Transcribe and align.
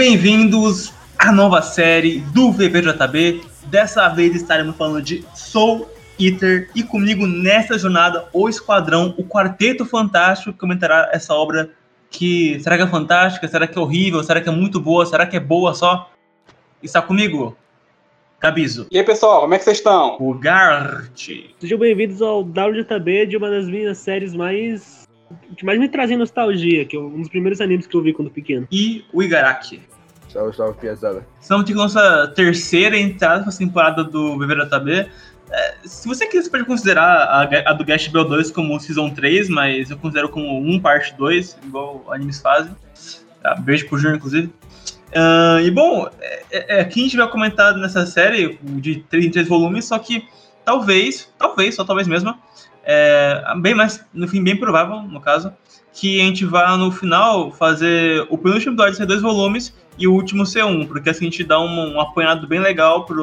Bem-vindos 0.00 0.94
à 1.18 1.30
nova 1.30 1.60
série 1.60 2.20
do 2.32 2.50
VPJB. 2.50 3.42
Dessa 3.66 4.08
vez 4.08 4.34
estaremos 4.34 4.74
falando 4.74 5.02
de 5.02 5.22
Soul 5.34 5.86
Eater 6.18 6.70
e 6.74 6.82
comigo 6.82 7.26
nessa 7.26 7.78
jornada 7.78 8.26
o 8.32 8.48
Esquadrão, 8.48 9.14
o 9.18 9.24
Quarteto 9.24 9.84
Fantástico, 9.84 10.54
que 10.54 10.58
comentará 10.58 11.10
essa 11.12 11.34
obra 11.34 11.68
que 12.08 12.58
será 12.60 12.78
que 12.78 12.84
é 12.84 12.86
fantástica, 12.86 13.46
será 13.46 13.66
que 13.66 13.78
é 13.78 13.80
horrível, 13.82 14.24
será 14.24 14.40
que 14.40 14.48
é 14.48 14.52
muito 14.52 14.80
boa, 14.80 15.04
será 15.04 15.26
que 15.26 15.36
é 15.36 15.40
boa 15.40 15.74
só? 15.74 16.10
Está 16.82 17.02
comigo, 17.02 17.54
Cabizo. 18.38 18.86
E 18.90 18.96
aí, 18.96 19.04
pessoal, 19.04 19.42
como 19.42 19.52
é 19.52 19.58
que 19.58 19.64
vocês 19.64 19.76
estão? 19.76 20.16
O 20.18 20.32
Gart. 20.32 21.28
Sejam 21.58 21.78
bem-vindos 21.78 22.22
ao 22.22 22.40
WJB 22.40 23.26
de 23.26 23.36
uma 23.36 23.50
das 23.50 23.66
minhas 23.66 23.98
séries 23.98 24.34
mais. 24.34 24.99
Que 25.56 25.64
mais 25.64 25.78
me 25.78 25.88
trazem 25.88 26.16
nostalgia, 26.16 26.84
que 26.84 26.96
é 26.96 27.00
um 27.00 27.20
dos 27.20 27.28
primeiros 27.28 27.60
animes 27.60 27.86
que 27.86 27.96
eu 27.96 28.02
vi 28.02 28.12
quando 28.12 28.30
pequeno. 28.30 28.66
E 28.70 29.04
o 29.12 29.22
Igaraki. 29.22 29.82
Salve, 30.28 30.56
salve, 30.56 30.78
piazada. 30.78 31.26
Estamos 31.40 31.64
aqui 31.64 31.74
com 31.74 31.80
a 31.80 31.82
nossa 31.84 32.28
terceira 32.28 32.96
entrada 32.96 33.42
para 33.42 33.52
a 33.52 33.56
temporada 33.56 34.04
do 34.04 34.38
VVJB. 34.38 35.08
É, 35.50 35.74
se 35.84 36.06
você 36.06 36.26
quiser, 36.26 36.44
você 36.44 36.50
pode 36.50 36.64
considerar 36.64 37.24
a, 37.24 37.70
a 37.70 37.72
do 37.72 37.84
Gash 37.84 38.06
Bell 38.08 38.24
2 38.24 38.52
como 38.52 38.78
Season 38.78 39.10
3, 39.10 39.48
mas 39.48 39.90
eu 39.90 39.98
considero 39.98 40.28
como 40.28 40.60
1 40.60 40.80
parte 40.80 41.14
2, 41.16 41.58
igual 41.64 42.04
animes 42.10 42.40
fazem. 42.40 42.74
Tá? 43.42 43.56
Beijo 43.56 43.88
pro 43.88 43.98
Júnior, 43.98 44.18
inclusive. 44.18 44.52
Uh, 45.08 45.58
e 45.60 45.70
bom, 45.72 46.08
é, 46.20 46.76
é, 46.76 46.80
aqui 46.80 47.00
a 47.00 47.02
gente 47.02 47.16
vai 47.16 47.28
comentar 47.28 47.74
nessa 47.74 48.06
série 48.06 48.56
de 48.62 49.00
3 49.10 49.26
em 49.26 49.30
3 49.30 49.48
volumes, 49.48 49.86
só 49.86 49.98
que 49.98 50.28
talvez, 50.64 51.28
talvez, 51.36 51.74
só 51.74 51.84
talvez 51.84 52.06
mesmo, 52.06 52.32
é, 52.84 53.42
bem 53.60 53.74
mais, 53.74 54.04
no 54.12 54.26
fim, 54.26 54.42
bem 54.42 54.56
provável, 54.56 55.02
no 55.02 55.20
caso, 55.20 55.52
que 55.92 56.20
a 56.20 56.24
gente 56.24 56.44
vá 56.44 56.76
no 56.76 56.90
final 56.90 57.52
fazer 57.52 58.26
o 58.30 58.38
penúltimo 58.38 58.72
episódio 58.72 58.96
ser 58.96 59.06
dois 59.06 59.22
volumes 59.22 59.74
e 59.98 60.06
o 60.06 60.14
último 60.14 60.46
ser 60.46 60.64
um, 60.64 60.86
porque 60.86 61.10
assim 61.10 61.26
a 61.26 61.30
gente 61.30 61.44
dá 61.44 61.60
um, 61.60 61.94
um 61.94 62.00
apanhado 62.00 62.46
bem 62.46 62.60
legal 62.60 63.04
para 63.04 63.16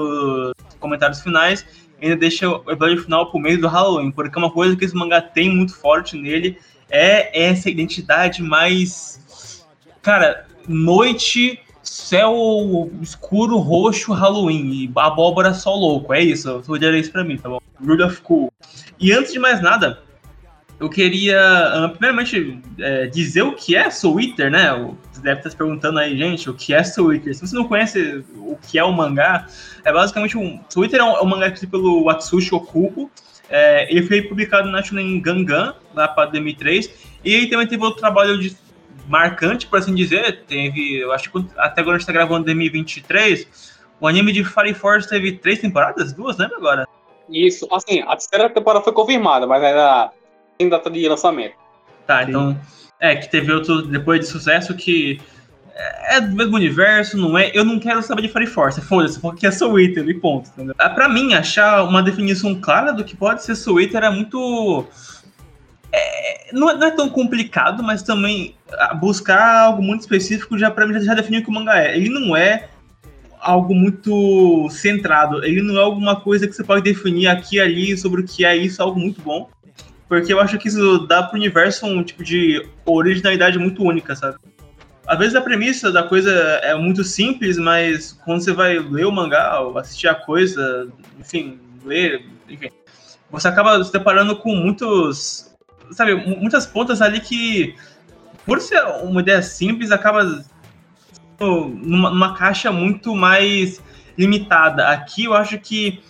comentários 0.80 1.22
finais 1.22 1.66
e 1.99 2.05
ainda 2.05 2.17
deixa 2.17 2.47
o 2.47 2.69
episódio 2.69 3.03
final 3.03 3.31
pro 3.31 3.39
meio 3.39 3.59
do 3.59 3.67
Halloween, 3.67 4.11
porque 4.11 4.38
uma 4.38 4.52
coisa 4.52 4.75
que 4.75 4.86
esse 4.86 4.95
mangá 4.95 5.22
tem 5.22 5.49
muito 5.49 5.75
forte 5.75 6.16
nele 6.16 6.58
é 6.89 7.47
essa 7.47 7.69
identidade 7.69 8.42
mais. 8.42 9.66
Cara, 10.02 10.45
noite 10.67 11.59
céu 11.81 12.92
escuro, 13.02 13.58
roxo, 13.58 14.14
Halloween 14.14 14.92
abóbora 14.95 15.53
só 15.53 15.73
louco. 15.73 16.14
É 16.14 16.21
isso, 16.21 16.49
eu 16.49 16.61
vou 16.61 16.77
dizer 16.77 16.94
isso 16.95 17.11
pra 17.11 17.23
mim, 17.23 17.38
tá 17.38 17.49
bom? 17.49 17.59
Rule 17.80 18.03
of 18.03 18.21
Cool. 18.21 18.52
E 19.00 19.12
antes 19.12 19.31
de 19.31 19.40
mais 19.40 19.62
nada, 19.62 20.02
eu 20.80 20.90
queria, 20.90 21.40
uh, 21.76 21.90
primeiramente, 21.90 22.62
é, 22.80 23.08
dizer 23.08 23.42
o 23.42 23.54
que 23.54 23.76
é 23.76 23.89
Soul 23.89 24.17
né? 24.52 24.95
Você 25.12 25.22
deve 25.22 25.39
estar 25.39 25.50
se 25.50 25.56
perguntando 25.56 25.98
aí, 25.98 26.16
gente, 26.16 26.50
o 26.50 26.54
que 26.54 26.73
é 26.73 26.84
Soul. 26.84 27.14
Se 27.23 27.42
você 27.42 27.56
não 27.56 27.67
conhece 27.67 28.23
o 28.36 28.56
que 28.62 28.78
é 28.78 28.84
o 28.84 28.92
mangá, 28.92 29.48
é 29.84 29.92
basicamente 29.92 30.38
um. 30.38 30.59
Soul 30.70 30.86
é 30.86 31.04
um, 31.04 31.17
é 31.17 31.22
um 31.22 31.26
mangá 31.26 31.48
escrito 31.48 31.72
pelo 31.72 32.04
Watsushi 32.04 32.54
Okubo. 32.54 33.09
É, 33.50 33.92
ele 33.92 34.06
foi 34.06 34.22
publicado 34.22 34.70
na 34.70 34.84
Shonen 34.84 35.20
Gangan, 35.20 35.73
lá 35.95 36.08
para 36.08 36.30
2003. 36.30 36.94
E 37.23 37.34
ele 37.34 37.48
também 37.48 37.66
teve 37.66 37.84
outro 37.84 38.00
trabalho 38.00 38.38
de 38.38 38.56
marcante, 39.08 39.66
por 39.66 39.80
assim 39.80 39.95
dizer. 39.95 40.44
Teve, 40.45 40.98
eu 40.98 41.11
acho 41.11 41.32
que 41.32 41.45
até 41.58 41.82
agora 41.82 41.95
a 41.95 42.00
gente 42.00 42.08
está 42.08 42.14
gravando 42.14 42.45
2023. 42.45 43.76
O 44.00 44.08
anime 44.08 44.32
de 44.32 44.44
Fire 44.44 44.76
Force 44.76 45.09
teve 45.09 45.32
três 45.34 45.58
temporadas? 45.58 46.14
Duas, 46.14 46.38
lembra 46.38 46.58
agora? 46.58 46.97
Isso, 47.30 47.67
assim, 47.72 48.02
a 48.02 48.16
terceira 48.16 48.50
temporada 48.50 48.83
foi 48.83 48.93
confirmada, 48.93 49.45
mas 49.45 49.64
ainda 49.64 50.11
tem 50.58 50.70
data 50.70 50.89
de 50.89 51.08
lançamento. 51.08 51.55
Tá, 52.05 52.23
então. 52.23 52.58
É, 52.99 53.15
que 53.15 53.30
teve 53.30 53.52
outro 53.52 53.83
depois 53.83 54.21
de 54.21 54.26
sucesso 54.27 54.73
que 54.76 55.20
é 56.10 56.20
do 56.20 56.36
mesmo 56.36 56.55
universo, 56.55 57.17
não 57.17 57.38
é? 57.38 57.52
Eu 57.54 57.64
não 57.64 57.80
quero 57.80 58.02
saber 58.02 58.23
de 58.23 58.30
Fire 58.30 58.48
Force, 58.48 58.82
foda-se, 58.82 59.20
porque 59.20 59.45
é 59.45 59.52
Soul 59.52 59.80
Eater 59.80 60.08
e 60.08 60.14
ponto, 60.14 60.49
entendeu? 60.49 60.73
Ah, 60.77 60.89
pra 60.89 61.08
mim, 61.08 61.33
achar 61.33 61.83
uma 61.83 62.02
definição 62.02 62.55
clara 62.55 62.92
do 62.92 63.04
que 63.04 63.15
pode 63.15 63.44
ser 63.44 63.55
Soul 63.55 63.82
Eater 63.82 64.04
é 64.04 64.09
muito 64.09 64.86
é, 65.92 66.49
não, 66.52 66.70
é, 66.70 66.76
não, 66.76 66.88
é 66.88 66.92
tão 66.92 67.09
complicado, 67.09 67.83
mas 67.83 68.02
também 68.02 68.55
ah, 68.73 68.94
buscar 68.94 69.65
algo 69.65 69.82
muito 69.82 70.02
específico 70.02 70.58
já 70.58 70.71
para 70.71 70.88
mim 70.88 70.99
já 70.99 71.14
definiu 71.14 71.42
o 71.42 71.44
que 71.44 71.49
o 71.49 71.54
mangá 71.54 71.80
é. 71.83 71.95
Ele 71.95 72.09
não 72.09 72.36
é 72.36 72.70
algo 73.39 73.73
muito 73.73 74.70
centrado, 74.70 75.43
ele 75.43 75.61
não 75.61 75.77
é 75.77 75.83
alguma 75.83 76.20
coisa 76.20 76.48
que 76.48 76.53
você 76.53 76.64
pode 76.64 76.83
definir 76.83 77.27
aqui 77.27 77.58
e 77.58 77.59
ali 77.59 77.98
sobre 77.98 78.21
o 78.21 78.25
que 78.25 78.45
é 78.45 78.55
isso, 78.55 78.81
algo 78.81 78.99
muito 78.99 79.21
bom. 79.21 79.49
Porque 80.08 80.31
eu 80.31 80.39
acho 80.39 80.58
que 80.58 80.70
isso 80.70 80.99
dá 80.99 81.23
pro 81.23 81.37
universo 81.37 81.86
um 81.86 82.03
tipo 82.03 82.23
de 82.23 82.65
originalidade 82.86 83.59
muito 83.59 83.83
única, 83.83 84.15
sabe? 84.15 84.37
Às 85.05 85.20
vezes 85.20 85.36
a 85.36 85.42
premissa 85.42 85.92
da 85.92 86.03
coisa 86.03 86.31
é 86.64 86.76
muito 86.76 87.03
simples, 87.03 87.58
mas 87.58 88.14
quando 88.26 88.42
você 88.42 88.53
vai 88.53 88.80
ler 88.80 89.05
o 89.05 89.11
mangá, 89.11 89.59
ou 89.59 89.77
assistir 89.77 90.08
a 90.08 90.15
coisa, 90.15 90.87
enfim, 91.20 91.59
ler, 91.86 92.26
enfim, 92.49 92.70
você 93.30 93.47
acaba 93.47 93.83
se 93.83 93.92
deparando 93.92 94.36
com 94.37 94.55
muitos 94.55 95.47
sabe, 95.92 96.15
muitas 96.15 96.65
pontas 96.65 97.02
ali 97.02 97.20
que, 97.20 97.76
por 98.45 98.59
ser 98.61 98.81
uma 99.03 99.21
ideia 99.21 99.42
simples, 99.42 99.92
acaba 99.92 100.43
numa, 101.39 102.09
numa 102.09 102.36
caixa 102.36 102.71
muito 102.71 103.15
mais 103.15 103.81
limitada. 104.17 104.87
Aqui 104.87 105.25
eu 105.25 105.33
acho 105.33 105.59
que 105.59 106.02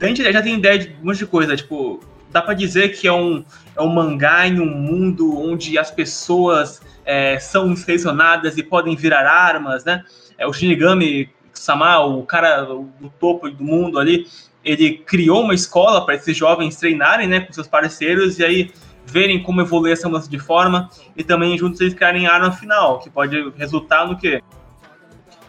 a 0.00 0.06
gente 0.06 0.32
já 0.32 0.42
tem 0.42 0.54
ideia 0.54 0.78
de 0.78 0.96
um 1.02 1.06
monte 1.06 1.18
de 1.18 1.26
coisa, 1.26 1.54
tipo, 1.54 2.00
dá 2.30 2.40
para 2.40 2.54
dizer 2.54 2.98
que 2.98 3.06
é 3.06 3.12
um, 3.12 3.44
é 3.76 3.82
um 3.82 3.88
mangá 3.88 4.46
em 4.46 4.58
um 4.60 4.66
mundo 4.66 5.38
onde 5.38 5.78
as 5.78 5.90
pessoas 5.90 6.80
é, 7.04 7.38
são 7.38 7.74
selecionadas 7.76 8.56
e 8.56 8.62
podem 8.62 8.96
virar 8.96 9.26
armas, 9.26 9.84
né? 9.84 10.04
É, 10.38 10.46
o 10.46 10.52
Shinigami 10.52 11.28
Sama, 11.52 11.98
o 11.98 12.22
cara 12.22 12.62
do 12.64 13.12
topo 13.18 13.50
do 13.50 13.62
mundo 13.62 13.98
ali, 13.98 14.26
ele 14.64 14.98
criou 14.98 15.42
uma 15.42 15.54
escola 15.54 16.04
para 16.04 16.14
esses 16.14 16.36
jovens 16.36 16.76
treinarem, 16.76 17.26
né, 17.26 17.40
com 17.40 17.52
seus 17.52 17.66
parceiros, 17.66 18.38
e 18.38 18.44
aí 18.44 18.70
verem 19.04 19.42
como 19.42 19.60
evoluir 19.60 19.92
essa 19.92 20.08
mudança 20.08 20.30
de 20.30 20.38
forma 20.38 20.88
e 21.16 21.24
também 21.24 21.58
juntos 21.58 21.80
eles 21.80 21.94
criarem 21.94 22.26
arma 22.26 22.52
final, 22.52 23.00
que 23.00 23.10
pode 23.10 23.50
resultar 23.56 24.06
no 24.06 24.16
quê? 24.16 24.40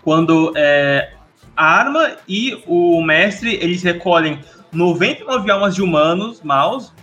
Quando 0.03 0.53
é, 0.55 1.13
a 1.55 1.65
arma 1.65 2.17
e 2.27 2.61
o 2.65 3.01
mestre 3.01 3.55
eles 3.55 3.83
recolhem 3.83 4.39
99 4.71 5.51
almas 5.51 5.75
de 5.75 5.81
humanos, 5.81 6.41
maus, 6.41 6.93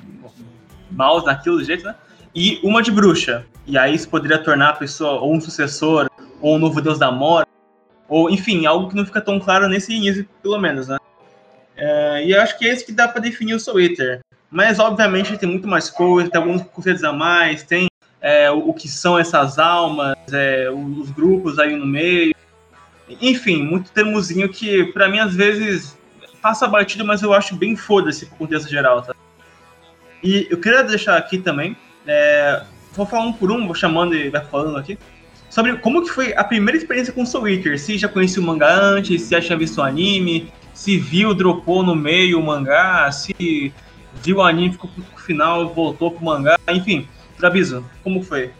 maus 0.90 1.24
naquilo 1.24 1.62
jeito, 1.62 1.84
né? 1.84 1.94
E 2.34 2.60
uma 2.62 2.82
de 2.82 2.90
bruxa. 2.90 3.46
E 3.66 3.76
aí 3.76 3.94
isso 3.94 4.08
poderia 4.08 4.38
tornar 4.38 4.70
a 4.70 4.74
pessoa 4.74 5.20
ou 5.20 5.34
um 5.34 5.40
sucessor, 5.40 6.08
ou 6.40 6.56
um 6.56 6.58
novo 6.58 6.80
deus 6.80 6.98
da 6.98 7.10
morte, 7.10 7.48
ou 8.08 8.30
enfim, 8.30 8.64
algo 8.64 8.88
que 8.88 8.96
não 8.96 9.04
fica 9.04 9.20
tão 9.20 9.38
claro 9.38 9.68
nesse 9.68 9.92
início, 9.92 10.26
pelo 10.42 10.58
menos, 10.58 10.88
né? 10.88 10.98
É, 11.76 12.24
e 12.24 12.32
eu 12.32 12.40
acho 12.40 12.58
que 12.58 12.66
é 12.66 12.72
isso 12.72 12.84
que 12.84 12.92
dá 12.92 13.06
para 13.06 13.20
definir 13.20 13.54
o 13.54 13.60
Soul. 13.60 13.80
Mas, 14.50 14.78
obviamente, 14.78 15.36
tem 15.36 15.48
muito 15.48 15.68
mais 15.68 15.90
coisa, 15.90 16.30
tem 16.30 16.40
alguns 16.40 16.62
conceitos 16.62 17.04
a 17.04 17.12
mais, 17.12 17.62
tem 17.62 17.86
é, 18.20 18.50
o, 18.50 18.70
o, 18.70 18.74
que 18.74 18.88
são 18.88 19.18
essas 19.18 19.58
almas, 19.58 20.16
é, 20.32 20.70
os 20.70 21.10
grupos 21.10 21.58
aí 21.58 21.76
no 21.76 21.86
meio. 21.86 22.34
Enfim, 23.20 23.62
muito 23.62 23.90
termozinho 23.90 24.48
que, 24.48 24.84
para 24.92 25.08
mim, 25.08 25.18
às 25.18 25.34
vezes, 25.34 25.96
passa 26.42 26.66
batido, 26.66 27.04
mas 27.04 27.22
eu 27.22 27.32
acho 27.32 27.54
bem 27.56 27.76
foda-se 27.76 28.26
pro 28.26 28.36
contexto 28.36 28.68
geral, 28.68 29.02
tá? 29.02 29.14
E 30.22 30.46
eu 30.50 30.58
queria 30.58 30.82
deixar 30.82 31.16
aqui 31.16 31.38
também, 31.38 31.76
é, 32.06 32.62
vou 32.92 33.06
falar 33.06 33.24
um 33.24 33.32
por 33.32 33.50
um, 33.50 33.66
vou 33.66 33.74
chamando 33.74 34.14
e 34.14 34.28
vai 34.28 34.44
falando 34.44 34.76
aqui, 34.76 34.98
sobre 35.48 35.76
como 35.78 36.02
que 36.02 36.10
foi 36.10 36.34
a 36.34 36.44
primeira 36.44 36.76
experiência 36.76 37.12
com 37.12 37.24
Soul 37.24 37.48
Eater, 37.48 37.78
se 37.78 37.96
já 37.96 38.08
conhecia 38.08 38.42
o 38.42 38.44
mangá 38.44 38.74
antes, 38.74 39.22
se 39.22 39.30
já 39.30 39.40
tinha 39.40 39.56
visto 39.56 39.78
o 39.78 39.82
anime, 39.82 40.52
se 40.74 40.96
viu, 40.96 41.34
dropou 41.34 41.82
no 41.82 41.94
meio 41.94 42.38
o 42.38 42.42
mangá, 42.44 43.10
se 43.12 43.72
viu 44.22 44.36
o 44.38 44.42
anime, 44.42 44.72
ficou 44.72 44.90
pro 44.90 45.22
final, 45.22 45.72
voltou 45.72 46.10
pro 46.10 46.24
mangá, 46.24 46.56
enfim. 46.68 47.06
Gabizo, 47.38 47.84
como 48.02 48.22
foi? 48.22 48.50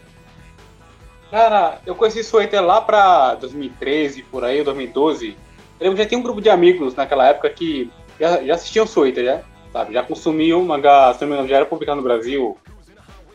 Cara, 1.31 1.79
eu 1.85 1.95
conheci 1.95 2.23
Sueter 2.23 2.63
lá 2.63 2.81
pra 2.81 3.35
2013, 3.35 4.23
por 4.23 4.43
aí, 4.43 4.63
2012. 4.63 5.37
Eu 5.79 5.95
já 5.95 6.05
tinha 6.05 6.19
um 6.19 6.23
grupo 6.23 6.41
de 6.41 6.49
amigos 6.49 6.95
naquela 6.95 7.27
época 7.27 7.49
que 7.49 7.91
já, 8.19 8.43
já 8.43 8.55
assistiam 8.55 8.87
Sueter, 8.87 9.23
já, 9.23 9.41
sabe? 9.71 9.93
Já 9.93 10.03
consumiam 10.03 10.63
mangá, 10.63 11.13
se 11.13 11.21
não 11.21 11.29
me 11.29 11.33
engano, 11.33 11.49
já 11.49 11.57
era 11.57 11.65
publicado 11.65 11.97
no 11.97 12.03
Brasil. 12.03 12.57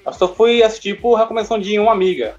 Eu 0.05 0.12
só 0.12 0.29
fui 0.29 0.62
assistir 0.62 1.00
por 1.00 1.14
recomendação 1.14 1.58
de 1.58 1.79
uma 1.79 1.93
amiga. 1.93 2.37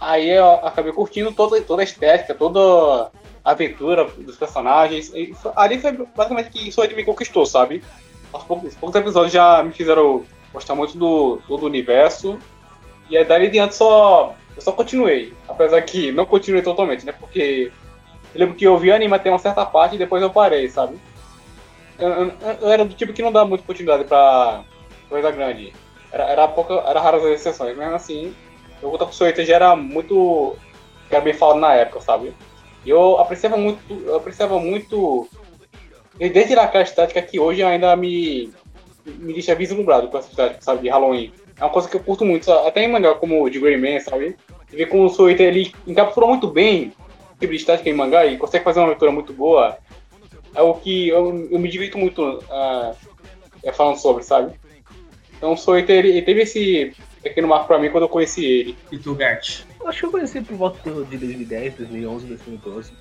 Aí 0.00 0.30
eu 0.30 0.48
acabei 0.64 0.92
curtindo 0.92 1.32
toda, 1.32 1.60
toda 1.60 1.82
a 1.82 1.84
estética, 1.84 2.34
toda 2.34 3.10
a 3.44 3.50
aventura 3.50 4.04
dos 4.04 4.36
personagens. 4.36 5.12
E 5.12 5.34
ali 5.56 5.78
foi 5.80 5.92
basicamente 5.92 6.50
que 6.50 6.70
Sueter 6.70 6.96
me 6.96 7.04
conquistou, 7.04 7.44
sabe? 7.44 7.82
aos 8.32 8.44
poucos, 8.44 8.74
poucos 8.74 9.00
episódios 9.00 9.32
já 9.32 9.62
me 9.62 9.72
fizeram 9.72 10.24
gostar 10.52 10.74
muito 10.74 10.96
do, 10.96 11.36
do 11.48 11.66
universo. 11.66 12.38
E 13.08 13.16
aí 13.16 13.24
dali 13.24 13.48
diante 13.48 13.74
só. 13.74 14.34
Eu 14.58 14.62
só 14.62 14.72
continuei. 14.72 15.32
Apesar 15.48 15.80
que 15.82 16.10
não 16.10 16.26
continuei 16.26 16.62
totalmente, 16.62 17.06
né? 17.06 17.12
Porque 17.12 17.70
eu 18.34 18.40
lembro 18.40 18.56
que 18.56 18.64
eu 18.64 18.76
vi 18.76 18.90
anime 18.90 19.14
até 19.14 19.30
uma 19.30 19.38
certa 19.38 19.64
parte 19.64 19.94
e 19.94 19.98
depois 19.98 20.20
eu 20.20 20.30
parei, 20.30 20.68
sabe? 20.68 20.98
Eu, 21.96 22.08
eu, 22.08 22.32
eu, 22.60 22.68
era 22.68 22.84
do 22.84 22.92
tipo 22.92 23.12
que 23.12 23.22
não 23.22 23.30
dá 23.30 23.44
muita 23.44 23.62
oportunidade 23.62 24.04
pra 24.04 24.64
coisa 25.08 25.30
grande. 25.30 25.72
Era, 26.10 26.24
era, 26.24 26.48
pouca, 26.48 26.74
era 26.74 27.00
raras 27.00 27.24
as 27.24 27.30
exceções, 27.30 27.76
mesmo 27.76 27.94
assim, 27.94 28.34
o 28.82 29.12
Soita 29.12 29.44
já 29.44 29.54
era 29.54 29.76
muito 29.76 30.56
era 31.08 31.20
bem 31.20 31.32
falado 31.32 31.60
na 31.60 31.74
época, 31.74 32.00
sabe? 32.00 32.34
E 32.84 32.90
eu 32.90 33.18
apreciava 33.18 33.56
muito, 33.56 33.80
eu 34.04 34.16
apreciava 34.16 34.58
muito, 34.58 35.28
desde 36.18 36.58
aquela 36.58 36.82
estética 36.82 37.22
que 37.22 37.38
hoje 37.38 37.62
ainda 37.62 37.94
me, 37.94 38.52
me 39.04 39.32
deixa 39.32 39.54
vislumbrado 39.54 40.08
com 40.08 40.18
essa 40.18 40.28
estética, 40.28 40.62
sabe, 40.62 40.82
de 40.82 40.88
Halloween. 40.88 41.32
É 41.60 41.64
uma 41.64 41.70
coisa 41.70 41.88
que 41.88 41.96
eu 41.96 42.00
curto 42.00 42.24
muito, 42.24 42.50
até 42.52 42.82
em 42.82 42.90
mangá 42.90 43.14
como 43.14 43.48
de 43.50 43.58
Greyman, 43.58 44.00
sabe? 44.00 44.36
Você 44.68 44.76
vê 44.76 44.86
como 44.86 45.04
o 45.04 45.08
Soita, 45.08 45.42
ele 45.42 45.72
encapsulou 45.86 46.28
muito 46.28 46.46
bem 46.48 46.92
o 47.34 47.38
tipo 47.38 47.52
de 47.52 47.58
estética 47.58 47.88
em 47.90 47.94
mangá 47.94 48.26
e 48.26 48.36
consegue 48.36 48.64
fazer 48.64 48.80
uma 48.80 48.88
leitura 48.88 49.10
muito 49.10 49.32
boa. 49.32 49.76
É 50.54 50.62
o 50.62 50.74
que 50.74 51.08
eu, 51.08 51.48
eu 51.50 51.58
me 51.58 51.68
divirto 51.68 51.98
muito 51.98 52.22
uh, 52.22 53.72
falando 53.72 53.96
sobre, 53.96 54.22
sabe? 54.22 54.52
Então 55.36 55.52
o 55.52 55.56
Soita, 55.56 55.92
ele, 55.92 56.10
ele 56.10 56.22
teve 56.22 56.42
esse 56.42 56.92
pequeno 57.22 57.48
marco 57.48 57.66
pra 57.66 57.78
mim 57.78 57.90
quando 57.90 58.04
eu 58.04 58.08
conheci 58.08 58.44
ele. 58.44 58.78
E 58.92 58.98
tu, 58.98 59.14
Gart? 59.14 59.62
Acho 59.84 60.00
que 60.00 60.06
eu 60.06 60.10
conheci 60.10 60.40
por 60.40 60.56
volta 60.56 60.90
de 61.04 61.16
2010, 61.16 61.74
2011, 61.74 62.26
2012. 62.26 62.92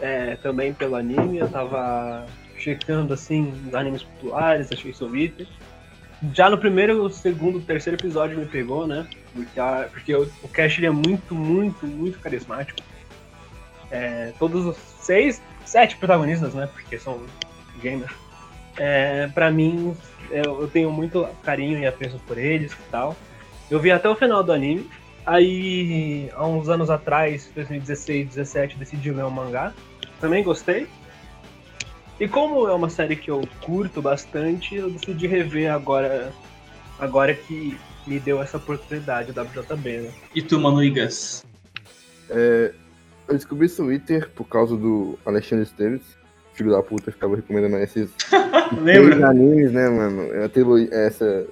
É, 0.00 0.36
também 0.36 0.72
pelo 0.72 0.94
anime, 0.94 1.38
eu 1.38 1.48
tava 1.48 2.26
checando 2.56 3.12
assim 3.14 3.52
os 3.66 3.74
animes 3.74 4.02
populares, 4.02 4.70
achei 4.70 4.92
Twitter. 4.92 5.46
Já 6.32 6.50
no 6.50 6.58
primeiro, 6.58 7.08
segundo, 7.10 7.60
terceiro 7.60 7.96
episódio 7.96 8.38
me 8.38 8.46
pegou, 8.46 8.86
né? 8.86 9.06
Porque, 9.32 9.60
a, 9.60 9.88
porque 9.92 10.14
o, 10.14 10.28
o 10.42 10.48
Cash 10.48 10.78
ele 10.78 10.86
é 10.86 10.90
muito, 10.90 11.34
muito, 11.34 11.86
muito 11.86 12.18
carismático. 12.18 12.80
É, 13.90 14.32
todos 14.38 14.66
os 14.66 14.76
seis, 15.00 15.40
sete 15.64 15.96
protagonistas, 15.96 16.54
né? 16.54 16.68
Porque 16.72 16.98
são 16.98 17.20
gamers. 17.80 18.12
É, 18.76 19.28
pra 19.28 19.50
mim, 19.50 19.96
eu, 20.30 20.62
eu 20.62 20.68
tenho 20.68 20.90
muito 20.90 21.26
carinho 21.42 21.78
e 21.78 21.86
apreço 21.86 22.18
por 22.26 22.36
eles 22.36 22.72
e 22.72 22.90
tal. 22.90 23.16
Eu 23.70 23.78
vi 23.78 23.90
até 23.92 24.08
o 24.08 24.16
final 24.16 24.42
do 24.42 24.52
anime. 24.52 24.88
Aí, 25.24 26.30
há 26.34 26.46
uns 26.46 26.68
anos 26.68 26.90
atrás, 26.90 27.50
2016, 27.54 28.34
2017, 28.34 28.76
decidi 28.76 29.10
ler 29.10 29.24
um 29.24 29.30
mangá. 29.30 29.72
Também 30.20 30.42
gostei. 30.42 30.88
E 32.20 32.26
como 32.26 32.66
é 32.68 32.72
uma 32.72 32.90
série 32.90 33.14
que 33.14 33.30
eu 33.30 33.46
curto 33.60 34.02
bastante, 34.02 34.74
eu 34.74 34.90
decidi 34.90 35.26
rever 35.26 35.72
agora, 35.72 36.32
agora 36.98 37.32
que 37.32 37.78
me 38.06 38.18
deu 38.18 38.42
essa 38.42 38.56
oportunidade, 38.56 39.32
da 39.32 39.42
WJB, 39.42 39.98
né? 39.98 40.10
E 40.34 40.42
tu, 40.42 40.58
Manuigas? 40.58 41.44
É, 42.28 42.72
eu 43.28 43.34
descobri 43.34 43.66
esse 43.66 43.76
Twitter 43.76 44.30
por 44.30 44.48
causa 44.48 44.76
do 44.76 45.18
Alexandre 45.24 45.64
Esteves. 45.64 46.18
Filho 46.54 46.72
da 46.72 46.82
puta, 46.82 47.12
ficava 47.12 47.36
recomendando 47.36 47.76
esses 47.76 48.10
Lembra? 48.82 49.28
animes, 49.28 49.70
né, 49.70 49.88
mano? 49.88 50.22
É 50.32 51.06
essa, 51.06 51.46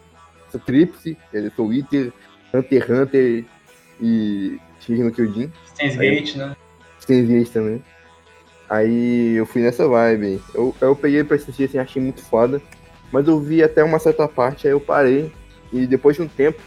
essa 0.49 0.59
tríplice, 0.59 1.17
é 1.33 1.49
Twitter, 1.51 2.13
Hunter 2.53 2.83
x 2.83 2.91
Hunter 2.91 3.45
e 4.01 4.59
Shingeki 4.81 5.05
no 5.05 5.13
Kyojin. 5.13 5.53
Steins 5.69 5.97
Gate, 5.97 6.35
né? 6.37 6.57
Steins 7.01 7.29
Gate 7.29 7.51
também. 7.51 7.85
Aí 8.69 9.35
eu 9.37 9.47
fui 9.47 9.63
nessa 9.63 9.87
vibe. 9.87 10.43
Eu, 10.55 10.75
eu 10.81 10.97
peguei 10.97 11.23
pra 11.23 11.37
assistir 11.37 11.65
assim, 11.65 11.79
achei 11.79 12.03
muito 12.03 12.23
foda. 12.23 12.61
Mas 13.13 13.29
eu 13.29 13.39
vi 13.41 13.63
até 13.63 13.85
uma 13.85 13.99
certa 13.99 14.27
parte, 14.27 14.67
aí 14.67 14.73
eu 14.73 14.81
parei. 14.81 15.33
E 15.73 15.87
depois 15.87 16.17
de 16.17 16.23
um 16.23 16.29
tempo, 16.29 16.61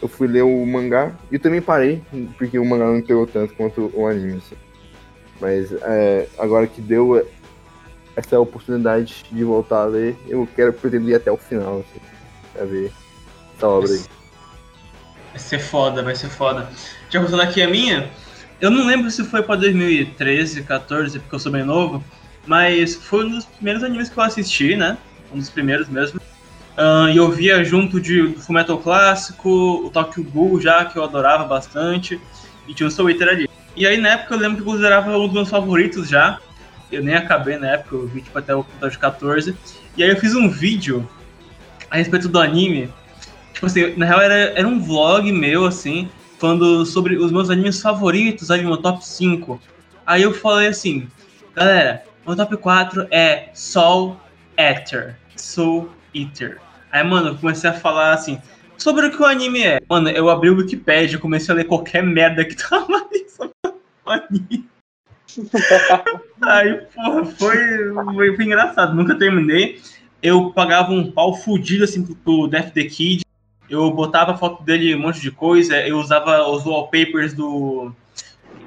eu 0.00 0.08
fui 0.08 0.28
ler 0.28 0.42
o 0.42 0.66
mangá. 0.66 1.12
E 1.30 1.38
também 1.38 1.60
parei, 1.60 2.02
porque 2.36 2.58
o 2.58 2.64
mangá 2.64 2.86
não 2.86 3.02
pegou 3.02 3.26
tanto 3.26 3.54
quanto 3.54 3.90
o 3.94 4.06
anime. 4.06 4.38
Assim. 4.38 4.56
Mas 5.40 5.72
é, 5.72 6.28
agora 6.38 6.66
que 6.66 6.80
deu 6.80 7.26
essa 8.16 8.38
oportunidade 8.38 9.24
de 9.30 9.44
voltar 9.44 9.82
a 9.82 9.86
ler, 9.86 10.16
eu 10.26 10.48
quero 10.54 10.72
pretender 10.72 11.10
ir 11.10 11.14
até 11.16 11.30
o 11.30 11.36
final, 11.36 11.80
assim, 11.80 12.00
pra 12.52 12.64
ver 12.64 12.92
essa 13.56 13.68
obra 13.68 13.90
aí. 13.90 14.04
Vai 15.30 15.38
ser 15.38 15.58
foda, 15.60 16.02
vai 16.02 16.14
ser 16.14 16.28
foda. 16.28 16.68
Já 17.10 17.20
contando 17.20 17.42
aqui 17.42 17.62
a 17.62 17.68
minha, 17.68 18.10
eu 18.60 18.70
não 18.70 18.86
lembro 18.86 19.10
se 19.10 19.24
foi 19.24 19.42
pra 19.42 19.56
2013, 19.56 20.62
14, 20.62 21.18
porque 21.20 21.34
eu 21.34 21.38
sou 21.38 21.52
bem 21.52 21.64
novo, 21.64 22.02
mas 22.46 22.96
foi 22.96 23.24
um 23.26 23.30
dos 23.30 23.44
primeiros 23.44 23.84
animes 23.84 24.08
que 24.08 24.18
eu 24.18 24.22
assisti, 24.22 24.76
né? 24.76 24.98
Um 25.32 25.38
dos 25.38 25.48
primeiros 25.48 25.88
mesmo. 25.88 26.20
Uh, 26.78 27.08
e 27.12 27.16
eu 27.16 27.30
via 27.30 27.62
junto 27.64 28.00
de 28.00 28.34
Fullmetal 28.34 28.78
Clássico, 28.78 29.48
o 29.48 29.90
Tokyo 29.90 30.24
Ghoul 30.24 30.60
já, 30.60 30.84
que 30.84 30.96
eu 30.96 31.04
adorava 31.04 31.44
bastante, 31.44 32.20
e 32.66 32.74
tinha 32.74 32.86
o 32.86 32.90
Soul 32.90 33.10
Eater 33.10 33.28
ali. 33.28 33.50
E 33.76 33.86
aí 33.86 33.96
na 33.96 34.10
época 34.10 34.34
eu 34.34 34.38
lembro 34.38 34.56
que 34.56 34.62
eu 34.62 34.66
considerava 34.66 35.16
um 35.16 35.26
dos 35.26 35.34
meus 35.34 35.48
favoritos 35.48 36.08
já. 36.08 36.40
Eu 36.90 37.02
nem 37.02 37.14
acabei 37.14 37.58
na 37.58 37.68
época, 37.68 37.96
eu 37.96 38.06
vi 38.06 38.22
tipo, 38.22 38.38
até 38.38 38.54
o 38.54 38.60
episódio 38.60 38.98
14. 38.98 39.56
E 39.96 40.02
aí 40.02 40.10
eu 40.10 40.16
fiz 40.16 40.34
um 40.34 40.48
vídeo 40.48 41.08
a 41.90 41.96
respeito 41.96 42.28
do 42.28 42.40
anime. 42.40 42.88
Tipo 43.52 43.66
assim, 43.66 43.94
na 43.96 44.06
real 44.06 44.20
era, 44.20 44.34
era 44.34 44.66
um 44.66 44.80
vlog 44.80 45.30
meu, 45.32 45.64
assim, 45.66 46.08
falando 46.38 46.86
sobre 46.86 47.16
os 47.16 47.32
meus 47.32 47.50
animes 47.50 47.82
favoritos, 47.82 48.50
aí 48.50 48.64
meu 48.64 48.76
top 48.76 49.04
5. 49.04 49.60
Aí 50.06 50.22
eu 50.22 50.32
falei 50.32 50.68
assim, 50.68 51.08
galera, 51.54 52.02
meu 52.26 52.36
top 52.36 52.56
4 52.56 53.08
é 53.10 53.50
Soul 53.52 54.16
Eater. 54.56 55.16
Soul 55.36 55.90
Eater. 56.14 56.60
Aí, 56.90 57.04
mano, 57.04 57.28
eu 57.30 57.36
comecei 57.36 57.68
a 57.68 57.74
falar 57.74 58.14
assim, 58.14 58.40
sobre 58.76 59.06
o 59.06 59.10
que 59.10 59.20
o 59.20 59.26
anime 59.26 59.62
é. 59.62 59.80
Mano, 59.88 60.08
eu 60.08 60.30
abri 60.30 60.48
o 60.48 60.56
Wikipedia 60.56 61.16
e 61.16 61.20
comecei 61.20 61.52
a 61.52 61.56
ler 61.56 61.64
qualquer 61.64 62.02
merda 62.02 62.44
que 62.44 62.56
tava 62.56 62.86
ali 62.94 63.28
sobre 63.28 63.52
o 63.64 64.10
anime. 64.10 64.68
Aí, 66.42 66.74
porra, 66.94 67.24
foi, 67.26 67.56
foi, 68.14 68.36
foi, 68.36 68.44
engraçado. 68.44 68.94
Nunca 68.94 69.14
terminei. 69.14 69.80
Eu 70.22 70.50
pagava 70.52 70.92
um 70.92 71.10
pau 71.12 71.34
fudido 71.34 71.84
assim 71.84 72.02
pro 72.02 72.48
Death 72.48 72.72
the 72.72 72.84
Kid 72.84 73.27
eu 73.68 73.90
botava 73.90 74.36
foto 74.36 74.62
dele, 74.62 74.94
um 74.94 75.00
monte 75.00 75.20
de 75.20 75.30
coisa, 75.30 75.76
eu 75.86 75.98
usava 75.98 76.48
os 76.48 76.64
wallpapers 76.64 77.34
do. 77.34 77.92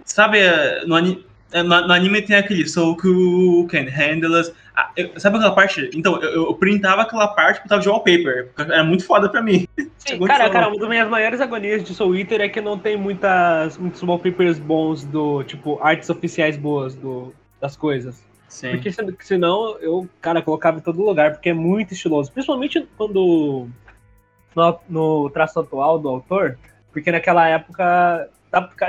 Sabe, 0.06 0.39
no, 0.86 0.95
anime, 0.95 1.25
no 1.53 1.94
anime 1.94 2.21
tem 2.21 2.36
aquele 2.36 2.68
So 2.68 2.95
Cool, 2.98 3.68
Can 3.68 3.86
Handle 3.89 4.39
Us. 4.39 4.51
Ah, 4.75 4.92
sabe 5.18 5.38
aquela 5.38 5.53
parte? 5.53 5.89
Então, 5.94 6.21
eu, 6.21 6.48
eu 6.48 6.53
printava 6.53 7.01
aquela 7.01 7.27
parte 7.27 7.59
e 7.59 7.63
botava 7.63 7.81
de 7.81 7.89
wallpaper. 7.89 8.51
Era 8.57 8.83
muito 8.83 9.06
foda 9.06 9.27
pra 9.30 9.42
mim. 9.42 9.68
Sim, 9.98 10.19
cara, 10.25 10.50
cara, 10.50 10.68
uma 10.68 10.77
das 10.77 10.89
minhas 10.89 11.09
maiores 11.09 11.42
agonias 11.42 11.83
de 11.83 11.94
Soul 11.94 12.15
Eater 12.15 12.42
é 12.42 12.50
que 12.50 12.62
não 12.62 12.77
tem 12.77 12.98
muitas, 12.98 13.77
muitos 13.77 14.01
wallpapers 14.01 14.59
bons 14.59 15.03
do, 15.03 15.44
tipo, 15.44 15.80
artes 15.81 16.09
oficiais 16.09 16.57
boas 16.57 16.96
do, 16.96 17.34
das 17.60 17.75
coisas. 17.75 18.24
Sim. 18.48 18.72
Porque 18.72 18.91
senão 19.22 19.77
eu, 19.79 20.10
cara, 20.20 20.41
colocava 20.41 20.77
em 20.77 20.81
todo 20.81 21.01
lugar, 21.01 21.31
porque 21.31 21.50
é 21.50 21.53
muito 21.53 21.93
estiloso. 21.93 22.31
Principalmente 22.31 22.86
quando 22.98 23.67
no, 24.55 24.79
no 24.89 25.29
traço 25.29 25.60
atual 25.60 26.00
do 26.00 26.10
autor, 26.10 26.58
porque 26.91 27.12
naquela 27.12 27.48
época 27.48 28.29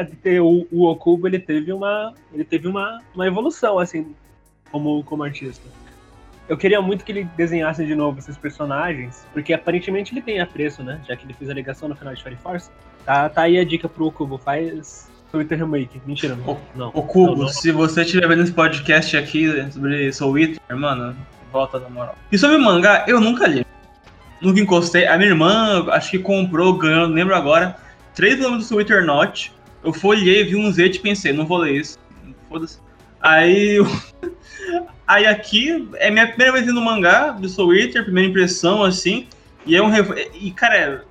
de 0.09 0.17
ter 0.17 0.41
o, 0.41 0.67
o 0.73 0.87
Okubo 0.87 1.29
ele 1.29 1.39
teve 1.39 1.73
uma 1.73 2.13
ele 2.33 2.45
teve 2.45 2.67
uma, 2.67 3.01
uma 3.15 3.27
evolução 3.27 3.79
assim 3.79 4.15
como 4.71 5.05
como 5.05 5.23
artista. 5.23 5.69
Eu 6.49 6.57
queria 6.57 6.83
muito 6.83 7.05
que 7.05 7.13
ele 7.13 7.25
desenhasse 7.37 7.87
de 7.87 7.95
novo 7.95 8.19
esses 8.19 8.37
personagens 8.37 9.25
porque 9.33 9.53
aparentemente 9.53 10.13
ele 10.13 10.21
tem 10.21 10.41
apreço 10.41 10.83
né? 10.83 11.01
Já 11.07 11.17
que 11.17 11.25
ele 11.25 11.35
fez 11.35 11.49
a 11.49 11.55
ligação 11.55 11.89
no 11.89 11.95
final 11.95 12.15
de 12.15 12.23
Fire 12.23 12.37
Force. 12.37 12.71
Tá, 13.05 13.29
tá 13.29 13.43
aí 13.43 13.59
a 13.59 13.65
dica 13.65 13.89
pro 13.89 14.07
Okubo 14.07 14.37
faz 14.39 15.09
Twitter 15.31 15.59
Remake. 15.59 16.01
Mentira 16.05 16.35
não, 16.35 16.59
não. 16.75 16.89
Okubo 16.89 17.31
não, 17.31 17.37
não. 17.43 17.49
se 17.49 17.71
você 17.71 18.03
estiver 18.03 18.27
vendo 18.27 18.43
esse 18.43 18.53
podcast 18.53 19.17
aqui 19.17 19.49
sobre 19.71 20.13
Soul 20.13 20.39
Eater 20.39 20.77
mano 20.77 21.17
volta 21.53 21.79
na 21.79 21.89
moral. 21.89 22.17
E 22.33 22.39
sobre 22.39 22.59
mangá 22.59 23.05
eu 23.07 23.21
nunca 23.21 23.47
li 23.47 23.65
nunca 24.43 24.61
encostei. 24.61 25.07
A 25.07 25.17
minha 25.17 25.31
irmã, 25.31 25.87
acho 25.91 26.11
que 26.11 26.19
comprou, 26.19 26.77
ganhou, 26.77 27.09
não 27.09 27.15
lembro 27.15 27.35
agora, 27.35 27.77
três 28.15 28.39
volumes 28.39 28.69
do 28.69 28.75
Twitter 28.75 29.05
Not. 29.05 29.53
Eu 29.83 29.93
folhei, 29.93 30.45
vi 30.45 30.57
um 30.57 30.71
Z 30.71 30.87
e 30.87 30.99
pensei, 30.99 31.33
não 31.33 31.47
vou 31.47 31.59
ler 31.59 31.77
isso. 31.77 31.99
Foda-se. 32.49 32.79
Aí. 33.21 33.79
Aí 35.07 35.27
aqui 35.27 35.89
é 35.97 36.11
minha 36.11 36.27
primeira 36.27 36.53
vez 36.53 36.67
no 36.67 36.81
mangá 36.81 37.31
do 37.31 37.49
Soul 37.49 37.73
primeira 38.05 38.31
impressão, 38.31 38.83
assim. 38.83 39.27
E 39.67 39.77
é 39.77 39.83
um. 39.83 39.91
E, 40.35 40.51
cara, 40.53 41.05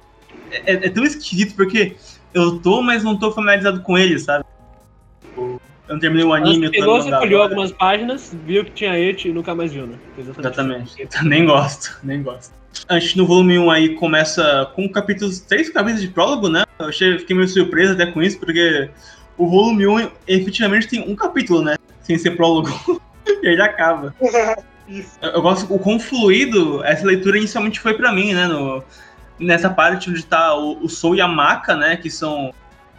é, 0.52 0.58
é, 0.66 0.74
é, 0.74 0.90
tão 0.90 1.04
esquisito 1.04 1.56
porque 1.56 1.96
eu 2.34 2.60
tô, 2.60 2.82
mas 2.82 3.04
não 3.04 3.18
tô 3.18 3.32
familiarizado 3.32 3.82
com 3.82 3.98
ele, 3.98 4.18
sabe? 4.18 4.46
Eu 5.92 5.96
não 5.96 6.00
terminei 6.00 6.26
o 6.26 6.34
anime. 6.34 6.62
Mas 6.62 6.72
pegou, 6.72 7.02
você 7.02 7.14
olhou 7.14 7.44
algumas 7.44 7.70
páginas, 7.74 8.34
viu 8.46 8.64
que 8.64 8.72
tinha 8.72 8.98
et 8.98 9.26
e 9.26 9.34
nunca 9.34 9.54
mais 9.54 9.74
viu, 9.74 9.86
né? 9.86 9.96
Exatamente. 10.18 11.02
Exatamente. 11.02 11.10
nem 11.28 11.46
gosto, 11.46 12.00
nem 12.02 12.24
gosto. 12.24 12.54
A 12.88 12.98
gente 12.98 13.18
no 13.18 13.28
volume 13.28 13.60
1 13.60 13.70
aí 13.70 13.96
começa 13.96 14.72
com 14.74 14.88
capítulos, 14.88 15.42
três 15.42 15.70
capítulos 15.70 16.02
de 16.02 16.08
prólogo, 16.08 16.48
né? 16.48 16.64
Eu 16.80 16.86
achei, 16.86 17.20
fiquei 17.20 17.36
meio 17.36 17.50
surpreso 17.50 17.92
até 17.92 18.06
com 18.06 18.24
isso, 18.24 18.40
porque 18.40 18.90
o 19.38 19.50
volume 19.50 19.86
1 19.86 20.12
efetivamente 20.30 20.88
tem 20.88 21.02
um 21.02 21.14
capítulo, 21.14 21.62
né? 21.62 21.76
Sem 22.04 22.18
ser 22.18 22.38
prólogo. 22.38 22.70
e 23.44 23.50
aí 23.50 23.58
já 23.58 23.66
acaba. 23.66 24.16
eu, 25.22 25.30
eu, 25.30 25.42
gosto 25.42 25.74
o 25.74 25.78
quão 25.78 26.00
fluido 26.00 26.82
essa 26.86 27.06
leitura 27.06 27.38
inicialmente 27.38 27.82
foi 27.82 27.96
para 27.96 28.14
mim, 28.14 28.34
né? 28.34 28.48
No, 28.48 28.82
nessa 29.38 29.70
parte 29.70 30.10
onde 30.10 30.26
tá 30.26 30.56
o, 30.56 30.86
o 30.86 30.88
Soul 30.88 31.18
e 31.18 31.22
a 31.22 31.28
Maca, 31.28 31.76
né? 31.76 31.98
Que 31.98 32.10
são 32.10 32.54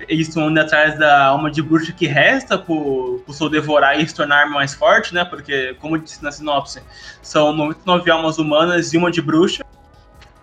eles 0.09 0.29
estão 0.29 0.51
indo 0.51 0.61
atrás 0.61 0.99
da 0.99 1.27
alma 1.27 1.51
de 1.51 1.63
bruxa 1.63 1.93
que 1.93 2.07
resta 2.07 2.59
pro, 2.59 3.23
pro 3.25 3.35
Soul 3.35 3.51
devorar 3.51 3.99
e 4.01 4.07
se 4.07 4.15
tornar 4.15 4.49
mais 4.49 4.75
forte, 4.75 5.15
né? 5.15 5.25
Porque, 5.25 5.75
como 5.81 5.97
eu 5.97 6.01
disse 6.01 6.23
na 6.23 6.33
sinopse, 6.33 6.83
são 7.21 7.53
99 7.53 8.11
almas 8.11 8.39
humanas 8.39 8.93
e 8.93 8.97
uma 8.97 9.11
de 9.11 9.23
bruxa. 9.23 9.65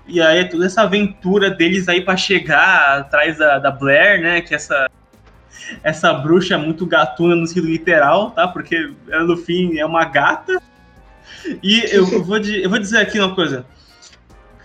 E 0.07 0.21
aí 0.21 0.45
toda 0.49 0.65
essa 0.65 0.81
aventura 0.81 1.49
deles 1.49 1.87
aí 1.87 2.01
para 2.01 2.17
chegar 2.17 2.99
atrás 2.99 3.37
da, 3.37 3.59
da 3.59 3.71
Blair, 3.71 4.21
né? 4.21 4.41
Que 4.41 4.53
é 4.53 4.57
essa 4.57 4.89
essa 5.83 6.13
bruxa 6.13 6.55
é 6.55 6.57
muito 6.57 6.85
gatuna 6.85 7.35
no 7.35 7.45
sentido 7.45 7.67
literal, 7.67 8.31
tá? 8.31 8.47
Porque 8.47 8.91
ela 9.09 9.23
no 9.23 9.37
fim 9.37 9.77
é 9.77 9.85
uma 9.85 10.05
gata. 10.05 10.59
E 11.61 11.83
eu 11.91 12.05
vou, 12.23 12.37
eu 12.37 12.69
vou 12.69 12.79
dizer 12.79 12.97
aqui 12.97 13.19
uma 13.19 13.35
coisa. 13.35 13.65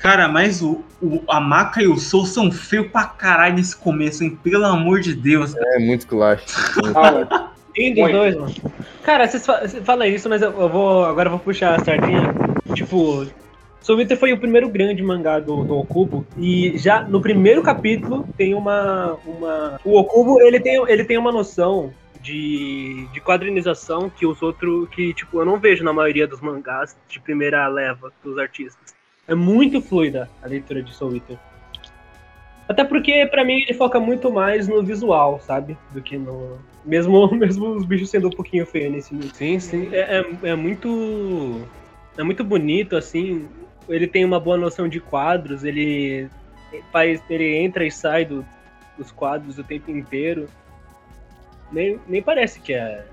Cara, 0.04 0.28
mas 0.28 0.61
o, 0.61 0.84
o, 1.00 1.23
a 1.26 1.40
Maca 1.40 1.82
e 1.82 1.88
o 1.88 1.96
Soul 1.96 2.26
são 2.26 2.52
feios 2.52 2.88
pra 2.88 3.04
caralho 3.06 3.54
nesse 3.54 3.75
começo, 3.75 4.23
hein? 4.23 4.38
Pelo 4.42 4.66
amor 4.66 5.00
de 5.00 5.14
Deus. 5.14 5.56
É 5.56 5.78
muito 5.78 6.06
clássico. 6.06 6.82
Tem 7.75 7.94
dos 7.94 8.12
dois, 8.12 8.37
mano. 8.37 8.54
Cara, 9.02 9.26
vocês 9.26 9.46
falam 9.82 10.06
isso, 10.06 10.28
mas 10.28 10.42
eu, 10.42 10.50
eu, 10.61 10.68
vou. 10.68 11.06
Agora 11.06 11.28
eu 11.28 11.30
vou 11.30 11.40
puxar 11.40 11.80
a 11.80 11.82
sardinha. 11.82 12.34
Tipo, 12.75 13.26
Soul 13.80 14.00
Eater 14.02 14.18
foi 14.18 14.34
o 14.34 14.38
primeiro 14.38 14.68
grande 14.68 15.02
mangá 15.02 15.40
do, 15.40 15.64
do 15.64 15.78
Okubo. 15.78 16.26
E 16.37 16.76
já 16.76 17.00
no 17.00 17.23
primeiro 17.23 17.62
capítulo 17.62 18.28
tem 18.37 18.52
uma. 18.54 19.16
uma... 19.25 19.80
O 19.82 19.99
Okubo, 19.99 20.38
ele 20.42 20.61
tem, 20.61 20.84
ele 20.87 21.04
tem 21.04 21.16
uma 21.16 21.32
noção 21.32 21.94
de, 22.20 23.08
de 23.11 23.23
quadrinização 23.23 24.11
que 24.11 24.26
os 24.26 24.42
outros. 24.42 24.87
que, 24.90 25.14
tipo, 25.14 25.40
eu 25.40 25.46
não 25.46 25.58
vejo 25.58 25.82
na 25.82 25.94
maioria 25.94 26.26
dos 26.26 26.42
mangás 26.42 26.94
de 27.08 27.18
primeira 27.18 27.66
leva 27.68 28.12
dos 28.23 28.37
artistas. 28.37 28.93
É 29.26 29.35
muito 29.35 29.81
fluida 29.81 30.28
a 30.43 30.47
leitura 30.47 30.83
de 30.83 30.93
Soul 30.95 31.14
Eater. 31.14 31.38
Até 32.69 32.83
porque, 32.83 33.26
para 33.26 33.45
mim, 33.45 33.62
ele 33.62 33.75
foca 33.75 34.00
muito 34.00 34.31
mais 34.33 34.66
no 34.66 34.83
visual, 34.83 35.38
sabe? 35.40 35.76
Do 35.93 36.00
que 36.00 36.16
no. 36.16 36.59
Mesmo, 36.85 37.28
mesmo 37.35 37.69
os 37.69 37.85
bichos 37.85 38.11
sendo 38.11 38.28
um 38.28 38.31
pouquinho 38.31 38.66
feios 38.66 38.93
nesse 38.93 39.14
livro. 39.14 39.35
Sim, 39.35 39.59
sim. 39.59 39.88
É, 39.93 40.21
é, 40.21 40.50
é, 40.50 40.54
muito. 40.54 41.62
É 42.16 42.23
muito 42.23 42.43
bonito, 42.43 42.97
assim. 42.97 43.47
Ele 43.88 44.07
tem 44.07 44.25
uma 44.25 44.40
boa 44.40 44.57
noção 44.57 44.88
de 44.88 44.99
quadros, 44.99 45.62
ele 45.62 46.28
faz. 46.90 47.23
Ele 47.28 47.57
entra 47.57 47.87
e 47.87 47.90
sai 47.90 48.25
do, 48.25 48.45
dos 48.97 49.11
quadros 49.12 49.59
o 49.59 49.64
tempo 49.64 49.90
inteiro. 49.90 50.49
Nem, 51.71 52.00
nem 52.07 52.23
parece 52.23 52.61
que 52.61 52.73
é 52.73 53.04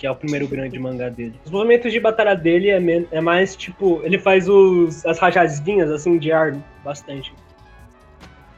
que 0.00 0.06
é 0.06 0.10
o 0.10 0.16
primeiro 0.16 0.48
grande 0.48 0.78
mangá 0.78 1.10
dele. 1.10 1.34
Os 1.44 1.50
movimentos 1.50 1.92
de 1.92 2.00
batalha 2.00 2.34
dele 2.34 2.70
é, 2.70 3.06
é 3.12 3.20
mais 3.20 3.54
tipo. 3.54 4.00
Ele 4.02 4.18
faz 4.18 4.48
os, 4.48 5.04
as 5.04 5.18
rajadinhas 5.18 5.90
assim 5.90 6.16
de 6.16 6.32
ar 6.32 6.56
bastante. 6.82 7.34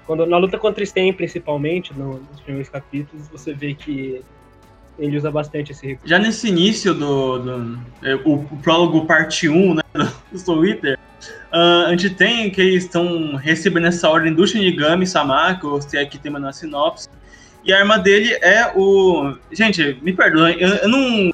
Quando, 0.06 0.24
na 0.24 0.38
luta 0.38 0.56
contra 0.56 0.86
Sten, 0.86 1.12
principalmente, 1.12 1.92
no, 1.98 2.20
nos 2.20 2.40
primeiros 2.42 2.68
capítulos, 2.68 3.26
você 3.28 3.52
vê 3.52 3.74
que 3.74 4.22
ele 4.96 5.16
usa 5.16 5.32
bastante 5.32 5.72
esse 5.72 5.84
recurso. 5.84 6.08
Já 6.08 6.16
nesse 6.20 6.46
início 6.46 6.94
do, 6.94 7.38
do 7.38 7.78
é, 8.04 8.14
o, 8.14 8.34
o, 8.34 8.60
prólogo 8.62 9.04
parte 9.04 9.48
1 9.48 9.74
né, 9.74 9.82
do 10.46 10.64
Eater, 10.64 10.96
uh, 11.52 11.86
a 11.86 11.90
gente 11.90 12.10
tem 12.10 12.50
que 12.50 12.60
eles 12.60 12.84
estão 12.84 13.34
recebendo 13.34 13.88
essa 13.88 14.08
ordem 14.08 14.32
do 14.32 14.46
Shinigami 14.46 15.08
Samako, 15.08 15.82
se 15.82 15.98
aqui 15.98 16.18
tem 16.18 16.30
uma 16.30 16.52
sinopse, 16.52 17.08
e 17.64 17.72
a 17.72 17.78
arma 17.78 17.98
dele 17.98 18.32
é 18.42 18.72
o. 18.74 19.36
Gente, 19.50 19.98
me 20.02 20.12
perdoem, 20.12 20.58
eu, 20.60 20.68
eu 20.68 20.88
não. 20.88 21.32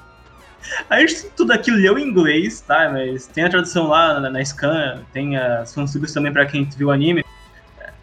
A 0.89 0.99
gente 0.99 1.29
tudo 1.35 1.51
aquilo 1.51 1.77
leu 1.77 1.97
em 1.97 2.07
inglês, 2.07 2.61
tá? 2.61 2.89
Mas 2.89 3.25
tem 3.27 3.43
a 3.43 3.49
tradução 3.49 3.87
lá 3.87 4.19
na, 4.19 4.29
na 4.29 4.43
Scan, 4.43 5.01
tem 5.11 5.37
as 5.37 5.73
fansubs 5.73 6.13
também 6.13 6.31
pra 6.31 6.45
quem 6.45 6.65
viu 6.65 6.89
o 6.89 6.91
anime, 6.91 7.25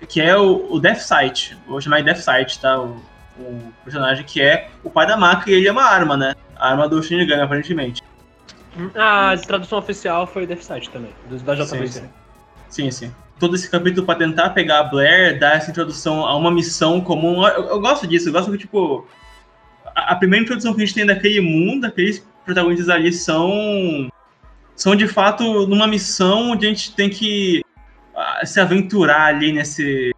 que 0.08 0.20
é 0.20 0.36
o, 0.36 0.72
o 0.72 0.80
Death 0.80 1.00
Sight. 1.00 1.56
Vou 1.66 1.80
chamar 1.80 1.98
de 1.98 2.04
Death 2.04 2.18
Sight, 2.18 2.60
tá? 2.60 2.80
O, 2.80 3.00
o, 3.38 3.72
personagem 3.84 4.24
que 4.24 4.40
é 4.42 4.70
o 4.82 4.90
pai 4.90 5.06
da 5.06 5.16
Maka 5.16 5.50
e 5.50 5.54
ele 5.54 5.68
é 5.68 5.72
uma 5.72 5.84
arma, 5.84 6.16
né? 6.16 6.34
A 6.56 6.70
arma 6.70 6.88
do 6.88 7.02
Shinigami, 7.02 7.42
aparentemente. 7.42 8.02
A 8.94 9.36
tradução 9.36 9.78
oficial 9.78 10.26
foi 10.26 10.46
Death 10.46 10.62
Sight 10.62 10.90
também, 10.90 11.12
da 11.44 11.54
JVC. 11.54 11.86
Sim, 11.86 11.86
sim. 11.88 12.10
sim, 12.68 12.90
sim 12.90 13.25
todo 13.38 13.54
esse 13.54 13.70
capítulo 13.70 14.06
para 14.06 14.18
tentar 14.18 14.50
pegar 14.50 14.80
a 14.80 14.84
Blair, 14.84 15.38
dar 15.38 15.56
essa 15.56 15.70
introdução 15.70 16.24
a 16.24 16.36
uma 16.36 16.50
missão 16.50 17.00
comum. 17.00 17.46
Eu, 17.46 17.64
eu 17.68 17.80
gosto 17.80 18.06
disso, 18.06 18.28
eu 18.28 18.32
gosto 18.32 18.50
que, 18.50 18.58
tipo, 18.58 19.06
a, 19.94 20.12
a, 20.12 20.16
primeira 20.16 20.44
introdução 20.44 20.74
que 20.74 20.82
a 20.82 20.86
gente 20.86 20.94
tem 20.94 21.06
daquele 21.06 21.40
mundo, 21.40 21.84
aqueles 21.86 22.26
protagonistas 22.44 22.88
ali 22.88 23.12
são. 23.12 24.08
São 24.74 24.94
de 24.94 25.08
fato 25.08 25.66
numa 25.66 25.86
missão 25.86 26.50
onde 26.50 26.66
a 26.66 26.68
gente 26.68 26.94
tem 26.94 27.08
que 27.08 27.62
se 28.44 28.60
aventurar 28.60 29.26
ali 29.26 29.52
nesse. 29.52 30.12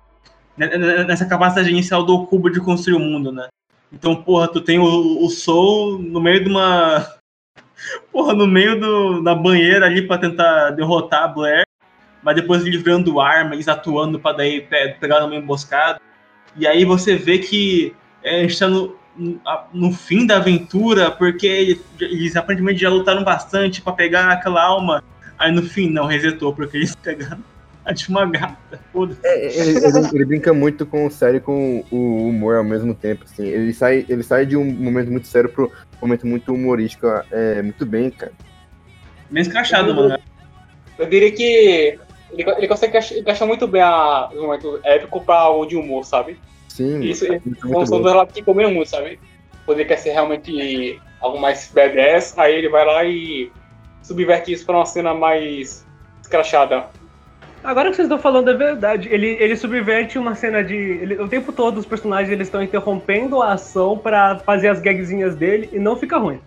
Nessa 0.56 1.24
capacidade 1.24 1.70
inicial 1.70 2.02
do 2.02 2.26
cubo 2.26 2.50
de 2.50 2.60
construir 2.60 2.96
o 2.96 3.00
mundo, 3.00 3.30
né? 3.30 3.46
Então, 3.92 4.16
porra, 4.16 4.48
tu 4.48 4.60
tem 4.60 4.80
o, 4.80 5.24
o 5.24 5.30
Soul 5.30 6.00
no 6.00 6.20
meio 6.20 6.42
de 6.42 6.50
uma. 6.50 7.06
Porra, 8.10 8.34
no 8.34 8.46
meio 8.46 8.78
do, 8.78 9.22
da 9.22 9.36
banheira 9.36 9.86
ali 9.86 10.02
para 10.02 10.18
tentar 10.18 10.70
derrotar 10.72 11.22
a 11.22 11.28
Blair 11.28 11.67
mas 12.22 12.36
depois 12.36 12.62
livrando 12.62 13.20
armas, 13.20 13.68
atuando 13.68 14.18
para 14.18 14.38
daí 14.38 14.66
pegar 15.00 15.20
numa 15.20 15.36
emboscada. 15.36 16.00
E 16.56 16.66
aí 16.66 16.84
você 16.84 17.16
vê 17.16 17.38
que 17.38 17.94
é, 18.22 18.44
está 18.44 18.68
no, 18.68 18.96
no 19.72 19.92
fim 19.92 20.26
da 20.26 20.36
aventura, 20.36 21.10
porque 21.10 21.78
eles 22.00 22.36
aparentemente 22.36 22.80
já 22.80 22.88
lutaram 22.88 23.24
bastante 23.24 23.82
para 23.82 23.92
pegar 23.92 24.30
aquela 24.30 24.62
alma. 24.62 25.02
Aí 25.38 25.52
no 25.52 25.62
fim 25.62 25.88
não 25.88 26.06
resetou, 26.06 26.54
porque 26.54 26.76
eles 26.76 26.94
pegaram 27.02 27.42
a 27.84 27.92
de 27.92 28.08
uma 28.08 28.26
gata. 28.26 28.80
É, 29.24 29.46
é, 29.46 29.60
ele, 29.60 29.78
ele, 29.78 30.08
ele, 30.12 30.24
brinca 30.24 30.52
muito 30.52 30.84
com 30.84 31.06
o 31.06 31.10
sério 31.10 31.40
com 31.40 31.84
o 31.90 32.28
humor 32.28 32.56
ao 32.56 32.64
mesmo 32.64 32.94
tempo. 32.94 33.24
Assim. 33.24 33.46
Ele, 33.46 33.72
sai, 33.72 34.04
ele 34.08 34.22
sai 34.22 34.44
de 34.44 34.56
um 34.56 34.64
momento 34.64 35.10
muito 35.10 35.26
sério 35.26 35.48
para 35.48 35.64
um 35.64 35.70
momento 36.02 36.26
muito 36.26 36.52
humorístico. 36.52 37.06
É, 37.30 37.62
muito 37.62 37.86
bem, 37.86 38.10
cara. 38.10 38.32
Bem 39.30 39.42
escrachado, 39.42 39.94
mano. 39.94 40.18
Eu 40.98 41.06
diria 41.08 41.32
que 41.32 41.98
ele, 42.32 42.50
ele 42.50 42.68
consegue 42.68 42.98
encaixar 43.18 43.46
muito 43.46 43.66
bem 43.66 43.82
a, 43.82 44.28
o 44.32 44.42
momento 44.42 44.80
épico 44.84 45.20
pra 45.20 45.36
algo 45.36 45.66
de 45.66 45.76
humor, 45.76 46.04
sabe? 46.04 46.38
Sim. 46.68 47.00
Isso 47.00 47.30
é 47.32 47.40
são, 47.60 47.86
são 47.86 48.00
dois 48.00 48.14
lados 48.14 48.34
que 48.34 48.42
combinam 48.42 48.72
muito, 48.72 48.88
sabe? 48.88 49.18
Quando 49.64 49.80
ele 49.80 49.88
quer 49.88 49.98
ser 49.98 50.10
realmente 50.10 51.00
algo 51.20 51.40
mais 51.40 51.70
badass, 51.74 52.38
aí 52.38 52.54
ele 52.54 52.68
vai 52.68 52.84
lá 52.84 53.04
e 53.04 53.50
subverte 54.02 54.52
isso 54.52 54.64
pra 54.64 54.76
uma 54.76 54.86
cena 54.86 55.12
mais 55.12 55.84
escrachada. 56.22 56.86
Agora 57.62 57.90
que 57.90 57.96
vocês 57.96 58.06
estão 58.06 58.18
falando 58.18 58.50
é 58.50 58.54
verdade, 58.54 59.08
ele, 59.10 59.36
ele 59.40 59.56
subverte 59.56 60.18
uma 60.18 60.34
cena 60.34 60.62
de. 60.62 60.74
Ele, 60.74 61.20
o 61.20 61.28
tempo 61.28 61.52
todo 61.52 61.78
os 61.78 61.86
personagens 61.86 62.30
eles 62.30 62.46
estão 62.46 62.62
interrompendo 62.62 63.42
a 63.42 63.54
ação 63.54 63.98
para 63.98 64.38
fazer 64.38 64.68
as 64.68 64.80
gagzinhas 64.80 65.34
dele 65.34 65.68
e 65.72 65.78
não 65.78 65.96
fica 65.96 66.16
ruim. 66.16 66.40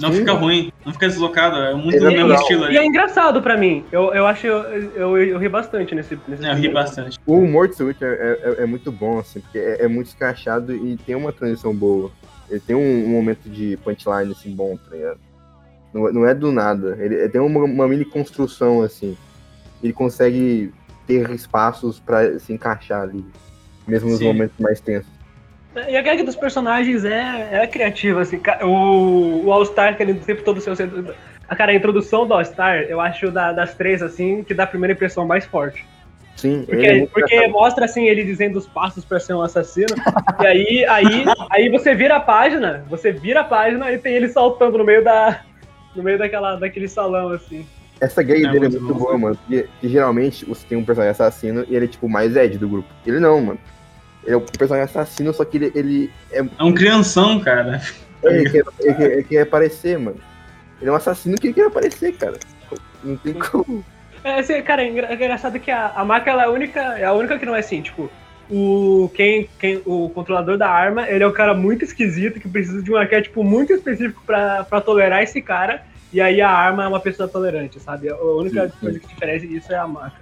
Não 0.00 0.12
Sim, 0.12 0.18
fica 0.20 0.32
ruim, 0.32 0.72
não 0.86 0.92
fica 0.92 1.08
deslocado, 1.08 1.56
é 1.56 1.74
muito 1.74 1.98
do 1.98 2.06
mesmo 2.06 2.32
estilo. 2.34 2.70
E 2.70 2.76
é 2.76 2.84
engraçado 2.84 3.42
pra 3.42 3.56
mim, 3.56 3.84
eu, 3.90 4.14
eu 4.14 4.26
acho, 4.26 4.46
eu, 4.46 4.62
eu, 4.94 5.18
eu 5.18 5.38
ri 5.38 5.48
bastante 5.48 5.94
nesse, 5.94 6.18
nesse 6.28 6.46
é, 6.46 6.52
Eu 6.52 6.54
ri 6.54 6.68
bastante. 6.68 7.18
O 7.26 7.38
humor 7.38 7.68
de 7.68 7.76
Switch 7.76 8.00
é, 8.00 8.06
é, 8.06 8.62
é, 8.62 8.66
muito 8.66 8.92
bom, 8.92 9.18
assim, 9.18 9.40
porque 9.40 9.58
é, 9.58 9.84
é, 9.84 9.88
muito 9.88 10.06
escrachado 10.06 10.74
e 10.74 10.96
tem 10.98 11.16
uma 11.16 11.32
transição 11.32 11.74
boa. 11.74 12.10
Ele 12.48 12.60
tem 12.60 12.76
um, 12.76 13.06
um 13.06 13.08
momento 13.08 13.48
de 13.48 13.76
punchline, 13.78 14.32
assim, 14.32 14.54
bom, 14.54 14.76
tá 14.76 14.94
ligado? 14.94 15.20
Não, 15.92 16.12
não 16.12 16.26
é 16.26 16.34
do 16.34 16.52
nada, 16.52 16.96
ele, 17.00 17.16
ele 17.16 17.28
tem 17.28 17.40
uma, 17.40 17.64
uma, 17.64 17.88
mini 17.88 18.04
construção, 18.04 18.82
assim. 18.82 19.16
Ele 19.82 19.92
consegue 19.92 20.72
ter 21.06 21.28
espaços 21.30 21.98
pra 21.98 22.38
se 22.38 22.52
encaixar 22.52 23.02
ali, 23.02 23.24
mesmo 23.86 24.10
nos 24.10 24.18
Sim. 24.18 24.26
momentos 24.26 24.56
mais 24.58 24.80
tensos. 24.80 25.17
E 25.88 25.96
a 25.96 26.02
gag 26.02 26.22
dos 26.22 26.36
personagens 26.36 27.04
é, 27.04 27.62
é 27.62 27.66
criativa, 27.66 28.22
assim. 28.22 28.40
O, 28.62 29.46
o 29.46 29.52
All-Star, 29.52 29.96
que 29.96 30.02
ele 30.02 30.20
sempre 30.22 30.42
todo 30.42 30.58
o 30.58 30.60
seu. 30.60 30.74
A 31.48 31.56
cara, 31.56 31.72
a 31.72 31.74
introdução 31.74 32.26
do 32.26 32.34
All-Star, 32.34 32.82
eu 32.88 33.00
acho 33.00 33.30
da, 33.30 33.52
das 33.52 33.74
três, 33.74 34.02
assim, 34.02 34.42
que 34.42 34.54
dá 34.54 34.64
a 34.64 34.66
primeira 34.66 34.92
impressão 34.92 35.26
mais 35.26 35.44
forte. 35.44 35.84
Sim, 36.38 36.64
porque, 36.64 36.86
é 36.86 37.06
porque 37.06 37.48
mostra 37.48 37.84
assim 37.84 38.06
ele 38.06 38.22
dizendo 38.22 38.58
os 38.58 38.66
passos 38.66 39.04
para 39.04 39.18
ser 39.18 39.34
um 39.34 39.42
assassino. 39.42 39.88
e 40.40 40.46
aí, 40.46 40.84
aí, 40.86 41.24
aí 41.50 41.68
você 41.68 41.96
vira 41.96 42.16
a 42.16 42.20
página, 42.20 42.84
você 42.88 43.10
vira 43.10 43.40
a 43.40 43.44
página 43.44 43.90
e 43.90 43.98
tem 43.98 44.14
ele 44.14 44.28
saltando 44.28 44.78
no 44.78 44.84
meio 44.84 45.02
da 45.02 45.40
no 45.96 46.02
meio 46.02 46.16
daquela 46.16 46.54
daquele 46.54 46.86
salão 46.86 47.30
assim. 47.30 47.66
Essa 48.00 48.22
gag 48.22 48.46
é 48.46 48.52
dele 48.52 48.66
é 48.66 48.68
muito 48.68 48.94
boa, 48.94 49.18
mano. 49.18 49.36
Porque, 49.36 49.62
porque, 49.64 49.88
geralmente 49.88 50.44
você 50.44 50.64
tem 50.64 50.78
um 50.78 50.84
personagem 50.84 51.10
assassino 51.10 51.66
e 51.68 51.74
ele 51.74 51.86
é 51.86 51.88
tipo 51.88 52.06
o 52.06 52.08
mais 52.08 52.36
Ed 52.36 52.56
do 52.56 52.68
grupo. 52.68 52.88
Ele 53.04 53.18
não, 53.18 53.40
mano. 53.40 53.58
Ele 54.28 54.34
é 54.34 54.36
um 54.36 54.44
personagem 54.44 54.84
assassino, 54.84 55.32
só 55.32 55.42
que 55.42 55.56
ele, 55.56 55.72
ele 55.74 56.10
é. 56.30 56.40
É 56.40 56.62
um 56.62 56.74
crianção, 56.74 57.40
cara. 57.40 57.80
É, 58.22 58.28
ele, 58.28 58.50
quer, 58.50 58.64
ele, 58.80 58.94
quer, 58.94 59.12
ele 59.12 59.22
quer 59.22 59.40
aparecer, 59.40 59.98
mano. 59.98 60.18
Ele 60.78 60.90
é 60.90 60.92
um 60.92 60.96
assassino 60.96 61.38
que 61.38 61.50
quer 61.50 61.68
aparecer, 61.68 62.12
cara. 62.12 62.38
Não 63.02 63.16
tem 63.16 63.32
como. 63.32 63.82
É, 64.22 64.40
assim, 64.40 64.60
cara, 64.60 64.82
é, 64.82 64.88
é 64.88 65.14
engraçado 65.14 65.58
que 65.58 65.70
a, 65.70 65.92
a 65.96 66.04
marca 66.04 66.30
ela 66.30 66.42
é 66.42 66.46
a 66.46 66.50
única, 66.50 66.80
é 66.98 67.06
a 67.06 67.12
única 67.14 67.38
que 67.38 67.46
não 67.46 67.56
é 67.56 67.60
assim, 67.60 67.80
tipo, 67.80 68.10
o 68.50 69.10
quem, 69.14 69.48
quem 69.58 69.80
o 69.86 70.10
controlador 70.10 70.58
da 70.58 70.68
arma, 70.68 71.08
ele 71.08 71.24
é 71.24 71.26
um 71.26 71.32
cara 71.32 71.54
muito 71.54 71.84
esquisito 71.84 72.38
que 72.38 72.48
precisa 72.48 72.82
de 72.82 72.92
um 72.92 72.96
arquétipo 72.96 73.42
muito 73.42 73.72
específico 73.72 74.22
para 74.26 74.80
tolerar 74.84 75.22
esse 75.22 75.40
cara, 75.40 75.84
e 76.12 76.20
aí 76.20 76.42
a 76.42 76.50
arma 76.50 76.84
é 76.84 76.88
uma 76.88 77.00
pessoa 77.00 77.28
tolerante, 77.28 77.80
sabe? 77.80 78.10
A 78.10 78.16
única 78.16 78.64
sim, 78.64 78.72
sim. 78.72 78.78
coisa 78.80 78.98
que 79.00 79.06
diferencia 79.06 79.56
isso 79.56 79.72
é 79.72 79.76
a 79.76 79.86
marca. 79.86 80.20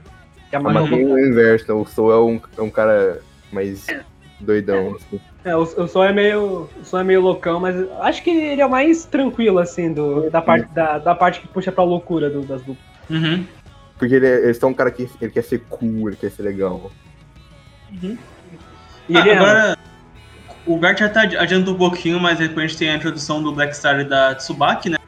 Que 0.49 0.55
a 0.55 0.61
marca, 0.61 0.95
é 0.95 0.99
o 0.99 1.19
inverso, 1.19 1.75
o 1.75 1.85
Soul 1.87 2.13
é 2.13 2.21
um, 2.21 2.41
é 2.57 2.63
um 2.63 2.71
cara 2.71 3.21
mais 3.53 3.87
doidão. 4.41 4.97
Assim. 4.97 5.21
É, 5.45 5.57
o, 5.57 5.63
o 5.63 5.87
Sol 5.87 6.05
é 6.05 6.13
meio. 6.13 6.69
O 6.81 6.85
Sol 6.85 7.01
é 7.01 7.05
meio 7.05 7.21
loucão, 7.21 7.61
mas 7.61 7.77
acho 8.01 8.23
que 8.23 8.31
ele 8.31 8.61
é 8.61 8.67
o 8.67 8.71
mais 8.71 9.05
tranquilo, 9.05 9.59
assim, 9.59 9.93
do, 9.93 10.31
da, 10.31 10.43
parte, 10.43 10.73
da, 10.75 10.99
da 10.99 11.15
parte 11.15 11.41
que 11.41 11.49
puxa 11.49 11.73
pra 11.73 11.85
loucura 11.85 12.29
do, 12.29 12.43
das 12.43 12.61
duplas. 12.63 12.87
Uhum. 13.09 13.47
Porque 13.99 14.15
ele, 14.15 14.27
é, 14.27 14.49
ele 14.49 14.59
é 14.61 14.67
um 14.67 14.75
cara 14.75 14.91
que 14.91 15.09
ele 15.21 15.31
quer 15.31 15.43
ser 15.43 15.61
cool, 15.69 16.09
ele 16.09 16.17
quer 16.17 16.31
ser 16.31 16.43
legal. 16.43 16.91
Uhum. 17.91 18.19
E 19.09 19.17
ah, 19.17 19.21
ele 19.21 19.31
é 19.31 19.39
agora, 19.39 19.79
o 20.67 20.79
Gart 20.79 20.99
já 20.99 21.09
tá 21.09 21.23
adiantando 21.23 21.73
um 21.73 21.79
pouquinho, 21.79 22.19
mas 22.19 22.39
depois 22.39 22.65
a 22.65 22.67
gente 22.67 22.79
tem 22.79 22.91
a 22.91 22.97
introdução 22.97 23.43
do 23.43 23.53
Black 23.53 23.75
Star 23.75 24.01
e 24.01 24.05
da 24.05 24.35
Tsubaki, 24.35 24.91
né? 24.91 24.99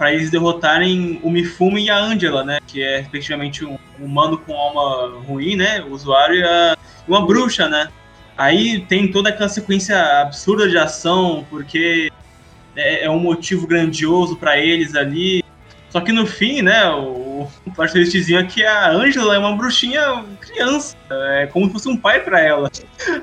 Pra 0.00 0.14
eles 0.14 0.30
derrotarem 0.30 1.20
o 1.22 1.30
Mifumi 1.30 1.84
e 1.84 1.90
a 1.90 1.98
Angela, 1.98 2.42
né? 2.42 2.58
Que 2.66 2.82
é, 2.82 3.00
respectivamente, 3.00 3.66
um 3.66 3.76
humano 3.98 4.38
com 4.38 4.56
alma 4.56 5.20
ruim, 5.26 5.56
né? 5.56 5.82
O 5.82 5.90
usuário 5.90 6.36
e 6.36 6.42
a, 6.42 6.74
uma 7.06 7.26
bruxa, 7.26 7.68
né? 7.68 7.86
Aí 8.34 8.80
tem 8.86 9.10
toda 9.12 9.28
aquela 9.28 9.50
sequência 9.50 10.22
absurda 10.22 10.66
de 10.66 10.78
ação, 10.78 11.46
porque 11.50 12.10
é, 12.74 13.04
é 13.04 13.10
um 13.10 13.18
motivo 13.18 13.66
grandioso 13.66 14.36
para 14.36 14.56
eles 14.56 14.94
ali. 14.94 15.44
Só 15.90 16.00
que 16.00 16.12
no 16.12 16.26
fim, 16.26 16.62
né, 16.62 16.88
o, 16.88 17.46
o 17.66 17.70
twistzinho 17.70 18.38
é 18.38 18.44
que 18.44 18.64
a 18.64 18.92
Angela 18.92 19.34
é 19.34 19.38
uma 19.38 19.54
bruxinha 19.54 20.24
criança. 20.40 20.96
É 21.10 21.46
como 21.46 21.66
se 21.66 21.72
fosse 21.74 21.90
um 21.90 21.96
pai 21.98 22.20
para 22.20 22.40
ela. 22.40 22.70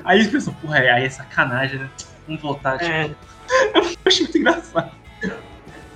Aí 0.04 0.20
eles 0.20 0.30
pensam, 0.30 0.54
porra, 0.54 0.78
aí 0.78 1.04
é 1.04 1.10
sacanagem, 1.10 1.80
né? 1.80 1.90
Vamos 2.24 2.40
voltar, 2.40 2.78
tipo. 2.78 2.92
É. 2.92 3.10
Eu 3.74 3.82
acho 4.06 4.22
muito 4.22 4.38
engraçado. 4.38 4.92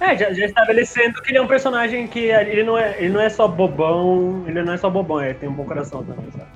É, 0.03 0.17
já, 0.19 0.33
já 0.33 0.47
estabelecendo 0.47 1.23
que 1.23 1.31
ele 1.31 1.39
é 1.39 1.43
um 1.43 1.47
personagem 1.47 2.09
que 2.09 2.19
ele 2.19 2.65
não 2.65 2.77
é, 2.77 2.97
ele 2.99 3.11
não 3.11 3.21
é 3.21 3.29
só 3.31 3.47
bobão, 3.47 4.45
ele 4.49 4.61
não 4.63 4.73
é 4.73 4.77
só 4.77 4.91
bobão, 4.91 5.23
ele 5.25 5.35
tem 5.35 5.49
um 5.49 5.53
bom 5.53 5.65
coração 5.65 6.03
também, 6.05 6.29
sabe? 6.33 6.51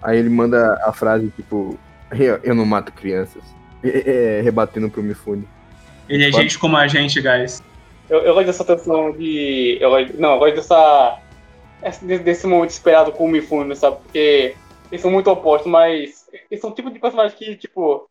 Aí 0.00 0.18
ele 0.18 0.28
manda 0.30 0.80
a 0.84 0.92
frase, 0.92 1.28
tipo, 1.30 1.76
eu, 2.44 2.54
não 2.54 2.64
mato 2.64 2.92
crianças. 2.92 3.42
É, 3.82 4.38
é, 4.38 4.40
rebatendo 4.42 4.88
pro 4.88 5.02
Mifune. 5.02 5.48
Ele 6.08 6.24
é 6.24 6.30
Pode- 6.30 6.42
gente 6.44 6.58
como 6.58 6.76
a 6.76 6.86
gente, 6.86 7.20
guys. 7.20 7.60
Eu, 8.08 8.20
eu 8.20 8.34
gosto 8.34 8.46
dessa 8.46 8.64
tensão 8.64 9.10
de. 9.10 9.78
Eu, 9.80 9.90
gosto- 9.90 10.20
não, 10.20 10.34
eu 10.34 10.38
gosto 10.38 10.54
dessa. 10.54 11.18
esse- 11.82 12.04
Desse, 12.04 12.22
desse 12.22 12.46
momento 12.46 12.70
esperado 12.70 13.10
com 13.10 13.24
o 13.24 13.28
Mifune, 13.28 13.74
sabe? 13.74 13.96
Porque 14.02 14.54
eles 14.90 15.00
são 15.02 15.10
muito 15.10 15.28
opostos, 15.28 15.68
mas 15.70 16.28
eles 16.48 16.60
são 16.60 16.70
o 16.70 16.74
tipo 16.74 16.90
de 16.90 17.00
personagem 17.00 17.36
que, 17.36 17.56
tipo, 17.56 18.08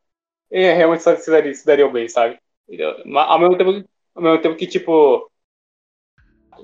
é, 0.51 0.73
realmente 0.73 1.03
se, 1.03 1.15
se, 1.17 1.31
daria- 1.31 1.53
se 1.53 1.65
dariam 1.65 1.91
bem, 1.91 2.09
sabe? 2.09 2.37
Ao 3.15 3.39
mesmo 3.39 3.57
tempo, 3.57 3.83
ao 4.15 4.21
mesmo 4.23 4.41
tempo 4.41 4.55
que, 4.57 4.67
tipo. 4.67 5.29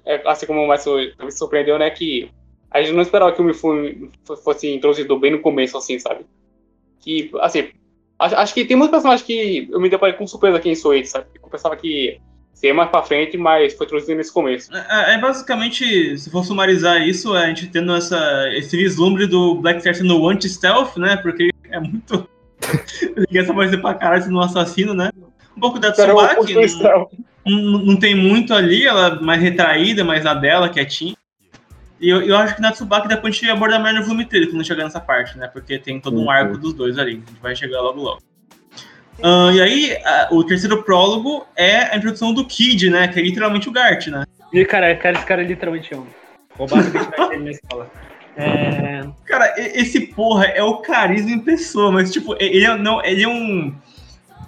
é, 0.05 0.21
assim 0.29 0.45
como 0.45 0.61
o 0.63 0.67
Márcio 0.67 0.93
me 1.19 1.31
surpreendeu, 1.31 1.77
né? 1.79 1.89
Que 1.89 2.29
a 2.71 2.81
gente 2.81 2.93
não 2.93 3.01
esperava 3.01 3.31
que 3.31 3.41
o 3.41 3.45
Mifune 3.45 4.09
fo- 4.25 4.37
fosse 4.37 4.73
introduzido 4.73 5.17
bem 5.19 5.31
no 5.31 5.39
começo, 5.41 5.77
assim, 5.77 5.97
sabe? 5.99 6.25
Que, 6.99 7.31
assim, 7.41 7.69
acho, 8.19 8.35
acho 8.35 8.53
que 8.53 8.65
tem 8.65 8.77
muitos 8.77 8.91
personagens 8.91 9.25
que 9.25 9.67
eu 9.71 9.79
me 9.79 9.89
deparei 9.89 10.15
com 10.15 10.27
surpresa 10.27 10.57
aqui 10.57 10.69
em 10.69 10.75
Soid, 10.75 11.07
sabe? 11.07 11.27
Eu 11.41 11.49
pensava 11.49 11.75
que 11.75 12.19
seria 12.53 12.73
mais 12.73 12.89
pra 12.89 13.03
frente, 13.03 13.37
mas 13.37 13.73
foi 13.75 13.85
introduzido 13.85 14.17
nesse 14.17 14.33
começo. 14.33 14.73
É, 14.75 15.15
é 15.15 15.17
basicamente, 15.19 16.17
se 16.17 16.29
for 16.29 16.43
sumarizar 16.43 17.01
isso, 17.07 17.35
é 17.35 17.45
a 17.45 17.47
gente 17.47 17.67
tendo 17.67 17.95
essa, 17.95 18.49
esse 18.53 18.75
vislumbre 18.75 19.27
do 19.27 19.55
Black 19.55 19.79
Star 19.81 20.03
no 20.03 20.27
anti-stealth, 20.27 20.97
né? 20.97 21.17
Porque 21.17 21.49
é 21.69 21.79
muito. 21.79 22.27
Ninguém 23.17 23.45
só 23.45 23.53
vai 23.53 23.69
ser 23.69 23.77
pra 23.77 23.93
caralho 23.93 24.23
sendo 24.23 24.37
um 24.37 24.41
assassino, 24.41 24.93
né? 24.93 25.11
Um 25.55 25.59
pouco 25.59 25.79
da 25.79 25.91
Tsubaki, 25.91 26.35
construção. 26.35 27.09
Não, 27.47 27.79
não 27.79 27.95
tem 27.95 28.15
muito 28.15 28.53
ali, 28.53 28.85
ela 28.85 29.07
é 29.07 29.19
mais 29.19 29.41
retraída, 29.41 30.03
mais 30.03 30.23
na 30.23 30.33
dela, 30.33 30.69
quietinha. 30.69 31.15
E 31.99 32.09
eu, 32.09 32.21
eu 32.21 32.37
acho 32.37 32.55
que 32.55 32.61
na 32.61 32.71
Tsubaki 32.71 33.07
depois 33.07 33.33
a 33.35 33.39
gente 33.39 33.49
aborda 33.49 33.79
mais 33.79 33.95
no 33.95 34.03
volume 34.03 34.25
3, 34.25 34.51
quando 34.51 34.63
chegar 34.65 34.83
nessa 34.83 34.99
parte, 34.99 35.37
né? 35.37 35.47
Porque 35.47 35.79
tem 35.79 35.99
todo 35.99 36.19
um 36.21 36.29
arco 36.29 36.57
dos 36.57 36.73
dois 36.73 36.97
ali, 36.99 37.13
a 37.25 37.29
gente 37.31 37.41
vai 37.41 37.55
chegar 37.55 37.81
logo 37.81 38.01
logo. 38.01 38.21
Ah, 39.23 39.49
e 39.51 39.59
aí, 39.61 39.97
a- 40.05 40.27
o 40.31 40.43
terceiro 40.43 40.83
prólogo 40.83 41.47
é 41.55 41.91
a 41.91 41.97
introdução 41.97 42.33
do 42.33 42.45
Kid, 42.45 42.89
né? 42.89 43.07
Que 43.07 43.19
é 43.19 43.23
literalmente 43.23 43.67
o 43.67 43.71
Gart, 43.71 44.07
né? 44.07 44.25
E, 44.53 44.63
cara, 44.63 44.95
cara, 44.95 45.17
esse 45.17 45.25
cara 45.25 45.41
é 45.41 45.45
literalmente 45.45 45.93
um. 45.95 46.05
Roubaram 46.55 46.83
dele 46.89 47.43
na 47.43 47.51
escola. 47.51 47.91
É. 48.35 49.03
Cara, 49.25 49.55
esse 49.57 49.99
porra 50.01 50.45
é 50.45 50.61
o 50.61 50.77
carisma 50.77 51.31
em 51.31 51.39
pessoa, 51.39 51.91
mas 51.91 52.13
tipo, 52.13 52.35
ele 52.39 52.63
é, 52.63 52.77
não, 52.77 53.03
ele 53.03 53.23
é 53.23 53.27
um. 53.27 53.73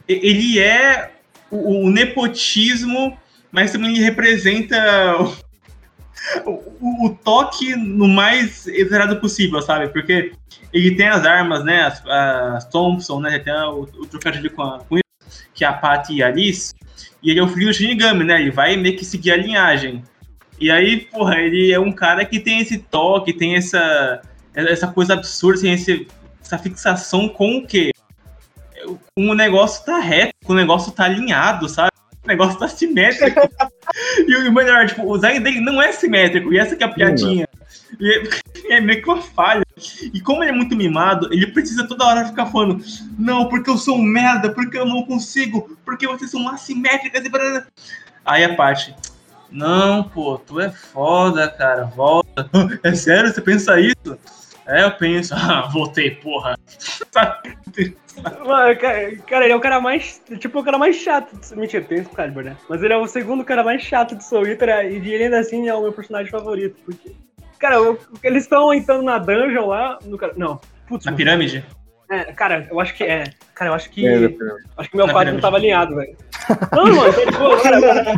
Ele 0.07 0.59
é 0.59 1.11
o, 1.51 1.85
o 1.85 1.89
nepotismo, 1.89 3.17
mas 3.51 3.71
também 3.71 3.95
representa 3.95 5.15
o, 6.45 6.51
o- 6.51 7.05
o 7.07 7.09
toque 7.15 7.75
no 7.75 8.07
mais 8.07 8.67
exagerado 8.67 9.17
possível, 9.19 9.61
sabe? 9.61 9.89
Porque 9.89 10.31
ele 10.73 10.95
tem 10.95 11.07
as 11.07 11.25
armas, 11.25 11.63
né? 11.63 11.83
As, 11.83 12.05
as 12.05 12.65
Thompson, 12.65 13.19
né? 13.19 13.39
Tem 13.39 13.53
o, 13.53 13.81
o 13.81 14.05
trocadilho 14.05 14.51
com, 14.51 14.61
a, 14.63 14.79
com 14.79 14.99
que 15.53 15.63
é 15.63 15.67
a 15.67 15.73
Patty 15.73 16.15
e 16.15 16.23
a 16.23 16.27
Alice. 16.27 16.73
E 17.21 17.31
ele 17.31 17.39
é 17.39 17.43
o 17.43 17.47
filho 17.47 17.67
do 17.67 17.73
Shinigami, 17.73 18.23
né? 18.23 18.39
Ele 18.41 18.51
vai 18.51 18.75
meio 18.77 18.95
que 18.97 19.05
seguir 19.05 19.31
a 19.31 19.37
linhagem. 19.37 20.03
E 20.59 20.69
aí, 20.69 21.01
porra, 21.05 21.39
ele 21.39 21.71
é 21.71 21.79
um 21.79 21.91
cara 21.91 22.25
que 22.25 22.39
tem 22.39 22.59
esse 22.59 22.77
toque, 22.77 23.31
tem 23.33 23.55
essa, 23.55 24.21
essa 24.53 24.87
coisa 24.87 25.13
absurda, 25.13 25.61
tem 25.61 25.73
esse, 25.73 26.05
essa 26.43 26.57
fixação 26.57 27.29
com 27.29 27.57
o 27.57 27.65
quê? 27.67 27.91
O 29.15 29.33
negócio 29.33 29.85
tá 29.85 29.99
reto, 29.99 30.33
o 30.47 30.53
negócio 30.53 30.91
tá 30.91 31.05
alinhado, 31.05 31.67
sabe? 31.67 31.91
O 32.23 32.27
negócio 32.27 32.57
tá 32.57 32.67
simétrico. 32.67 33.39
e 34.27 34.35
o 34.35 34.51
melhor, 34.51 34.87
tipo, 34.87 35.09
o 35.09 35.15
design 35.15 35.39
dele 35.39 35.59
não 35.59 35.81
é 35.81 35.91
simétrico, 35.91 36.53
e 36.53 36.57
essa 36.57 36.75
que 36.75 36.83
é 36.83 36.87
a 36.87 36.93
piadinha. 36.93 37.47
E 37.99 38.29
é, 38.69 38.77
é 38.77 38.81
meio 38.81 39.01
que 39.01 39.09
uma 39.09 39.21
falha. 39.21 39.65
E 40.13 40.19
como 40.21 40.43
ele 40.43 40.51
é 40.51 40.55
muito 40.55 40.75
mimado, 40.75 41.27
ele 41.31 41.47
precisa 41.47 41.87
toda 41.87 42.05
hora 42.05 42.27
ficar 42.27 42.47
falando: 42.47 42.83
Não, 43.17 43.47
porque 43.47 43.69
eu 43.69 43.77
sou 43.77 43.95
um 43.95 44.01
merda, 44.01 44.49
porque 44.51 44.77
eu 44.77 44.85
não 44.85 45.03
consigo, 45.03 45.77
porque 45.85 46.07
vocês 46.07 46.31
são 46.31 46.47
assimétricas 46.49 47.25
e. 47.25 47.29
blá, 47.29 47.39
blá." 47.39 47.65
Aí 48.25 48.43
a 48.43 48.55
parte. 48.55 48.93
Não, 49.51 50.03
pô, 50.03 50.37
tu 50.37 50.59
é 50.59 50.69
foda, 50.69 51.47
cara, 51.49 51.85
volta. 51.85 52.49
É 52.83 52.93
sério, 52.93 53.33
você 53.33 53.41
pensa 53.41 53.79
isso? 53.79 54.17
É, 54.67 54.83
eu 54.83 54.91
penso. 54.91 55.33
Ah, 55.37 55.67
voltei, 55.71 56.11
porra. 56.11 56.57
Sabe? 57.11 57.55
Mano, 58.45 58.77
cara, 58.79 59.15
cara, 59.27 59.45
ele 59.45 59.53
é 59.53 59.55
o 59.55 59.59
cara 59.61 59.79
mais. 59.79 60.21
Tipo, 60.39 60.59
o 60.59 60.63
cara 60.63 60.77
mais 60.77 60.95
chato. 60.97 61.35
De... 61.35 61.55
Mentira, 61.55 61.83
tem 61.83 61.99
esse 61.99 62.09
Calibur, 62.09 62.43
né? 62.43 62.55
Mas 62.67 62.83
ele 62.83 62.93
é 62.93 62.97
o 62.97 63.07
segundo 63.07 63.43
cara 63.45 63.63
mais 63.63 63.81
chato 63.81 64.15
de 64.15 64.23
Soul 64.23 64.45
Eater 64.47 64.69
e 64.91 64.95
ele 65.13 65.23
ainda 65.25 65.39
assim 65.39 65.67
é 65.67 65.73
o 65.73 65.81
meu 65.81 65.93
personagem 65.93 66.29
favorito. 66.31 66.75
Porque. 66.85 67.11
Cara, 67.57 67.81
o- 67.81 67.97
eles 68.23 68.43
estão 68.43 68.73
entrando 68.73 69.03
na 69.03 69.17
dungeon 69.17 69.67
lá. 69.67 69.97
No... 70.05 70.17
cara- 70.17 70.33
Não. 70.35 70.59
Putz, 70.87 71.05
Na 71.05 71.11
mano. 71.11 71.17
pirâmide? 71.17 71.65
É, 72.09 72.25
cara, 72.33 72.67
eu 72.69 72.79
acho 72.79 72.93
que 72.95 73.03
é. 73.03 73.23
Cara, 73.55 73.71
eu 73.71 73.75
acho 73.75 73.89
que. 73.89 74.05
É, 74.07 74.15
Acho 74.77 74.89
que 74.89 74.97
meu 74.97 75.07
quadro 75.07 75.33
não 75.33 75.39
tava 75.41 75.57
alinhado, 75.57 75.95
velho. 75.95 76.15
Não, 76.71 76.85
mano, 76.95 77.13
tá 77.13 77.37
boa, 77.37 77.61
cara. 77.61 78.15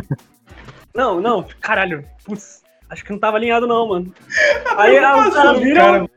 Não, 0.94 1.20
não, 1.20 1.46
caralho. 1.60 2.04
Putz, 2.24 2.62
acho 2.90 3.04
que 3.04 3.10
não 3.12 3.18
tava 3.18 3.36
alinhado, 3.36 3.66
não, 3.66 3.86
mano. 3.88 4.12
Aí 4.76 4.98
Como 5.00 5.28
os 5.28 5.34
caras 5.34 5.50
assim, 5.52 5.64
viram. 5.64 5.82
cara? 5.84 6.10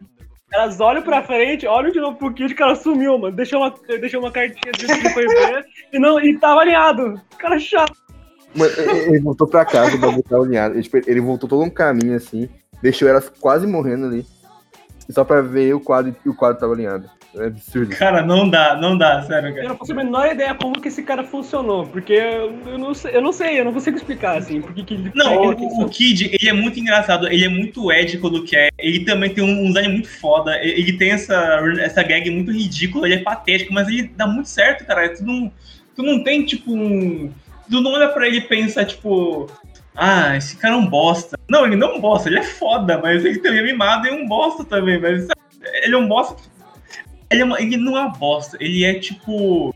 Elas 0.55 0.79
olham 0.79 1.01
pra 1.01 1.21
frente, 1.21 1.67
olham 1.67 1.91
de 1.91 1.99
novo 1.99 2.17
pro 2.17 2.33
Kid, 2.33 2.53
o 2.53 2.55
cara 2.55 2.75
sumiu, 2.75 3.17
mano. 3.17 3.35
Deixou 3.35 3.59
uma, 3.59 3.75
deixou 3.99 4.21
uma 4.21 4.31
cartinha 4.31 4.71
de 4.71 4.87
que 4.87 5.09
foi 5.09 5.27
ver 5.27 5.65
e, 5.91 5.99
não, 5.99 6.17
e 6.17 6.37
tava 6.39 6.61
alinhado. 6.61 7.19
Cara 7.37 7.59
chato. 7.59 7.93
Mano, 8.55 8.71
ele 8.77 9.19
voltou 9.19 9.45
pra 9.47 9.65
casa, 9.65 9.97
o 9.97 9.99
bagulho 9.99 10.23
tá 10.23 10.37
alinhado. 10.37 10.81
Tipo, 10.81 10.97
ele 11.05 11.19
voltou 11.19 11.49
todo 11.49 11.61
um 11.61 11.69
caminho 11.69 12.15
assim, 12.15 12.49
deixou 12.81 13.05
elas 13.05 13.29
quase 13.41 13.67
morrendo 13.67 14.05
ali. 14.05 14.25
Só 15.09 15.25
pra 15.25 15.41
ver 15.41 15.73
o 15.73 15.79
quadro 15.81 16.15
e 16.25 16.29
o 16.29 16.33
quadro 16.33 16.57
tava 16.57 16.71
alinhado. 16.71 17.09
É 17.37 17.47
absurdo. 17.47 17.95
Cara, 17.95 18.21
não 18.21 18.49
dá, 18.49 18.75
não 18.75 18.97
dá, 18.97 19.21
sério, 19.23 19.49
Eu 19.49 19.55
cara. 19.55 19.69
não 19.69 19.77
faço 19.77 19.91
a 19.91 19.95
menor 19.95 20.31
ideia 20.31 20.55
como 20.55 20.79
que 20.79 20.87
esse 20.87 21.03
cara 21.03 21.23
funcionou, 21.23 21.85
porque 21.85 22.13
eu, 22.13 22.57
eu 22.65 22.77
não, 22.77 22.93
sei, 22.93 23.15
eu 23.15 23.21
não 23.21 23.33
sei, 23.33 23.59
eu 23.59 23.65
não 23.65 23.73
consigo 23.73 23.97
explicar, 23.97 24.37
assim, 24.37 24.61
porque 24.61 24.83
que 24.83 24.93
ele 24.93 25.11
Não, 25.13 25.49
o, 25.49 25.55
que 25.55 25.67
que 25.67 25.83
o 25.83 25.89
Kid, 25.89 26.29
ele 26.33 26.49
é 26.49 26.53
muito 26.53 26.79
engraçado, 26.79 27.27
ele 27.27 27.43
é 27.43 27.49
muito 27.49 27.91
Ed 27.91 28.17
quando 28.19 28.43
quer, 28.43 28.69
ele 28.77 29.03
também 29.03 29.33
tem 29.33 29.43
um, 29.43 29.65
um 29.65 29.67
design 29.67 29.93
muito 29.93 30.09
foda, 30.09 30.57
ele 30.61 30.93
tem 30.93 31.11
essa, 31.11 31.59
essa 31.79 32.03
gag 32.03 32.29
muito 32.29 32.51
ridícula, 32.51 33.07
ele 33.07 33.15
é 33.15 33.23
patético, 33.23 33.73
mas 33.73 33.87
ele 33.87 34.11
dá 34.15 34.27
muito 34.27 34.49
certo, 34.49 34.85
cara. 34.85 35.09
Tu 35.09 35.23
não, 35.23 35.51
tu 35.95 36.03
não 36.03 36.23
tem, 36.23 36.45
tipo, 36.45 36.73
um. 36.73 37.31
Tu 37.69 37.81
não 37.81 37.93
olha 37.93 38.09
pra 38.09 38.27
ele 38.27 38.37
e 38.37 38.41
pensa, 38.41 38.85
tipo. 38.85 39.47
Ah, 39.95 40.35
esse 40.35 40.57
cara 40.57 40.75
é 40.75 40.77
um 40.77 40.87
bosta. 40.87 41.39
Não, 41.49 41.65
ele 41.65 41.75
não 41.75 41.91
é 41.91 41.93
um 41.95 42.01
bosta, 42.01 42.27
ele 42.27 42.39
é 42.39 42.43
foda, 42.43 42.99
mas 43.01 43.23
ele 43.23 43.39
também 43.39 43.59
é 43.59 43.63
mimado 43.63 44.05
e 44.05 44.09
é 44.09 44.13
um 44.13 44.27
bosta 44.27 44.65
também, 44.65 44.99
mas 44.99 45.21
sabe, 45.21 45.39
ele 45.83 45.95
é 45.95 45.97
um 45.97 46.07
bosta. 46.07 46.35
Ele, 47.29 47.41
é 47.41 47.45
uma- 47.45 47.59
ele 47.61 47.77
não 47.77 47.97
é 47.97 48.01
uma 48.01 48.09
bosta, 48.13 48.57
ele 48.59 48.83
é 48.83 48.99
tipo. 48.99 49.73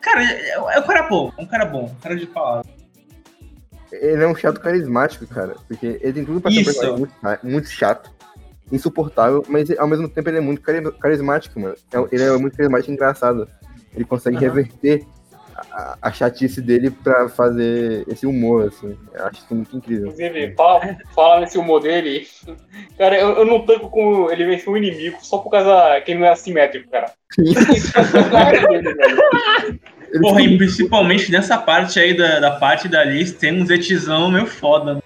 Cara, 0.00 0.22
é, 0.24 0.50
é 0.52 0.78
um 0.78 0.82
cara 0.86 1.02
bom, 1.08 1.32
é 1.36 1.42
um 1.42 1.46
cara 1.46 1.64
bom, 1.64 1.84
um 1.86 2.00
cara 2.00 2.16
de 2.16 2.26
palavra. 2.26 2.70
Ele 3.90 4.22
é 4.22 4.26
um 4.26 4.34
chato 4.34 4.60
carismático, 4.60 5.26
cara. 5.26 5.54
Porque 5.66 5.98
ele 6.02 6.12
tem 6.12 6.24
tudo 6.24 6.40
pra 6.40 6.50
ser 6.50 6.60
Isso. 6.60 6.72
personagem 6.72 6.98
muito, 6.98 7.14
muito 7.44 7.68
chato, 7.68 8.10
insuportável, 8.70 9.44
mas 9.48 9.70
ao 9.78 9.86
mesmo 9.86 10.08
tempo 10.08 10.28
ele 10.28 10.38
é 10.38 10.42
muito 10.42 10.60
cari- 10.60 10.92
carismático, 10.98 11.58
mano. 11.58 11.74
É- 11.92 12.14
Ele 12.14 12.22
é 12.22 12.36
muito 12.36 12.56
carismático 12.56 12.90
e 12.90 12.94
engraçado. 12.94 13.48
Ele 13.94 14.04
consegue 14.04 14.36
Aham. 14.36 14.44
reverter 14.46 15.06
a, 15.70 15.98
a 16.02 16.12
chatice 16.12 16.60
dele 16.60 16.90
pra 16.90 17.28
fazer 17.28 18.04
esse 18.08 18.26
humor, 18.26 18.68
assim. 18.68 18.96
Eu 19.14 19.26
acho 19.26 19.40
isso 19.40 19.54
muito 19.54 19.76
incrível. 19.76 20.06
Inclusive, 20.08 20.54
fala, 20.54 20.96
fala 21.14 21.40
nesse 21.40 21.58
humor 21.58 21.80
dele. 21.80 22.26
Cara, 22.96 23.18
eu, 23.18 23.30
eu 23.38 23.44
não 23.44 23.64
tanco 23.64 23.90
com 23.90 24.30
ele 24.30 24.46
vencer 24.46 24.68
um 24.68 24.76
inimigo 24.76 25.18
só 25.20 25.38
por 25.38 25.50
causa 25.50 26.00
que 26.00 26.12
ele 26.12 26.20
não 26.20 26.26
é 26.26 26.30
assimétrico, 26.30 26.90
cara. 26.90 27.12
Ele 30.10 30.20
Porra, 30.20 30.40
e 30.40 30.56
principalmente 30.56 31.30
nessa 31.30 31.58
parte 31.58 32.00
aí 32.00 32.16
da, 32.16 32.40
da 32.40 32.52
parte 32.52 32.88
da 32.88 33.04
Liz, 33.04 33.32
tem 33.32 33.60
um 33.60 33.66
zetizão 33.66 34.30
meio 34.30 34.46
foda. 34.46 34.94
né? 34.94 35.00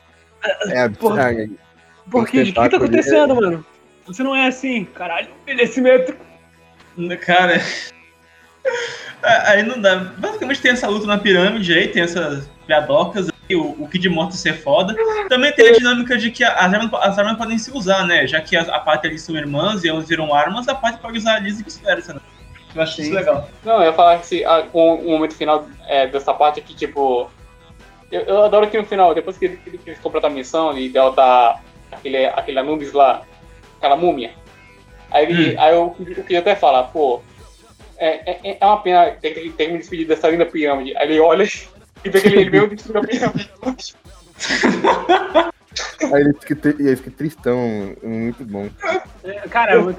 É 0.69 0.81
absurdo. 0.83 1.17
Porra. 1.17 1.35
Por 2.11 2.29
quê? 2.29 2.43
O 2.43 2.45
que 2.45 2.53
tá 2.53 2.65
acontecendo, 2.67 3.35
mano? 3.35 3.65
Você 4.07 4.23
não 4.23 4.35
é 4.35 4.47
assim, 4.47 4.85
caralho, 4.85 5.29
ele 5.47 5.63
é 5.63 5.67
simétrico. 5.67 6.25
Cara. 7.25 7.61
É, 9.23 9.53
Aí 9.53 9.63
não 9.63 9.81
dá. 9.81 9.97
Basicamente 9.97 10.61
tem 10.61 10.73
essa 10.73 10.89
luta 10.89 11.07
na 11.07 11.19
pirâmide 11.19 11.73
aí, 11.73 11.89
tem 11.89 12.03
essas 12.03 12.49
piadocas 12.67 13.29
aí, 13.29 13.57
o, 13.57 13.83
o 13.83 13.89
Kid 13.89 14.09
Morto 14.09 14.35
ser 14.35 14.55
foda. 14.55 14.95
Também 15.29 15.53
tem 15.53 15.69
a 15.69 15.73
dinâmica 15.73 16.17
de 16.17 16.31
que 16.31 16.43
as 16.43 16.75
armas, 16.75 16.91
as 16.95 17.19
armas 17.19 17.37
podem 17.37 17.59
se 17.59 17.71
usar, 17.71 18.07
né? 18.07 18.27
Já 18.27 18.41
que 18.41 18.57
a, 18.57 18.63
a 18.63 18.81
Pátria 18.81 19.09
e 19.09 19.11
a 19.11 19.13
Liz 19.13 19.23
são 19.23 19.37
irmãs 19.37 19.85
e 19.85 19.89
elas 19.89 20.09
viram 20.09 20.35
armas, 20.35 20.69
a 20.69 20.75
Pátria 20.75 21.01
pode 21.01 21.19
usar 21.19 21.37
a 21.37 21.39
Liz 21.39 21.61
e 21.61 21.63
vice-versa, 21.63 22.15
né? 22.15 22.21
Eu 22.75 22.83
acho 22.83 23.03
isso 23.03 23.13
legal. 23.13 23.49
Não, 23.65 23.77
eu 23.77 23.85
ia 23.85 23.93
falar 23.93 24.19
que 24.19 24.27
se, 24.27 24.45
o 24.73 24.97
momento 24.97 25.35
final 25.35 25.67
é, 25.87 26.07
dessa 26.07 26.33
parte 26.33 26.61
aqui, 26.61 26.75
tipo. 26.75 27.31
Eu, 28.11 28.23
eu 28.23 28.43
adoro 28.45 28.69
que 28.69 28.79
no 28.79 28.87
final, 28.87 29.15
depois 29.15 29.39
que, 29.39 29.49
que, 29.49 29.79
que 29.79 29.91
eles 29.91 30.01
completam 30.01 30.31
a 30.31 30.33
missão 30.33 30.77
e 30.77 30.89
derrotar 30.89 31.63
aquele, 31.91 32.27
aquele 32.27 32.59
Anubis 32.59 32.93
lá, 32.93 33.23
aquela 33.79 33.97
múmia. 33.97 34.33
Aí, 35.11 35.25
ele, 35.25 35.59
aí 35.59 35.75
eu, 35.75 35.95
eu 35.99 36.23
queria 36.23 36.39
até 36.39 36.57
falar, 36.57 36.85
pô, 36.85 37.21
é, 37.99 38.51
é, 38.51 38.59
é 38.61 38.67
uma 38.67 38.81
pena 38.83 39.11
ter, 39.21 39.31
que- 39.35 39.51
ter 39.51 39.67
que 39.67 39.73
me 39.73 39.79
despedir 39.79 40.07
dessa 40.07 40.29
linda 40.29 40.47
pirâmide. 40.47 40.97
Aí 40.97 41.09
ele 41.11 41.21
olha 41.21 41.45
e 41.45 42.09
vê 42.11 42.21
que 42.21 42.27
ele, 42.29 42.41
ele 42.41 42.51
veio 42.51 42.69
destruir 42.69 42.99
a 42.99 43.07
pirâmide. 43.07 43.51
Aí 46.13 46.21
ele 46.21 46.35
fica, 46.41 46.69
e 46.83 46.87
ele 46.87 46.97
fica 46.97 47.11
tristão, 47.11 47.95
muito 48.03 48.45
bom. 48.45 48.69
É, 49.25 49.33
Cara, 49.49 49.75
eu, 49.75 49.91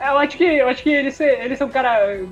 É, 0.00 0.08
eu 0.08 0.18
acho 0.18 0.36
que 0.36 0.44
eu 0.44 0.68
acho 0.68 0.82
que 0.82 0.90
ele 0.90 1.10
ser, 1.10 1.40
ele 1.44 1.56
ser 1.56 1.64
um 1.64 1.68
cara 1.68 2.24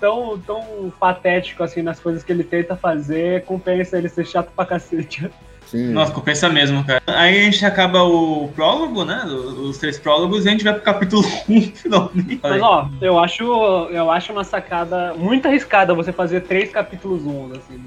tão, 0.00 0.38
tão 0.40 0.92
patético 1.00 1.62
assim 1.62 1.82
nas 1.82 1.98
coisas 1.98 2.22
que 2.22 2.30
ele 2.32 2.44
tenta 2.44 2.76
fazer, 2.76 3.44
compensa 3.44 3.96
ele 3.98 4.08
ser 4.08 4.26
chato 4.26 4.50
pra 4.54 4.66
cacete. 4.66 5.30
Sim. 5.66 5.88
Nossa, 5.88 6.12
compensa 6.12 6.48
mesmo, 6.48 6.84
cara. 6.84 7.02
Aí 7.06 7.40
a 7.40 7.42
gente 7.44 7.64
acaba 7.64 8.02
o 8.02 8.48
prólogo, 8.54 9.04
né? 9.04 9.24
Os 9.24 9.78
três 9.78 9.98
prólogos, 9.98 10.44
e 10.44 10.48
a 10.48 10.52
gente 10.52 10.64
vai 10.64 10.74
pro 10.74 10.82
capítulo 10.82 11.22
1, 11.48 11.60
finalmente. 11.74 12.40
Mas 12.42 12.62
ó, 12.62 12.88
eu 13.00 13.18
acho, 13.18 13.42
eu 13.90 14.10
acho 14.10 14.32
uma 14.32 14.44
sacada 14.44 15.14
muito 15.14 15.46
arriscada 15.46 15.94
você 15.94 16.12
fazer 16.12 16.42
três 16.42 16.70
capítulos 16.70 17.24
um, 17.24 17.50
assim, 17.52 17.82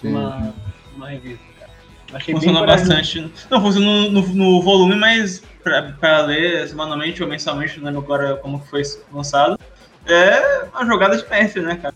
sim. 0.00 0.08
numa, 0.08 0.54
numa 0.94 1.08
revista, 1.08 1.44
cara. 1.58 1.70
Achei 2.14 2.34
Funciona 2.34 2.66
bastante. 2.66 3.30
Não, 3.50 3.60
funciona 3.60 3.86
no, 3.86 4.10
no, 4.10 4.28
no 4.28 4.62
volume, 4.62 4.96
mas 4.96 5.42
pra, 5.62 5.94
pra 5.98 6.22
ler 6.22 6.66
semanalmente 6.68 7.22
ou 7.22 7.28
mensalmente, 7.28 7.78
não 7.78 7.86
lembro 7.86 8.00
agora 8.00 8.36
como 8.36 8.60
que 8.60 8.68
foi 8.68 8.82
lançado. 9.12 9.58
É 10.06 10.64
uma 10.74 10.84
jogada 10.84 11.16
de 11.16 11.28
mestre, 11.28 11.62
né, 11.62 11.76
cara? 11.76 11.94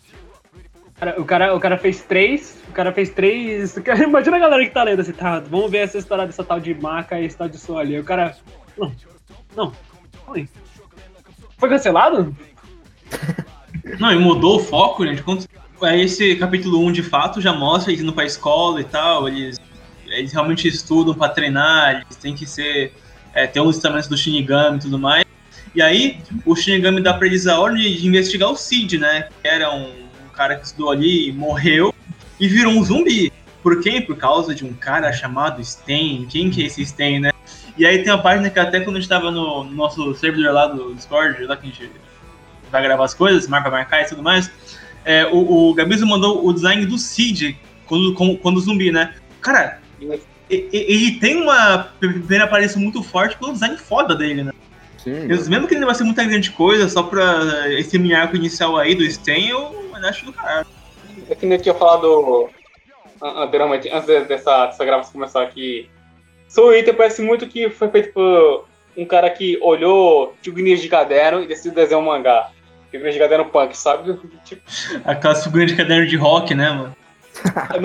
Cara, 0.98 1.20
o, 1.20 1.24
cara, 1.24 1.54
o 1.54 1.60
cara 1.60 1.76
fez 1.76 2.02
três. 2.02 2.62
Cara 2.76 2.92
fez 2.92 3.08
três. 3.08 3.72
cara, 3.78 4.04
Imagina 4.04 4.36
a 4.36 4.40
galera 4.40 4.62
que 4.62 4.70
tá 4.70 4.82
lendo 4.82 5.00
assim, 5.00 5.12
tá? 5.12 5.40
Vamos 5.40 5.70
ver 5.70 5.78
essa 5.78 5.96
história 5.96 6.26
dessa 6.26 6.44
tal 6.44 6.60
de 6.60 6.74
maca 6.74 7.18
e 7.18 7.24
esse 7.24 7.34
tal 7.34 7.48
de 7.48 7.56
sol 7.56 7.78
ali. 7.78 7.98
O 7.98 8.04
cara. 8.04 8.36
Não, 8.76 8.92
não. 9.56 9.72
Oi. 10.26 10.46
Foi 11.56 11.70
cancelado? 11.70 12.36
Não, 14.00 14.12
e 14.12 14.18
mudou 14.18 14.56
o 14.56 14.58
foco, 14.58 15.06
gente. 15.06 15.22
Quando, 15.22 15.46
aí 15.80 16.02
esse 16.02 16.34
capítulo 16.36 16.84
1 16.86 16.92
de 16.92 17.02
fato 17.04 17.40
já 17.40 17.52
mostra 17.52 17.92
eles 17.92 18.02
indo 18.02 18.12
pra 18.12 18.24
escola 18.24 18.80
e 18.80 18.84
tal, 18.84 19.28
eles, 19.28 19.58
eles 20.06 20.32
realmente 20.32 20.66
estudam 20.66 21.14
pra 21.14 21.28
treinar, 21.28 22.02
eles 22.02 22.16
têm 22.16 22.34
que 22.34 22.44
ser. 22.44 22.92
É, 23.32 23.46
ter 23.46 23.60
uns 23.60 23.76
instrumentos 23.76 24.08
do 24.08 24.16
Shinigami 24.16 24.78
e 24.78 24.80
tudo 24.80 24.98
mais. 24.98 25.24
E 25.74 25.80
aí, 25.80 26.18
o 26.44 26.54
Shinigami 26.54 27.00
dá 27.00 27.14
pra 27.14 27.26
eles 27.26 27.46
a 27.46 27.58
ordem 27.58 27.94
de 27.94 28.06
investigar 28.06 28.50
o 28.50 28.56
Cid, 28.56 28.98
né? 28.98 29.28
Que 29.40 29.48
era 29.48 29.72
um, 29.72 29.88
um 30.26 30.28
cara 30.34 30.56
que 30.56 30.66
estudou 30.66 30.90
ali, 30.90 31.32
morreu 31.32 31.95
e 32.38 32.48
virou 32.48 32.72
um 32.72 32.82
zumbi. 32.84 33.32
Por 33.62 33.80
quem? 33.82 34.00
Por 34.02 34.16
causa 34.16 34.54
de 34.54 34.64
um 34.64 34.72
cara 34.72 35.12
chamado 35.12 35.64
Sten. 35.64 36.26
Quem 36.30 36.50
que 36.50 36.62
é 36.62 36.66
esse 36.66 36.84
Sten, 36.86 37.20
né? 37.20 37.32
E 37.76 37.84
aí 37.84 38.02
tem 38.02 38.12
uma 38.12 38.22
página 38.22 38.48
que 38.48 38.58
até 38.58 38.80
quando 38.80 38.96
a 38.96 39.00
gente 39.00 39.08
tava 39.08 39.30
no, 39.30 39.64
no 39.64 39.72
nosso 39.72 40.14
servidor 40.14 40.52
lá 40.52 40.66
do 40.66 40.94
Discord, 40.94 41.44
lá 41.44 41.56
que 41.56 41.66
a 41.66 41.70
gente 41.70 41.90
vai 42.70 42.82
gravar 42.82 43.04
as 43.04 43.14
coisas, 43.14 43.46
marca 43.48 43.70
marcar 43.70 44.02
e 44.02 44.06
tudo 44.06 44.22
mais, 44.22 44.50
é, 45.04 45.26
o, 45.26 45.70
o 45.70 45.74
Gabizo 45.74 46.06
mandou 46.06 46.46
o 46.46 46.52
design 46.52 46.84
do 46.86 46.96
Cid 46.98 47.56
quando, 47.86 48.14
como- 48.14 48.36
quando 48.38 48.60
zumbi, 48.60 48.90
né? 48.90 49.14
Cara, 49.40 49.78
e- 50.00 50.20
e- 50.50 50.68
ele 50.72 51.12
tem 51.20 51.36
uma 51.36 51.90
primeira 52.00 52.44
aparição 52.44 52.80
muito 52.80 53.02
forte 53.02 53.36
pelo 53.36 53.52
design 53.52 53.76
foda 53.76 54.14
dele, 54.14 54.42
né? 54.44 54.52
Sim. 54.98 55.26
Mesmo 55.26 55.66
que 55.68 55.74
ele 55.74 55.80
não 55.80 55.86
vai 55.86 55.94
ser 55.94 56.02
muita 56.04 56.24
grande 56.24 56.50
coisa, 56.50 56.88
só 56.88 57.02
pra 57.02 57.70
esse 57.78 57.96
mini 57.98 58.14
arco 58.14 58.34
inicial 58.36 58.76
aí 58.76 58.94
do 58.94 59.08
Sten, 59.08 59.48
eu 59.48 59.90
acho 60.02 60.24
do 60.24 60.32
caralho. 60.32 60.66
É 61.28 61.34
que 61.34 61.46
nem 61.46 61.58
eu 61.58 61.62
tinha 61.62 61.74
falado 61.74 62.48
an- 63.22 63.42
anteriormente, 63.44 63.88
antes 63.90 64.06
de- 64.06 64.24
dessa, 64.24 64.66
dessa 64.66 64.84
gravação 64.84 65.12
começar 65.12 65.42
aqui. 65.42 65.88
Soul 66.48 66.72
Eater 66.74 66.94
parece 66.94 67.22
muito 67.22 67.46
que 67.46 67.68
foi 67.70 67.88
feito 67.88 68.12
por 68.12 68.66
um 68.96 69.04
cara 69.04 69.28
que 69.30 69.58
olhou 69.60 70.34
figurinhas 70.42 70.80
de 70.80 70.88
caderno 70.88 71.42
e 71.42 71.46
decidiu 71.46 71.72
desenhar 71.74 72.00
um 72.02 72.06
mangá. 72.06 72.50
Figurinhas 72.90 73.14
de 73.14 73.20
caderno 73.20 73.44
punk, 73.46 73.76
sabe? 73.76 74.18
Tipo, 74.44 74.62
Aquelas 75.04 75.42
figurinhas 75.42 75.72
de 75.72 75.76
caderno 75.76 76.06
de 76.06 76.16
rock, 76.16 76.54
né, 76.54 76.70
mano? 76.70 76.96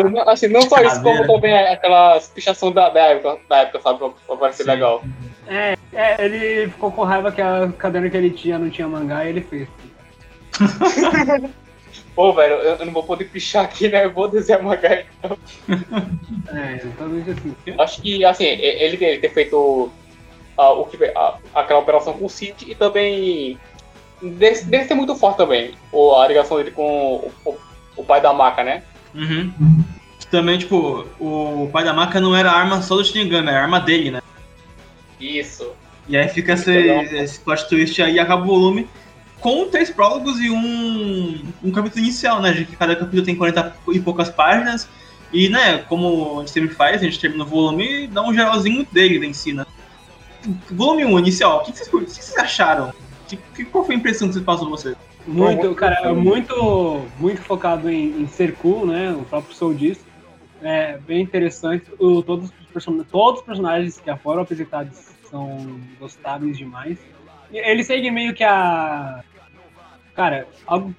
não- 0.10 0.30
assim, 0.30 0.48
não 0.48 0.62
só 0.62 0.78
isso, 0.82 1.02
como 1.04 1.28
também 1.28 1.54
aquelas 1.54 2.30
pichação 2.30 2.72
da, 2.72 2.88
da, 2.90 3.02
época, 3.08 3.38
da 3.50 3.58
época, 3.58 3.82
sabe? 3.82 4.00
Pra, 4.00 4.10
pra 4.28 4.36
parecer 4.38 4.64
Sim. 4.64 4.70
legal. 4.70 5.04
É, 5.48 5.76
é, 5.92 6.24
ele 6.24 6.70
ficou 6.70 6.90
com 6.92 7.04
raiva 7.04 7.32
que 7.34 7.42
a 7.42 7.70
caderno 7.78 8.10
que 8.10 8.16
ele 8.16 8.30
tinha 8.30 8.58
não 8.58 8.70
tinha 8.70 8.88
mangá 8.88 9.26
e 9.26 9.30
ele 9.30 9.42
fez. 9.42 9.68
Pô, 12.16 12.34
velho, 12.34 12.56
eu, 12.56 12.86
não 12.86 12.92
vou 12.94 13.04
poder 13.04 13.26
pichar 13.26 13.64
aqui, 13.64 13.88
né? 13.88 14.06
Eu 14.06 14.12
vou 14.12 14.28
desenhar 14.28 14.62
mangá. 14.62 15.04
É, 16.54 16.76
exatamente 16.76 17.30
assim. 17.32 17.56
Acho 17.80 18.02
que, 18.02 18.26
assim, 18.26 18.44
ele, 18.46 18.98
ele 19.04 19.18
ter 19.20 19.30
feito 19.34 19.90
ah, 20.58 20.72
o 20.72 20.86
que, 20.86 21.02
a- 21.06 21.38
aquela 21.56 21.80
operação 21.80 22.14
com 22.14 22.26
o 22.26 22.30
Cid 22.30 22.70
e 22.70 22.76
também. 22.76 23.58
Deve, 24.22 24.64
deve 24.66 24.84
ser 24.86 24.94
muito 24.96 25.16
forte 25.16 25.38
também 25.38 25.74
o, 25.92 26.14
a 26.16 26.28
ligação 26.28 26.58
dele 26.58 26.72
com 26.72 26.84
o, 27.16 27.32
o- 27.46 27.58
o 27.98 28.04
pai 28.04 28.20
da 28.22 28.34
maca, 28.34 28.64
né? 28.64 28.84
Uhum. 29.16 29.52
Também, 30.30 30.58
tipo, 30.58 31.06
o 31.20 31.70
pai 31.72 31.84
da 31.84 31.94
maca 31.94 32.20
não 32.20 32.36
era 32.36 32.52
a 32.52 32.56
arma 32.58 32.82
só 32.82 32.96
do 32.96 33.04
Shinigami, 33.06 33.48
era 33.48 33.60
a 33.60 33.64
arma 33.64 33.80
dele, 33.80 34.12
né? 34.12 34.22
Isso. 35.20 35.72
E 36.08 36.18
aí 36.18 36.28
fica 36.28 36.54
esse, 36.54 36.72
Legal. 36.72 37.04
esse 37.04 37.40
plot 37.40 37.68
twist 37.70 38.02
aí, 38.02 38.20
acaba 38.20 38.44
o 38.44 38.48
volume 38.48 38.88
com 39.42 39.68
três 39.70 39.90
prólogos 39.90 40.40
e 40.40 40.50
um, 40.50 41.44
um 41.64 41.72
capítulo 41.72 42.04
inicial, 42.04 42.42
né? 42.42 42.52
De 42.54 42.66
que 42.66 42.76
cada 42.76 42.96
capítulo 42.96 43.24
tem 43.24 43.36
40 43.36 43.76
e 43.92 44.00
poucas 44.00 44.30
páginas. 44.30 44.88
E, 45.34 45.50
né, 45.50 45.80
como 45.90 46.38
a 46.38 46.40
gente 46.42 46.52
sempre 46.52 46.76
faz, 46.76 47.02
a 47.02 47.06
gente 47.06 47.20
termina 47.20 47.44
o 47.44 47.48
volume 47.48 48.04
e 48.04 48.08
dá 48.08 48.22
um 48.22 48.34
geralzinho 48.34 48.86
dele 48.92 49.26
em 49.26 49.34
si, 49.34 49.54
né? 49.54 49.66
Volume 50.72 51.06
1, 51.06 51.20
inicial, 51.20 51.58
o 51.58 51.64
que 51.64 51.72
vocês, 51.72 51.88
o 51.94 52.00
que 52.02 52.12
vocês 52.12 52.38
acharam? 52.38 52.94
Que, 53.28 53.38
que- 53.56 53.66
qual 53.66 53.86
foi 53.86 53.96
a 53.96 53.98
impressão 53.98 54.28
que 54.28 54.34
vocês 54.34 54.44
passou 54.46 54.68
pra 54.68 54.76
vocês? 54.78 54.96
Muito, 55.26 55.74
cara, 55.76 56.14
muito, 56.14 57.06
muito 57.20 57.42
focado 57.42 57.90
em, 57.90 58.22
em 58.22 58.28
ser 58.28 58.56
cool, 58.56 58.86
né? 58.88 59.12
O 59.12 59.24
próprio 59.24 59.56
Soul 59.56 59.74
diz. 59.74 60.00
É 60.62 60.98
bem 60.98 61.22
interessante. 61.22 61.86
O, 62.00 62.22
todos, 62.22 62.50
os 62.50 62.68
person 62.74 63.04
todos 63.10 63.40
os 63.40 63.46
personagens 63.46 64.00
que 64.00 64.06
já 64.08 64.18
foram 64.18 64.42
apresentados 64.42 64.98
são 65.30 65.80
gostáveis 66.00 66.58
demais. 66.58 66.98
E 67.52 67.58
ele 67.58 67.84
segue 67.84 68.10
meio 68.12 68.34
que 68.34 68.44
a. 68.44 69.24
Cara, 70.16 70.48
algo, 70.68 70.94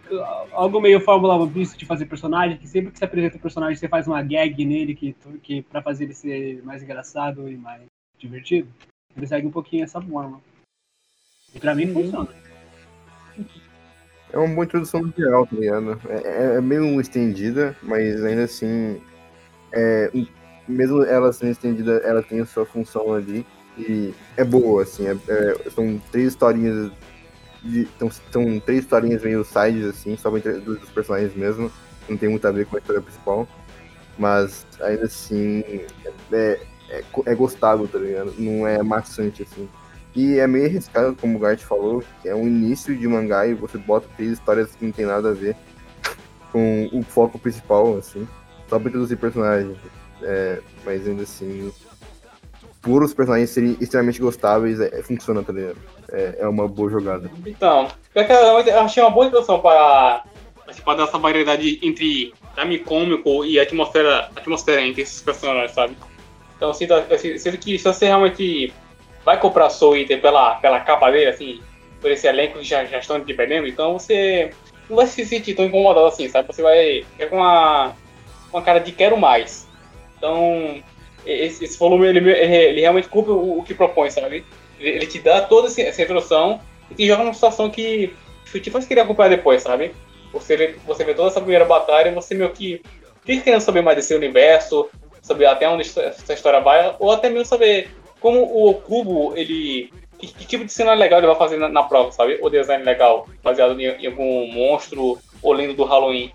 algo 0.52 0.80
meio 0.80 1.00
Fórmula 1.00 1.36
One 1.36 1.52
Piece 1.52 1.76
de 1.76 1.84
fazer 1.84 2.06
personagem, 2.06 2.56
que 2.56 2.66
sempre 2.66 2.90
que 2.90 2.98
você 2.98 3.04
apresenta 3.04 3.36
o 3.36 3.40
personagem, 3.40 3.76
você 3.76 3.88
faz 3.88 4.06
uma 4.06 4.22
gag 4.22 4.64
nele 4.64 4.94
que, 4.94 5.14
que 5.42 5.62
pra 5.62 5.82
fazer 5.82 6.04
ele 6.04 6.14
ser 6.14 6.62
mais 6.64 6.82
engraçado 6.82 7.48
e 7.48 7.56
mais 7.56 7.82
divertido. 8.18 8.68
Ele 9.14 9.26
segue 9.26 9.46
um 9.46 9.50
pouquinho 9.50 9.84
essa 9.84 10.00
forma. 10.00 10.40
E 11.54 11.60
pra 11.60 11.74
mim 11.74 11.92
funciona. 11.92 12.30
É 14.32 14.38
uma 14.38 14.48
boa 14.54 14.64
introdução 14.64 15.02
no 15.02 15.12
geral, 15.14 15.46
tá 15.46 15.56
ligado? 15.56 16.00
É, 16.08 16.54
é- 16.54 16.56
é 16.56 16.60
meio 16.62 16.98
estendida, 16.98 17.76
mas 17.82 18.24
ainda 18.24 18.44
assim, 18.44 18.98
é, 19.72 20.10
um- 20.14 20.26
mesmo 20.66 21.02
ela 21.04 21.30
sendo 21.34 21.50
estendida, 21.52 21.98
ela 21.98 22.22
tem 22.22 22.40
a 22.40 22.46
sua 22.46 22.64
função 22.64 23.12
ali 23.12 23.44
e 23.76 24.14
é 24.38 24.44
boa, 24.44 24.84
assim. 24.84 25.06
é- 25.06 25.12
é- 25.28 25.70
são 25.70 26.00
três 26.10 26.28
historinhas, 26.28 26.90
são, 27.98 28.10
são 28.10 28.60
três 28.60 28.80
historinhas 28.80 29.22
meio 29.22 29.44
sides, 29.44 29.84
assim, 29.86 30.16
só 30.16 30.30
dos 30.30 30.78
dos 30.78 30.90
personagens 30.90 31.34
mesmo. 31.34 31.70
Não 32.08 32.16
tem 32.16 32.28
muito 32.28 32.46
a 32.46 32.50
ver 32.50 32.66
com 32.66 32.76
a 32.76 32.78
história 32.80 33.00
principal, 33.00 33.46
mas 34.18 34.66
ainda 34.80 35.04
assim 35.04 35.60
é, 35.68 36.12
é, 36.32 36.60
é, 36.90 37.04
é 37.26 37.34
gostável, 37.34 37.86
tá 37.86 37.98
ligado? 37.98 38.34
Não 38.38 38.66
é 38.66 38.82
maçante, 38.82 39.42
assim. 39.42 39.68
E 40.14 40.38
é 40.38 40.46
meio 40.46 40.66
arriscado, 40.66 41.16
como 41.16 41.38
o 41.38 41.40
Gart 41.40 41.60
falou, 41.60 42.04
que 42.20 42.28
é 42.28 42.34
um 42.34 42.46
início 42.46 42.94
de 42.96 43.08
mangá 43.08 43.46
e 43.46 43.54
você 43.54 43.78
bota 43.78 44.06
três 44.16 44.32
histórias 44.32 44.74
que 44.74 44.84
não 44.84 44.92
tem 44.92 45.06
nada 45.06 45.30
a 45.30 45.32
ver 45.32 45.56
com 46.50 46.88
o 46.92 47.02
foco 47.02 47.38
principal, 47.38 47.96
assim, 47.96 48.28
só 48.68 48.78
pra 48.78 48.88
introduzir 48.88 49.16
personagens. 49.16 49.78
É, 50.20 50.60
mas 50.84 51.08
ainda 51.08 51.22
assim, 51.22 51.72
por 52.82 53.02
os 53.02 53.14
personagens 53.14 53.50
serem 53.50 53.76
extremamente 53.80 54.20
gostáveis, 54.20 54.78
é, 54.80 55.02
funciona, 55.02 55.42
tá 55.42 55.52
ligado? 55.52 55.78
É, 56.12 56.36
é 56.40 56.48
uma 56.48 56.68
boa 56.68 56.90
jogada. 56.90 57.30
Então, 57.46 57.88
eu 58.14 58.80
achei 58.80 59.02
uma 59.02 59.10
boa 59.10 59.26
introdução 59.26 59.60
para, 59.60 60.22
assim, 60.68 60.82
para 60.82 60.98
dar 60.98 61.04
essa 61.04 61.18
variedade 61.18 61.80
entre 61.82 62.34
time 62.54 62.78
cômico 62.80 63.44
e 63.44 63.58
atmosfera, 63.58 64.30
atmosfera 64.36 64.82
entre 64.82 65.02
esses 65.02 65.22
personagens, 65.22 65.72
sabe? 65.72 65.96
Então, 66.56 66.68
eu 66.68 66.74
sinto, 66.74 66.92
eu 66.92 67.18
sinto- 67.18 67.58
que 67.58 67.78
se 67.78 67.84
você 67.84 68.06
realmente 68.06 68.72
vai 69.24 69.40
comprar 69.40 69.70
Soul 69.70 69.96
Eater 69.96 70.20
pela, 70.20 70.56
pela 70.56 70.80
capa 70.80 71.10
dele, 71.10 71.30
assim, 71.30 71.60
por 72.00 72.10
esse 72.10 72.26
elenco 72.26 72.58
que 72.58 72.64
já, 72.64 72.84
já 72.84 72.98
estão 72.98 73.24
te 73.24 73.32
perdendo, 73.32 73.66
então 73.66 73.94
você 73.94 74.50
não 74.90 74.96
vai 74.96 75.06
se 75.06 75.24
sentir 75.24 75.54
tão 75.54 75.64
incomodado 75.64 76.06
assim, 76.06 76.28
sabe? 76.28 76.46
Você 76.48 76.60
vai 76.62 77.04
ficar 77.12 77.28
com 77.28 77.36
uma, 77.36 77.94
uma 78.52 78.62
cara 78.62 78.80
de 78.80 78.92
quero 78.92 79.16
mais. 79.16 79.66
Então, 80.18 80.82
esse, 81.24 81.64
esse 81.64 81.78
volume, 81.78 82.06
ele, 82.06 82.30
ele, 82.30 82.80
realmente 82.80 83.08
cumpre 83.08 83.32
o, 83.32 83.58
o 83.58 83.62
que 83.62 83.74
propõe, 83.74 84.10
sabe? 84.10 84.44
Ele, 84.82 85.06
te 85.06 85.18
dá 85.18 85.42
toda 85.42 85.68
essa 85.68 86.02
introdução 86.02 86.60
e 86.90 86.94
te 86.94 87.06
joga 87.06 87.22
numa 87.22 87.34
situação 87.34 87.70
que 87.70 88.14
te 88.52 88.70
faz 88.70 88.84
querer 88.84 89.00
acompanhar 89.00 89.30
depois, 89.30 89.62
sabe? 89.62 89.92
Você 90.32 90.56
vê, 90.56 90.76
você 90.86 91.04
vê 91.04 91.14
toda 91.14 91.28
essa 91.28 91.40
primeira 91.40 91.64
batalha 91.64 92.10
e 92.10 92.14
você 92.14 92.34
meio 92.34 92.50
que 92.50 92.82
fica 93.24 93.42
querendo 93.42 93.60
saber 93.60 93.82
mais 93.82 93.96
desse 93.96 94.14
universo, 94.14 94.88
saber 95.22 95.46
até 95.46 95.68
onde 95.68 95.82
essa 95.82 96.32
história 96.32 96.60
vai, 96.60 96.94
ou 96.98 97.10
até 97.10 97.28
mesmo 97.28 97.46
saber 97.46 97.90
como 98.20 98.40
o 98.40 98.74
Cubo, 98.74 99.34
ele. 99.36 99.90
Que, 100.18 100.28
que 100.28 100.46
tipo 100.46 100.64
de 100.64 100.72
cena 100.72 100.94
legal 100.94 101.18
ele 101.18 101.26
vai 101.26 101.36
fazer 101.36 101.56
na, 101.56 101.68
na 101.68 101.82
prova, 101.82 102.12
sabe? 102.12 102.38
O 102.40 102.48
design 102.48 102.84
legal, 102.84 103.28
baseado 103.42 103.78
em, 103.78 103.86
em 103.86 104.06
algum 104.06 104.52
monstro 104.52 105.18
ou 105.42 105.52
lendo 105.52 105.74
do 105.74 105.84
Halloween. 105.84 106.32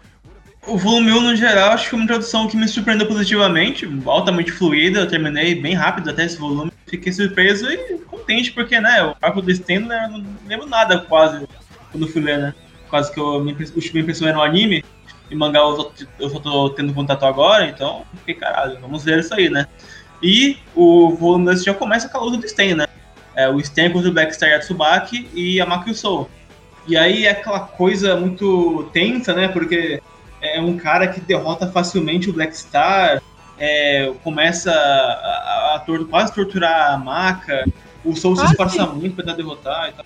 O 0.67 0.77
volume 0.77 1.13
1, 1.13 1.21
no 1.21 1.35
geral, 1.35 1.71
acho 1.71 1.85
que 1.85 1.89
foi 1.91 1.99
uma 1.99 2.03
introdução 2.03 2.47
que 2.49 2.57
me 2.57 2.67
surpreendeu 2.67 3.07
positivamente, 3.07 3.87
altamente 4.05 4.51
fluida, 4.51 4.99
eu 4.99 5.07
terminei 5.07 5.55
bem 5.55 5.73
rápido 5.73 6.09
até 6.09 6.25
esse 6.25 6.37
volume. 6.37 6.69
Fiquei 6.87 7.11
surpreso 7.11 7.69
e 7.69 7.99
contente, 7.99 8.51
porque, 8.51 8.79
né, 8.79 9.03
o 9.03 9.15
arco 9.21 9.41
do 9.41 9.51
Stand, 9.51 9.81
né, 9.81 10.07
não 10.09 10.23
lembro 10.47 10.65
nada 10.65 10.99
quase 10.99 11.47
quando 11.91 12.07
fui 12.07 12.21
ler, 12.21 12.39
né? 12.39 12.55
Quase 12.89 13.13
que 13.13 13.19
eu, 13.19 13.43
minha, 13.43 13.55
minha 13.55 14.01
impressão 14.01 14.27
era 14.27 14.37
um 14.37 14.41
anime, 14.41 14.83
e 15.29 15.35
mangá 15.35 15.59
eu, 15.59 15.75
tô, 15.75 15.91
eu 16.19 16.29
só 16.29 16.39
tô 16.39 16.69
tendo 16.71 16.93
contato 16.93 17.25
agora, 17.25 17.65
então 17.65 18.05
fiquei 18.19 18.35
caralho, 18.35 18.79
vamos 18.79 19.03
ver 19.03 19.19
isso 19.19 19.33
aí, 19.33 19.49
né? 19.49 19.67
E 20.21 20.57
o 20.73 21.11
volume 21.11 21.55
já 21.57 21.73
começa 21.73 22.09
com 22.09 22.17
a 22.17 22.21
luta 22.21 22.37
do 22.37 22.47
Sten, 22.47 22.75
né? 22.75 22.87
É, 23.35 23.49
o 23.49 23.63
Sten 23.63 23.91
contra 23.91 24.09
o 24.09 24.13
Blackstar 24.13 24.49
Yatsubaki 24.49 25.29
e 25.33 25.61
a 25.61 25.65
Makio 25.65 25.93
Soul. 25.93 26.29
E 26.87 26.97
aí 26.97 27.25
é 27.25 27.31
aquela 27.31 27.59
coisa 27.59 28.15
muito 28.15 28.89
tensa, 28.93 29.33
né? 29.33 29.47
Porque 29.47 30.01
é 30.41 30.59
um 30.59 30.77
cara 30.77 31.07
que 31.07 31.19
derrota 31.19 31.67
facilmente 31.67 32.29
o 32.29 32.33
Blackstar, 32.33 33.21
é, 33.59 34.13
começa 34.23 34.71
a, 34.71 35.73
a, 35.73 35.75
a 35.75 35.79
tor 35.79 36.07
quase 36.07 36.33
torturar 36.33 36.93
a 36.93 36.97
Maka, 36.97 37.65
o 38.03 38.15
Soul 38.15 38.35
se 38.35 38.43
ah, 38.43 38.45
esforça 38.45 38.85
muito 38.87 39.21
pra 39.21 39.33
derrotar 39.33 39.89
e 39.89 39.93
tal. 39.93 40.05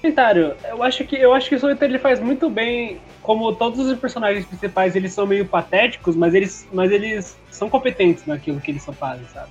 Comentário, 0.00 0.54
eu 0.68 0.82
acho 0.82 1.04
que 1.04 1.16
eu 1.16 1.32
acho 1.34 1.48
que 1.48 1.54
o 1.54 1.60
Soul 1.60 1.76
ele 1.80 1.98
faz 1.98 2.20
muito 2.20 2.48
bem 2.50 3.00
como 3.22 3.52
todos 3.52 3.80
os 3.80 3.98
personagens 3.98 4.46
principais, 4.46 4.94
eles 4.94 5.12
são 5.12 5.26
meio 5.26 5.44
patéticos, 5.44 6.14
mas 6.14 6.32
eles, 6.32 6.68
mas 6.72 6.92
eles 6.92 7.36
são 7.50 7.68
competentes 7.68 8.24
naquilo 8.24 8.60
que 8.60 8.70
eles 8.70 8.84
só 8.84 8.92
fazem, 8.92 9.26
sabe? 9.34 9.50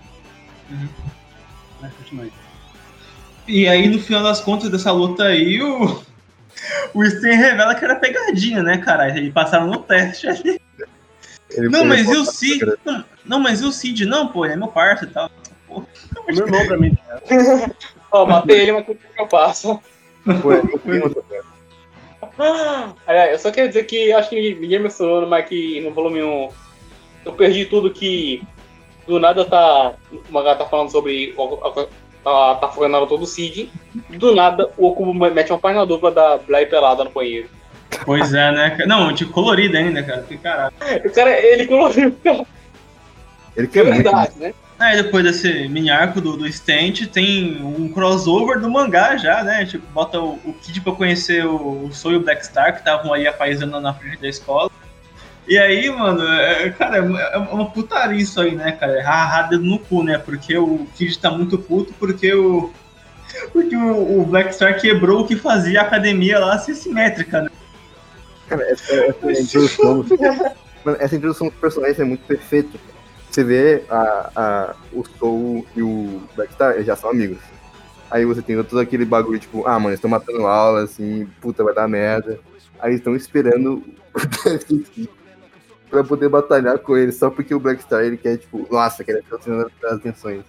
Uhum. 0.71 0.87
Mas 1.81 1.93
continue. 1.93 2.31
E 3.45 3.67
aí, 3.67 3.89
no 3.89 3.99
final 3.99 4.23
das 4.23 4.39
contas 4.39 4.69
dessa 4.69 4.93
luta 4.93 5.25
aí, 5.25 5.61
o, 5.61 6.01
o 6.95 7.05
Sten 7.05 7.35
revela 7.35 7.75
que 7.75 7.83
era 7.83 7.97
pegadinha, 7.97 8.63
né, 8.63 8.77
cara? 8.77 9.19
E 9.19 9.29
passaram 9.29 9.67
no 9.67 9.79
teste 9.79 10.27
ali. 10.27 10.59
Ele 11.55 11.69
não, 11.69 11.85
mas 11.85 12.09
e 12.09 12.15
o 12.15 12.25
Cid? 12.25 12.65
Não, 12.83 13.05
não, 13.25 13.39
mas 13.39 13.61
e 13.61 13.65
o 13.65 13.71
Cid? 13.71 14.05
Não, 14.05 14.27
pô, 14.27 14.45
ele 14.45 14.53
é 14.53 14.57
meu 14.57 14.67
parceiro 14.67 15.11
e 15.11 15.13
tal. 15.13 15.29
Pô, 15.67 15.83
meu 16.27 16.45
irmão 16.45 16.67
pra 16.67 16.77
mim. 16.77 16.97
Ó, 18.11 18.25
matei 18.25 18.61
ele, 18.61 18.71
mas 18.73 18.87
o 18.87 18.95
que 18.95 18.99
eu 19.17 19.27
faço? 19.27 19.79
Foi, 20.41 20.61
foi, 20.79 21.01
eu 23.31 23.39
só 23.39 23.51
quero 23.51 23.67
dizer 23.67 23.83
que 23.83 24.11
acho 24.11 24.29
que 24.29 24.55
ninguém 24.55 24.79
mencionou, 24.79 25.27
mas 25.27 25.47
que 25.47 25.81
no 25.81 25.91
volume 25.91 26.23
1 26.23 26.49
eu 27.25 27.33
perdi 27.33 27.65
tudo 27.65 27.91
que 27.91 28.41
do 29.07 29.19
nada 29.19 29.45
tá. 29.45 29.93
O 30.11 30.31
mangá 30.31 30.55
tá 30.55 30.65
falando 30.65 30.91
sobre. 30.91 31.35
Tá, 32.23 32.55
tá 32.55 32.67
focando 32.69 33.05
todo 33.05 33.23
o 33.23 33.27
Cid. 33.27 33.71
Do 34.09 34.33
nada 34.33 34.71
o 34.77 34.87
Okubo 34.87 35.13
mete 35.13 35.51
uma 35.51 35.59
página 35.59 35.85
dupla 35.85 36.11
da 36.11 36.37
Blay 36.37 36.65
pelada 36.65 37.03
no 37.03 37.11
banheiro. 37.11 37.49
Pois 38.03 38.33
é, 38.33 38.51
né? 38.51 38.77
Não, 38.87 39.13
tipo, 39.13 39.31
colorido 39.31 39.77
ainda, 39.77 40.03
cara. 40.03 40.23
Que 40.23 40.37
caralho. 40.37 40.73
O 41.05 41.11
cara, 41.11 41.31
ele 41.31 41.67
coloriu, 41.67 42.15
cara. 42.23 42.45
Ele 43.55 43.67
quer 43.67 43.85
é 43.85 43.91
verdade, 43.91 44.33
né? 44.37 44.53
Aí 44.77 45.01
depois 45.01 45.23
desse 45.23 45.69
mini 45.69 45.89
arco 45.89 46.19
do, 46.19 46.35
do 46.35 46.51
Stent, 46.51 47.07
tem 47.07 47.63
um 47.63 47.87
crossover 47.87 48.59
do 48.59 48.69
mangá 48.69 49.15
já, 49.15 49.41
né? 49.41 49.65
Tipo, 49.65 49.87
bota 49.93 50.19
o, 50.19 50.33
o 50.43 50.53
Kid 50.53 50.81
pra 50.81 50.91
conhecer 50.91 51.45
o, 51.45 51.85
o 51.85 51.93
Soul 51.93 52.15
e 52.15 52.17
o 52.17 52.19
Blackstar, 52.19 52.73
que 52.73 52.79
estavam 52.79 53.13
aí 53.13 53.25
apaisando 53.25 53.79
na 53.79 53.93
frente 53.93 54.19
da 54.19 54.27
escola. 54.27 54.69
E 55.47 55.57
aí, 55.57 55.89
mano, 55.89 56.27
é, 56.27 56.69
cara, 56.71 56.97
é, 56.97 57.35
é 57.35 57.37
uma 57.37 57.69
putaria 57.69 58.19
isso 58.19 58.41
aí, 58.41 58.53
né, 58.53 58.73
cara? 58.73 58.99
É 58.99 59.01
rarrada 59.01 59.57
no 59.57 59.79
cu, 59.79 60.03
né? 60.03 60.17
Porque 60.17 60.57
o 60.57 60.85
Kid 60.95 61.17
tá 61.19 61.31
muito 61.31 61.57
puto, 61.57 61.93
porque 61.99 62.33
o. 62.33 62.71
Porque 63.51 63.75
o, 63.75 64.21
o 64.21 64.25
Blackstar 64.25 64.79
quebrou 64.79 65.21
o 65.21 65.27
que 65.27 65.35
fazia 65.35 65.81
a 65.81 65.83
academia 65.83 66.39
lá 66.39 66.57
ser 66.57 66.73
simétrica, 66.73 67.41
né? 67.41 67.49
Cara, 68.47 68.63
essa, 68.69 68.93
essa 68.93 69.41
introdução. 69.41 70.05
essa 70.99 71.15
introdução 71.15 71.47
dos 71.47 71.57
personagens 71.57 71.99
é 71.99 72.03
muito 72.03 72.25
perfeita 72.25 72.77
você 73.35 73.43
vê 73.43 73.83
a, 73.89 74.31
a, 74.33 74.75
o 74.93 75.03
Soul 75.19 75.67
e 75.75 75.81
o 75.81 76.21
Blackstar, 76.37 76.75
eles 76.75 76.85
já 76.85 76.95
são 76.95 77.09
amigos. 77.09 77.37
Aí 78.09 78.23
você 78.23 78.41
tem 78.41 78.55
todo 78.63 78.79
aquele 78.79 79.03
bagulho, 79.03 79.37
tipo, 79.37 79.67
ah, 79.67 79.73
mano, 79.73 79.89
eles 79.89 79.97
estão 79.97 80.09
matando 80.09 80.45
aula, 80.45 80.83
assim, 80.83 81.27
puta, 81.41 81.61
vai 81.61 81.73
dar 81.73 81.85
merda. 81.85 82.39
Aí 82.79 82.93
estão 82.93 83.13
esperando 83.13 83.83
o 84.13 84.19
Death 84.73 85.09
pra 85.89 86.01
poder 86.01 86.29
batalhar 86.29 86.79
com 86.79 86.95
ele, 86.95 87.11
só 87.11 87.29
porque 87.29 87.53
o 87.53 87.59
Blackstar, 87.59 88.05
ele 88.05 88.15
quer, 88.15 88.37
tipo, 88.37 88.65
nossa, 88.71 89.03
quer 89.03 89.21
ficar 89.21 89.37
as 89.87 89.93
atenções. 89.93 90.43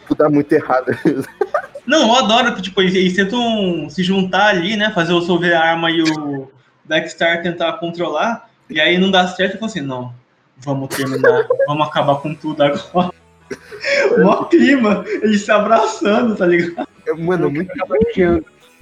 Tipo, 0.00 0.14
tá 0.14 0.28
muito 0.30 0.50
errado 0.52 0.92
Não, 1.86 2.08
eu 2.08 2.14
adoro 2.14 2.54
que, 2.54 2.62
tipo, 2.62 2.80
eles 2.80 3.14
tentam 3.14 3.90
se 3.90 4.02
juntar 4.02 4.46
ali, 4.46 4.76
né, 4.76 4.90
fazer 4.94 5.12
o 5.12 5.20
Soul 5.20 5.40
ver 5.40 5.52
a 5.54 5.62
arma 5.62 5.90
e 5.90 6.02
o 6.02 6.48
Blackstar 6.84 7.42
tentar 7.42 7.74
controlar, 7.74 8.48
e 8.68 8.80
aí 8.80 8.98
não 8.98 9.10
dá 9.10 9.26
certo, 9.28 9.54
e 9.54 9.58
falam 9.58 9.66
assim, 9.66 9.80
não, 9.80 10.14
vamos 10.58 10.94
terminar, 10.94 11.46
vamos 11.66 11.86
acabar 11.86 12.16
com 12.16 12.34
tudo 12.34 12.62
agora. 12.62 13.12
Mó 14.22 14.44
clima, 14.44 15.04
eles 15.06 15.42
se 15.42 15.50
abraçando, 15.50 16.36
tá 16.36 16.46
ligado? 16.46 16.88
Mano, 17.18 17.50
muito. 17.50 17.70
Acabou 17.72 17.98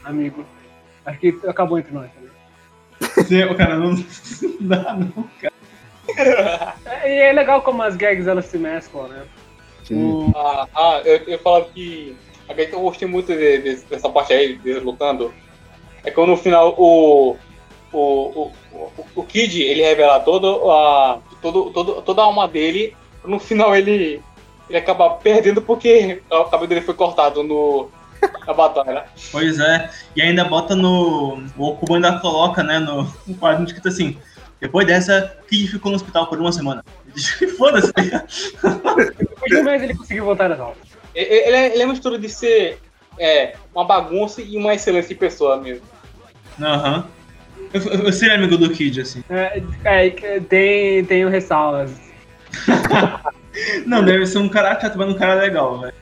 amigo. 0.04 0.46
Acho 1.04 1.18
que 1.18 1.38
acabou 1.46 1.78
entre 1.78 1.92
nós. 1.92 2.10
Tá 3.00 3.22
Sim, 3.24 3.54
cara, 3.54 3.76
não, 3.76 3.90
não 3.90 4.04
dá, 4.60 4.94
não, 4.94 5.28
cara. 5.40 5.52
É, 7.02 7.16
e 7.16 7.20
é 7.20 7.32
legal 7.32 7.62
como 7.62 7.82
as 7.82 7.96
gags 7.96 8.26
elas 8.26 8.46
se 8.46 8.58
mesclam, 8.58 9.08
né? 9.08 9.24
Sim. 9.84 10.32
Ah, 10.36 10.68
ah, 10.74 11.00
eu, 11.04 11.16
eu 11.26 11.38
falava 11.38 11.66
que. 11.66 12.16
A 12.48 12.54
que 12.54 12.72
eu 12.72 12.80
gostei 12.80 13.08
muito 13.08 13.28
de, 13.28 13.58
de, 13.58 13.76
dessa 13.84 14.10
parte 14.10 14.32
aí, 14.32 14.56
deles 14.58 14.82
lutando. 14.82 15.32
É 16.04 16.10
quando 16.10 16.30
no 16.30 16.36
final 16.36 16.74
o. 16.78 17.36
O, 17.92 18.50
o, 18.72 18.90
o, 19.16 19.22
Kid 19.22 19.62
ele 19.62 19.82
revela 19.82 20.18
todo 20.20 20.70
a, 20.70 21.18
todo, 21.42 21.70
todo, 21.70 22.02
toda 22.02 22.22
a 22.22 22.24
alma 22.24 22.48
dele, 22.48 22.96
no 23.22 23.38
final 23.38 23.76
ele, 23.76 24.22
ele 24.68 24.78
acaba 24.78 25.10
perdendo 25.10 25.60
porque 25.60 26.22
o 26.30 26.44
cabelo 26.44 26.68
dele 26.68 26.80
foi 26.80 26.94
cortado 26.94 27.42
no, 27.42 27.90
na 28.46 28.54
batalha. 28.54 29.04
Pois 29.30 29.58
é, 29.58 29.90
e 30.16 30.22
ainda 30.22 30.44
bota 30.44 30.74
no. 30.74 31.42
O 31.56 31.68
Okubo 31.68 31.96
ainda 31.96 32.18
coloca, 32.18 32.62
né, 32.62 32.78
no, 32.78 33.02
no 33.26 33.34
quadro 33.34 33.64
escrito 33.64 33.88
assim. 33.88 34.16
Depois 34.60 34.86
dessa, 34.86 35.36
Kid 35.48 35.68
ficou 35.68 35.90
no 35.90 35.96
hospital 35.96 36.28
por 36.28 36.40
uma 36.40 36.52
semana. 36.52 36.84
Foda-se. 37.58 37.92
Depois 37.92 39.50
de 39.50 39.56
um 39.56 39.64
mês 39.64 39.82
ele 39.82 39.94
conseguiu 39.96 40.24
voltar 40.24 40.48
nas 40.48 40.60
aulas. 40.60 40.78
Ele, 41.14 41.56
é, 41.56 41.72
ele 41.72 41.82
é 41.82 41.84
uma 41.84 41.92
mistura 41.92 42.16
de 42.16 42.28
ser 42.28 42.78
é, 43.18 43.56
uma 43.74 43.84
bagunça 43.84 44.40
e 44.40 44.56
uma 44.56 44.72
excelência 44.72 45.08
de 45.08 45.14
pessoa 45.16 45.56
mesmo. 45.56 45.84
Aham. 46.60 46.96
Uhum. 46.96 47.21
Eu, 47.72 47.80
eu 47.80 48.12
seria 48.12 48.34
amigo 48.34 48.56
do 48.56 48.70
Kid, 48.70 49.00
assim. 49.00 49.24
É, 49.30 49.62
é 49.84 50.40
tem, 50.40 51.04
tem 51.04 51.28
ressalvas. 51.28 51.92
não, 53.86 54.04
deve 54.04 54.26
ser 54.26 54.38
um 54.38 54.48
cara 54.48 54.78
chato, 54.80 54.98
mas 54.98 55.08
um 55.08 55.14
cara 55.14 55.34
legal, 55.34 55.80
velho. 55.80 55.94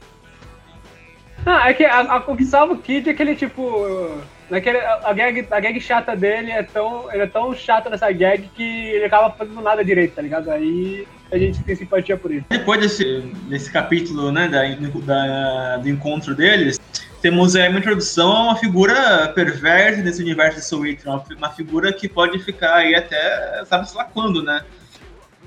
Ah, 1.46 1.70
é 1.70 1.74
que 1.74 1.84
a, 1.84 2.00
a, 2.00 2.16
o 2.18 2.36
que 2.36 2.44
salva 2.44 2.74
o 2.74 2.78
Kid 2.78 3.08
é 3.08 3.14
que 3.14 3.22
ele, 3.22 3.34
tipo. 3.34 4.20
Naquele, 4.50 4.78
a, 4.78 5.12
gag, 5.12 5.46
a 5.48 5.60
gag 5.60 5.80
chata 5.80 6.16
dele 6.16 6.50
é 6.50 6.62
tão. 6.62 7.10
Ele 7.12 7.22
é 7.22 7.26
tão 7.26 7.54
chato 7.54 7.88
nessa 7.88 8.10
gag 8.10 8.50
que 8.54 8.62
ele 8.62 9.04
acaba 9.04 9.30
fazendo 9.30 9.60
nada 9.62 9.84
direito, 9.84 10.16
tá 10.16 10.22
ligado? 10.22 10.50
Aí 10.50 11.06
a 11.32 11.38
gente 11.38 11.62
tem 11.62 11.76
simpatia 11.76 12.16
por 12.16 12.32
isso. 12.32 12.44
Depois 12.50 12.80
desse, 12.80 13.20
desse 13.48 13.72
capítulo, 13.72 14.32
né, 14.32 14.48
da, 14.48 14.62
da, 15.04 15.76
do 15.76 15.88
encontro 15.88 16.34
deles, 16.34 16.80
temos 17.20 17.54
aí 17.54 17.68
uma 17.68 17.78
introdução 17.78 18.32
a 18.32 18.42
uma 18.42 18.56
figura 18.56 19.28
perversa 19.34 20.02
desse 20.02 20.22
universo 20.22 20.58
de 20.58 20.64
Soul 20.64 20.86
Eater, 20.86 21.12
uma 21.36 21.50
figura 21.50 21.92
que 21.92 22.08
pode 22.08 22.38
ficar 22.38 22.76
aí 22.76 22.94
até, 22.94 23.62
sabe-se 23.66 23.96
lá 23.96 24.04
quando, 24.04 24.42
né? 24.42 24.64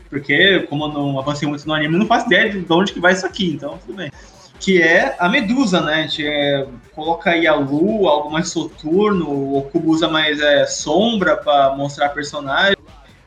Porque, 0.09 0.59
como 0.69 0.85
eu 0.85 0.89
não 0.89 1.19
avancei 1.19 1.47
muito 1.47 1.67
no 1.67 1.73
anime, 1.73 1.97
não 1.97 2.05
faço 2.05 2.27
ideia 2.27 2.49
de 2.51 2.71
onde 2.71 2.93
que 2.93 2.99
vai 2.99 3.13
isso 3.13 3.25
aqui, 3.25 3.49
então 3.51 3.79
tudo 3.79 3.95
bem. 3.95 4.11
Que 4.59 4.79
é 4.81 5.15
a 5.17 5.27
Medusa, 5.27 5.81
né? 5.81 5.95
A 5.95 6.01
gente 6.03 6.25
é, 6.25 6.67
coloca 6.93 7.31
aí 7.31 7.47
a 7.47 7.55
Lu, 7.55 8.07
algo 8.07 8.29
mais 8.31 8.49
soturno, 8.49 9.57
o 9.57 9.63
Kubo 9.63 9.91
usa 9.91 10.07
mais 10.07 10.39
é, 10.39 10.67
sombra 10.67 11.35
para 11.35 11.75
mostrar 11.75 12.05
a 12.05 12.09
personagem. 12.09 12.77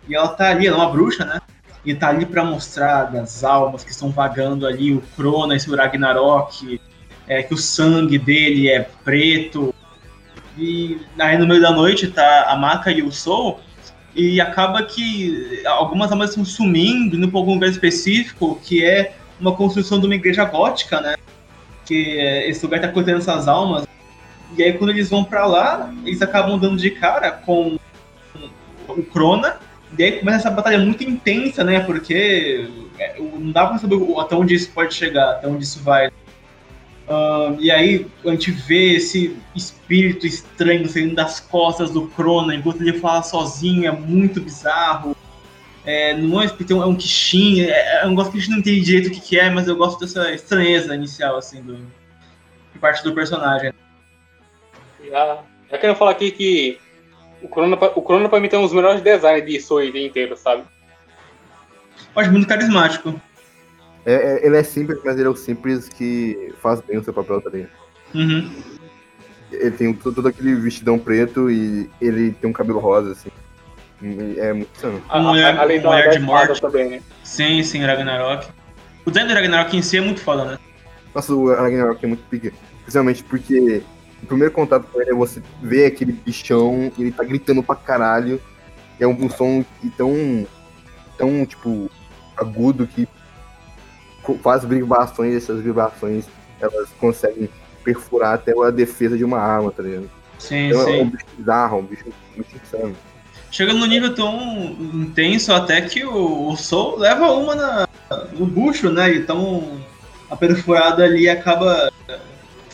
E 0.09 0.14
ela 0.14 0.28
tá 0.28 0.50
ali, 0.50 0.68
ela 0.68 0.76
é 0.76 0.80
uma 0.80 0.90
bruxa, 0.90 1.24
né? 1.24 1.40
E 1.85 1.94
tá 1.94 2.09
ali 2.09 2.24
para 2.24 2.44
mostrar 2.44 3.04
das 3.04 3.42
almas 3.42 3.82
que 3.82 3.90
estão 3.90 4.11
vagando 4.11 4.64
ali, 4.66 4.94
o 4.94 5.02
Cronos 5.16 5.64
e 5.64 5.70
o 5.70 5.76
Ragnarok, 5.76 6.80
é, 7.29 7.43
que 7.43 7.55
o 7.55 7.59
sangue 7.59 8.19
dele 8.19 8.69
é 8.69 8.89
preto. 9.05 9.75
E 10.57 10.99
aí 11.19 11.37
no 11.37 11.47
meio 11.47 11.61
da 11.61 11.71
noite 11.71 12.09
tá 12.09 12.47
a 12.49 12.57
Maka 12.57 12.91
e 12.91 13.03
o 13.03 13.12
Soul, 13.12 13.61
e 14.15 14.41
acaba 14.41 14.83
que 14.83 15.62
algumas 15.67 16.11
almas 16.11 16.31
estão 16.31 16.45
sumindo, 16.45 17.17
indo 17.17 17.29
para 17.29 17.39
algum 17.39 17.55
lugar 17.55 17.69
específico, 17.69 18.59
que 18.65 18.83
é 18.83 19.15
uma 19.39 19.55
construção 19.55 20.01
de 20.01 20.07
uma 20.07 20.15
igreja 20.15 20.45
gótica, 20.45 21.01
né? 21.01 21.17
Que 21.85 22.19
esse 22.49 22.65
lugar 22.65 22.81
tá 22.81 22.89
contendo 22.89 23.19
essas 23.19 23.47
almas. 23.47 23.87
E 24.57 24.62
aí 24.62 24.73
quando 24.73 24.91
eles 24.91 25.11
vão 25.11 25.23
para 25.23 25.45
lá, 25.45 25.93
eles 26.05 26.23
acabam 26.23 26.59
dando 26.59 26.79
de 26.79 26.91
cara 26.91 27.31
com 27.31 27.79
o 28.89 29.03
Crona, 29.03 29.57
e 29.99 30.03
aí 30.03 30.12
começa 30.12 30.39
essa 30.39 30.51
batalha 30.51 30.79
muito 30.79 31.05
intensa, 31.05 31.62
né? 31.62 31.81
Porque 31.81 32.71
é, 32.99 33.17
não 33.19 33.51
dá 33.53 33.67
pra 33.67 33.79
saber 33.79 33.99
até 34.19 34.35
onde 34.35 34.55
isso 34.55 34.71
pode 34.71 34.95
chegar, 34.95 35.33
até 35.33 35.49
onde 35.49 35.65
isso 35.65 35.83
vai. 35.83 36.11
Uh, 37.09 37.57
e 37.61 37.71
aí 37.71 38.07
a 38.25 38.31
gente 38.31 38.51
vê 38.51 38.97
esse 38.97 39.37
espírito 39.55 40.27
estranho 40.27 40.88
saindo 40.88 41.14
das 41.14 41.38
costas 41.38 41.90
do 41.90 42.09
Crona 42.09 42.55
enquanto 42.55 42.81
ele 42.81 42.99
fala 42.99 43.23
sozinho, 43.23 43.87
é 43.87 43.92
muito 43.92 44.40
bizarro. 44.40 45.16
É, 45.85 46.14
não 46.16 46.40
é 46.40 46.42
um 46.42 46.47
espírito, 46.47 46.83
é 46.83 46.87
um 46.87 46.97
Kishin, 46.97 47.61
é, 47.61 48.03
é 48.03 48.07
um 48.07 48.11
negócio 48.11 48.33
que 48.33 48.38
a 48.38 48.40
gente 48.40 48.51
não 48.51 48.59
entende 48.59 48.81
direito 48.81 49.07
o 49.07 49.11
que, 49.12 49.21
que 49.21 49.38
é, 49.38 49.49
mas 49.49 49.69
eu 49.69 49.77
gosto 49.77 50.01
dessa 50.01 50.33
estranheza 50.33 50.92
inicial, 50.97 51.37
assim, 51.37 51.62
do, 51.62 51.77
de 51.77 52.79
parte 52.81 53.05
do 53.05 53.14
personagem. 53.14 53.73
Já, 55.09 55.38
já 55.71 55.79
quero 55.79 55.95
falar 55.95 56.11
aqui 56.11 56.33
que 56.33 56.81
o 57.40 57.47
Corona, 57.47 57.77
o 57.77 58.03
Corona 58.03 58.29
pra 58.29 58.40
mim 58.40 58.49
tem 58.49 58.59
um 58.59 58.62
dos 58.62 58.73
melhores 58.73 59.01
designs 59.01 59.47
de 59.47 59.61
Soid 59.61 59.97
inteiro, 59.97 60.37
sabe? 60.37 60.64
Eu 62.16 62.23
acho 62.23 62.33
muito 62.33 62.49
carismático. 62.49 63.21
É, 64.07 64.14
é, 64.14 64.47
ele 64.47 64.57
é 64.57 64.62
simples, 64.62 65.01
mas 65.05 65.19
ele 65.19 65.27
é 65.27 65.31
o 65.31 65.35
simples 65.35 65.88
que 65.88 66.55
faz 66.62 66.81
bem 66.81 66.97
o 66.97 67.03
seu 67.03 67.12
papel 67.12 67.40
também. 67.40 67.66
Uhum. 68.14 68.49
Ele 69.51 69.71
tem 69.73 69.92
todo, 69.92 70.14
todo, 70.14 70.29
aquele 70.29 70.55
vestidão 70.55 70.97
preto 70.97 71.51
e 71.51 71.90
ele 72.01 72.31
tem 72.31 72.49
um 72.49 72.53
cabelo 72.53 72.79
rosa, 72.79 73.12
assim. 73.12 73.31
É 74.38 74.53
muito 74.53 74.71
insano. 74.77 75.03
Um 75.12 75.31
olhar, 75.31 75.59
Além 75.59 75.85
um 75.85 75.88
olhar 75.88 76.11
de 76.11 76.21
morte. 76.21 76.61
Também, 76.61 76.88
né? 76.88 77.03
Sim, 77.25 77.62
sim, 77.64 77.85
Ragnarok. 77.85 78.49
O 79.05 79.11
design 79.11 79.29
do 79.29 79.35
Ragnarok 79.35 79.77
em 79.77 79.83
si 79.83 79.97
é 79.97 80.01
muito 80.01 80.21
foda, 80.21 80.45
né? 80.45 80.59
Nossa, 81.12 81.35
o 81.35 81.53
Ragnarok 81.53 82.05
é 82.05 82.09
muito 82.09 82.23
pique. 82.29 82.53
Principalmente 82.83 83.25
porque 83.25 83.83
o 84.23 84.27
primeiro 84.27 84.53
contato 84.53 84.87
com 84.87 85.01
ele 85.01 85.11
é 85.11 85.14
você 85.14 85.42
ver 85.61 85.87
aquele 85.87 86.12
bichão 86.12 86.92
e 86.97 87.03
ele 87.03 87.12
tá 87.12 87.25
gritando 87.25 87.62
pra 87.62 87.75
caralho. 87.75 88.40
É 89.01 89.07
um, 89.07 89.25
um 89.25 89.31
som 89.31 89.64
tão, 89.97 90.47
tão, 91.19 91.45
tipo, 91.45 91.90
agudo 92.37 92.87
que 92.87 93.09
faz 94.35 94.65
vibrações 94.65 95.35
e 95.35 95.37
essas 95.37 95.61
vibrações 95.61 96.27
elas 96.61 96.89
conseguem 96.99 97.49
perfurar 97.85 98.35
até 98.35 98.53
a 98.59 98.71
defesa 98.71 99.17
de 99.17 99.25
uma 99.25 99.39
arma, 99.39 99.71
tá 99.71 99.83
ligado? 99.83 100.11
Sim, 100.39 100.69
então, 100.69 100.85
sim. 100.85 100.99
É 100.99 101.03
um 101.03 101.11
bicho 101.11 101.25
bizarro, 101.37 101.79
um 101.79 101.83
bicho 101.83 102.05
muito 102.35 102.57
insano. 102.57 102.97
Chega 103.51 103.73
no 103.73 103.87
nível 103.87 104.15
tão 104.15 104.77
intenso 104.93 105.53
até 105.53 105.81
que 105.81 106.05
o, 106.05 106.49
o 106.49 106.57
Soul 106.57 106.99
leva 106.99 107.31
uma 107.31 107.55
na, 107.55 107.89
no 108.33 108.45
bucho, 108.45 108.91
né? 108.91 109.15
Então 109.15 109.81
a 110.31 110.37
perfurada 110.37 111.05
ali 111.05 111.29
acaba 111.29 111.91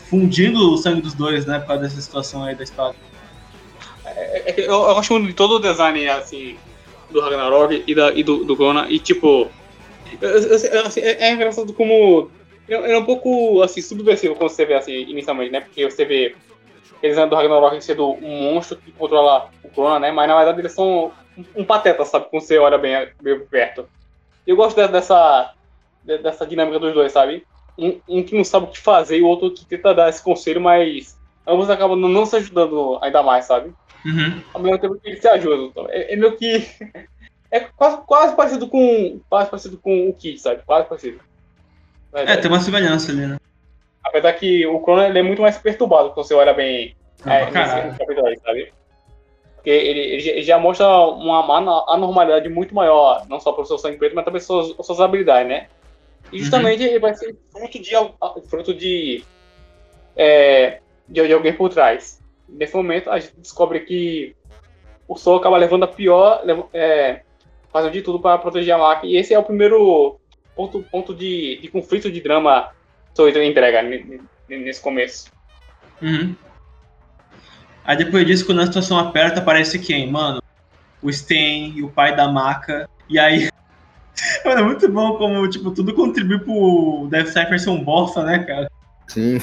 fundindo 0.09 0.73
o 0.73 0.77
sangue 0.77 1.01
dos 1.01 1.13
dois, 1.13 1.45
né? 1.45 1.59
Por 1.59 1.67
causa 1.67 1.83
dessa 1.83 2.01
situação 2.01 2.43
aí 2.43 2.55
da 2.55 2.63
espada. 2.63 2.95
É, 4.05 4.51
é, 4.51 4.59
eu, 4.59 4.73
eu 4.73 4.95
muito 4.95 5.27
de 5.27 5.33
todo 5.33 5.55
o 5.55 5.59
design, 5.59 6.07
assim, 6.09 6.57
do 7.11 7.21
Ragnarok 7.21 7.83
e, 7.85 7.95
da, 7.95 8.11
e 8.13 8.23
do, 8.23 8.43
do 8.43 8.55
Gona, 8.55 8.87
e 8.89 8.99
tipo. 8.99 9.49
Assim, 10.85 11.01
é, 11.01 11.29
é 11.29 11.31
engraçado 11.31 11.73
como. 11.73 12.31
É 12.67 12.97
um 12.97 13.05
pouco 13.05 13.61
assim, 13.61 13.81
subversivo 13.81 14.35
quando 14.35 14.49
você 14.49 14.65
vê 14.65 14.75
assim, 14.75 14.93
inicialmente, 14.93 15.51
né? 15.51 15.61
Porque 15.61 15.83
você 15.89 16.05
vê 16.05 16.35
eles 17.01 17.17
do 17.17 17.35
Ragnarok 17.35 17.81
sendo 17.81 18.11
um 18.13 18.53
monstro 18.53 18.77
que 18.77 18.91
controla 18.93 19.49
o 19.61 19.69
Crona, 19.69 19.99
né? 19.99 20.11
Mas 20.11 20.29
na 20.29 20.37
verdade 20.37 20.61
eles 20.61 20.71
são 20.71 21.11
um, 21.37 21.43
um 21.57 21.65
pateta, 21.65 22.05
sabe? 22.05 22.27
Quando 22.29 22.41
você 22.41 22.57
olha 22.57 22.77
bem, 22.77 23.09
bem 23.21 23.39
perto. 23.41 23.85
Eu 24.47 24.55
gosto 24.55 24.77
dessa, 24.87 25.53
dessa 26.03 26.47
dinâmica 26.47 26.79
dos 26.79 26.93
dois, 26.93 27.11
sabe? 27.11 27.45
um, 27.77 27.99
um, 28.07 28.23
que 28.23 28.35
não 28.35 28.43
sabe 28.43 28.67
o 28.67 28.69
que 28.69 28.79
fazer 28.79 29.17
e 29.17 29.21
o 29.21 29.27
outro 29.27 29.51
que 29.51 29.65
tenta 29.65 29.93
dar 29.93 30.09
esse 30.09 30.23
conselho, 30.23 30.61
mas 30.61 31.17
ambos 31.45 31.69
acabam 31.69 31.97
não 31.97 32.25
se 32.25 32.35
ajudando 32.35 32.99
ainda 33.01 33.23
mais, 33.23 33.45
sabe? 33.45 33.73
Uhum. 34.05 34.41
Ao 34.53 34.61
mesmo 34.61 34.77
tempo 34.79 34.95
que 34.95 35.09
eles 35.09 35.21
se 35.21 35.27
ajudam. 35.27 35.87
É, 35.89 36.13
é 36.13 36.15
meio 36.15 36.35
que. 36.35 36.65
É 37.53 37.59
quase, 37.59 38.01
quase 38.07 38.35
parecido 38.35 38.67
com. 38.67 39.21
Quase 39.29 39.47
parecido 39.47 39.77
com 39.77 40.09
o 40.09 40.13
Kid, 40.13 40.39
sabe? 40.39 40.63
Quase 40.65 40.87
parecido. 40.87 41.19
É, 42.11 42.35
tem 42.35 42.49
uma 42.49 42.59
semelhança 42.59 43.11
ali, 43.11 43.27
né? 43.27 43.37
Apesar 44.03 44.33
que 44.33 44.65
o 44.65 44.79
Crono 44.79 45.01
é 45.01 45.21
muito 45.21 45.43
mais 45.43 45.55
perturbado 45.59 46.09
quando 46.09 46.25
você 46.25 46.33
olha 46.33 46.51
bem 46.51 46.95
ah, 47.23 47.35
é, 47.35 47.45
nesse 47.45 47.99
capítulo 47.99 48.27
sabe? 48.43 48.73
Porque 49.55 49.69
ele, 49.69 49.99
ele, 49.99 50.41
já 50.41 50.57
mostra 50.57 50.87
uma 50.87 51.39
anormalidade 51.93 52.49
muito 52.49 52.73
maior, 52.73 53.23
não 53.29 53.39
só 53.39 53.53
pelo 53.53 53.67
seu 53.67 53.77
sangue 53.77 53.97
preto, 53.97 54.15
mas 54.15 54.25
também 54.25 54.41
suas, 54.41 54.75
suas 54.85 54.99
habilidades, 54.99 55.47
né? 55.47 55.67
E 56.31 56.39
justamente 56.39 56.83
uhum. 56.83 56.89
ele 56.89 56.99
vai 56.99 57.13
ser 57.13 57.35
fruto 57.51 57.79
de, 57.79 57.95
fruto 58.49 58.73
de, 58.73 59.23
é, 60.15 60.79
de, 61.07 61.27
de, 61.27 61.33
alguém 61.33 61.53
por 61.53 61.69
trás. 61.69 62.19
Nesse 62.49 62.75
momento, 62.75 63.11
a 63.11 63.19
gente 63.19 63.35
descobre 63.37 63.79
que 63.81 64.35
o 65.07 65.15
Sol 65.15 65.37
acaba 65.37 65.55
levando 65.55 65.83
a 65.83 65.87
pior, 65.87 66.43
é, 66.73 67.21
fazendo 67.73 67.91
de 67.91 68.01
tudo 68.01 68.19
para 68.19 68.37
proteger 68.37 68.75
a 68.75 68.77
máquina. 68.77 69.11
E 69.11 69.17
esse 69.17 69.33
é 69.33 69.39
o 69.39 69.43
primeiro 69.43 70.19
ponto, 70.55 70.85
ponto 70.91 71.13
de, 71.13 71.59
de 71.59 71.67
conflito 71.67 72.11
de 72.11 72.21
drama 72.21 72.69
que 73.13 73.21
o 73.21 73.43
entrega 73.43 73.81
nesse 74.47 74.81
começo. 74.81 75.31
Uhum. 76.01 76.35
Aí 77.83 77.97
depois 77.97 78.25
disso, 78.25 78.45
quando 78.45 78.61
a 78.61 78.65
situação 78.65 78.97
aperta, 78.97 79.39
aparece 79.39 79.79
quem? 79.79 80.09
Mano, 80.09 80.41
o 81.01 81.11
Sten 81.11 81.73
e 81.75 81.83
o 81.83 81.89
pai 81.89 82.15
da 82.15 82.27
Maca. 82.27 82.87
E 83.09 83.19
aí 83.19 83.49
Mano, 84.45 84.61
é 84.61 84.63
muito 84.63 84.89
bom 84.89 85.17
como, 85.17 85.47
tipo, 85.49 85.71
tudo 85.71 85.93
contribui 85.93 86.39
pro 86.39 87.07
Death 87.09 87.27
Cypher 87.27 87.59
ser 87.59 87.69
um 87.69 87.83
bosta, 87.83 88.23
né, 88.23 88.39
cara? 88.39 88.69
Sim. 89.07 89.39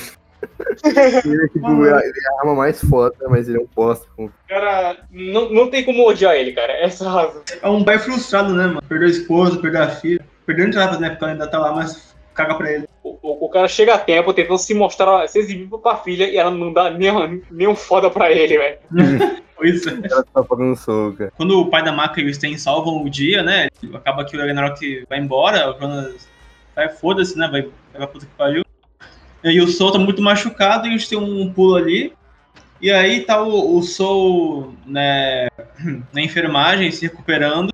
Ele, 0.85 1.45
é, 1.45 1.49
tipo, 1.49 1.85
ele 1.85 1.89
é 1.89 1.93
a 1.93 2.41
arma 2.41 2.55
mais 2.55 2.81
foda, 2.81 3.15
mas 3.29 3.49
ele 3.49 3.59
é 3.59 3.61
um 3.61 3.69
bosta. 3.75 4.07
Cara, 4.49 4.99
não, 5.11 5.51
não 5.51 5.71
tem 5.71 5.85
como 5.85 6.09
odiar 6.09 6.35
ele, 6.35 6.53
cara. 6.53 6.73
Essa 6.73 7.09
razão. 7.09 7.43
É 7.63 7.69
um 7.69 7.85
pai 7.85 7.99
frustrado, 7.99 8.55
né, 8.55 8.67
mano? 8.67 8.83
Perdeu 8.89 9.09
a 9.09 9.11
esposa, 9.11 9.61
perdeu 9.61 9.83
a 9.83 9.89
filha. 9.89 10.25
Perdeu 10.47 10.67
entre 10.67 10.81
aspas, 10.81 10.99
né? 11.01 11.11
Porque 11.11 11.25
ela 11.25 11.33
ainda 11.33 11.47
tá 11.47 11.59
lá, 11.59 11.73
mas 11.73 12.15
caga 12.35 12.55
pra 12.55 12.73
ele. 12.73 12.89
O, 13.03 13.19
o, 13.23 13.47
o, 13.47 13.49
cara 13.49 13.69
chega 13.69 13.95
a 13.95 13.99
tempo 13.99 14.33
tentando 14.33 14.59
se 14.59 14.75
mostrar, 14.75 15.27
se 15.29 15.39
exibir 15.39 15.69
pra 15.79 15.97
filha 15.97 16.29
e 16.29 16.37
ela 16.37 16.51
não 16.51 16.73
dá 16.73 16.91
nem, 16.91 17.43
nem 17.51 17.69
um 17.69 17.77
foda 17.77 18.11
pra 18.11 18.31
ele, 18.31 18.59
velho. 18.59 18.79
Pois 19.61 19.87
é. 19.87 19.91
Ela 20.11 20.25
tá 20.25 20.43
pagando 20.43 20.75
soco. 20.75 21.31
Quando 21.37 21.61
o 21.61 21.69
pai 21.69 21.85
da 21.85 21.93
Maka 21.93 22.19
e 22.19 22.25
o 22.25 22.35
Sten 22.35 22.57
salvam 22.57 23.05
o 23.05 23.11
dia, 23.11 23.43
né? 23.43 23.69
Acaba 23.93 24.25
que 24.25 24.35
o 24.35 24.41
Ragnarok 24.41 25.05
vai 25.07 25.19
embora, 25.19 25.71
o 25.71 25.79
Jonas 25.79 26.27
vai 26.75 26.89
foda-se, 26.89 27.39
né? 27.39 27.47
Vai, 27.47 27.63
vai 27.63 27.71
pra 27.97 28.07
puta 28.07 28.25
que 28.25 28.33
pariu. 28.37 28.65
E 29.43 29.61
o 29.61 29.69
Sol 29.69 29.93
tá 29.93 29.99
muito 29.99 30.21
machucado 30.21 30.87
e 30.87 30.91
a 30.91 30.93
gente 30.93 31.09
tem 31.09 31.19
um 31.19 31.53
pulo 31.53 31.77
ali. 31.77 32.13
E 32.81 32.91
aí 32.91 33.21
tá 33.21 33.43
o, 33.43 33.77
o 33.77 33.83
Sol 33.83 34.75
né, 34.87 35.49
na 36.13 36.21
enfermagem, 36.21 36.91
se 36.91 37.03
recuperando. 37.07 37.73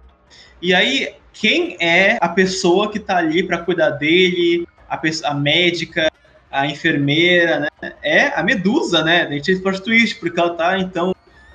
E 0.60 0.74
aí, 0.74 1.14
quem 1.32 1.76
é 1.80 2.18
a 2.20 2.28
pessoa 2.28 2.90
que 2.90 2.98
tá 2.98 3.16
ali 3.16 3.42
para 3.42 3.58
cuidar 3.58 3.90
dele? 3.90 4.66
A, 4.88 5.00
a 5.24 5.34
médica, 5.34 6.10
a 6.50 6.66
enfermeira, 6.66 7.60
né? 7.60 7.92
É 8.02 8.28
a 8.28 8.42
Medusa, 8.42 9.02
né? 9.02 9.22
A 9.22 9.30
gente 9.32 9.52
esse 9.52 9.82
twist, 9.82 10.18
porque 10.18 10.38
ela 10.38 10.54
tá, 10.54 10.78
então, 10.78 11.14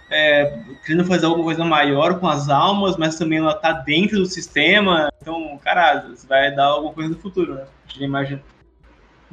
é, 0.09 0.59
querendo 0.85 1.05
fazer 1.05 1.25
alguma 1.25 1.45
coisa 1.45 1.63
maior 1.63 2.19
com 2.19 2.27
as 2.27 2.49
almas, 2.49 2.97
mas 2.97 3.17
também 3.17 3.39
ela 3.39 3.53
tá 3.53 3.71
dentro 3.71 4.19
do 4.19 4.25
sistema. 4.25 5.11
Então, 5.21 5.57
caralho, 5.63 6.13
vai 6.27 6.53
dar 6.53 6.65
alguma 6.65 6.93
coisa 6.93 7.09
no 7.09 7.17
futuro, 7.17 7.55
né? 7.55 7.63
Eu 7.97 8.05
imagino. 8.05 8.41
Eu 8.41 8.50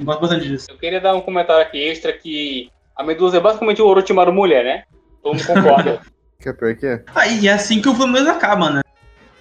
gosto 0.05 0.21
bastante 0.21 0.49
disso. 0.49 0.67
Eu 0.71 0.79
queria 0.79 1.01
dar 1.01 1.15
um 1.15 1.21
comentário 1.21 1.63
aqui 1.63 1.79
extra 1.79 2.13
que 2.13 2.71
a 2.97 3.03
Medusa 3.03 3.37
é 3.37 3.41
basicamente 3.41 3.81
o 3.81 3.87
Orochimaru 3.87 4.33
mulher, 4.33 4.65
né? 4.65 4.85
Todo 5.23 5.35
mundo 5.35 5.47
concorda. 5.47 6.01
que 6.41 6.49
é 6.49 6.53
pior 6.53 6.75
que 6.77 6.87
é. 6.87 7.05
Ah, 7.15 7.27
e 7.27 7.49
é 7.49 7.53
assim 7.53 7.81
que 7.81 7.89
o 7.89 7.95
volume 7.95 8.21
acaba, 8.29 8.71
né? 8.71 8.83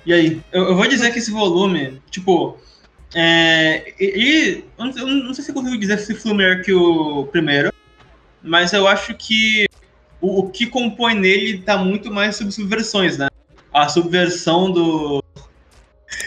E 0.06 0.14
aí? 0.14 0.42
Eu, 0.52 0.70
eu 0.70 0.76
vou 0.76 0.88
dizer 0.88 1.12
que 1.12 1.20
esse 1.20 1.32
volume, 1.32 2.02
tipo. 2.10 2.58
É, 3.16 3.94
e, 4.00 4.64
eu 4.78 4.86
não, 4.86 4.98
eu 4.98 5.08
não 5.08 5.34
sei 5.34 5.44
se 5.44 5.52
eu 5.52 5.56
consigo 5.56 5.78
dizer 5.78 5.98
se 5.98 6.14
foi 6.14 6.34
melhor 6.34 6.62
que 6.62 6.74
o 6.74 7.26
primeiro, 7.28 7.74
mas 8.44 8.74
eu 8.74 8.88
acho 8.88 9.14
que 9.16 9.66
o, 10.20 10.40
o, 10.40 10.50
que 10.50 10.68
compõe 10.68 11.14
nele 11.14 11.60
tá 11.60 11.78
muito 11.78 12.12
mais 12.12 12.36
sobre 12.36 12.54
subversões, 12.54 13.18
né? 13.18 13.28
A 13.74 13.88
subversão 13.88 14.72
do. 14.72 15.24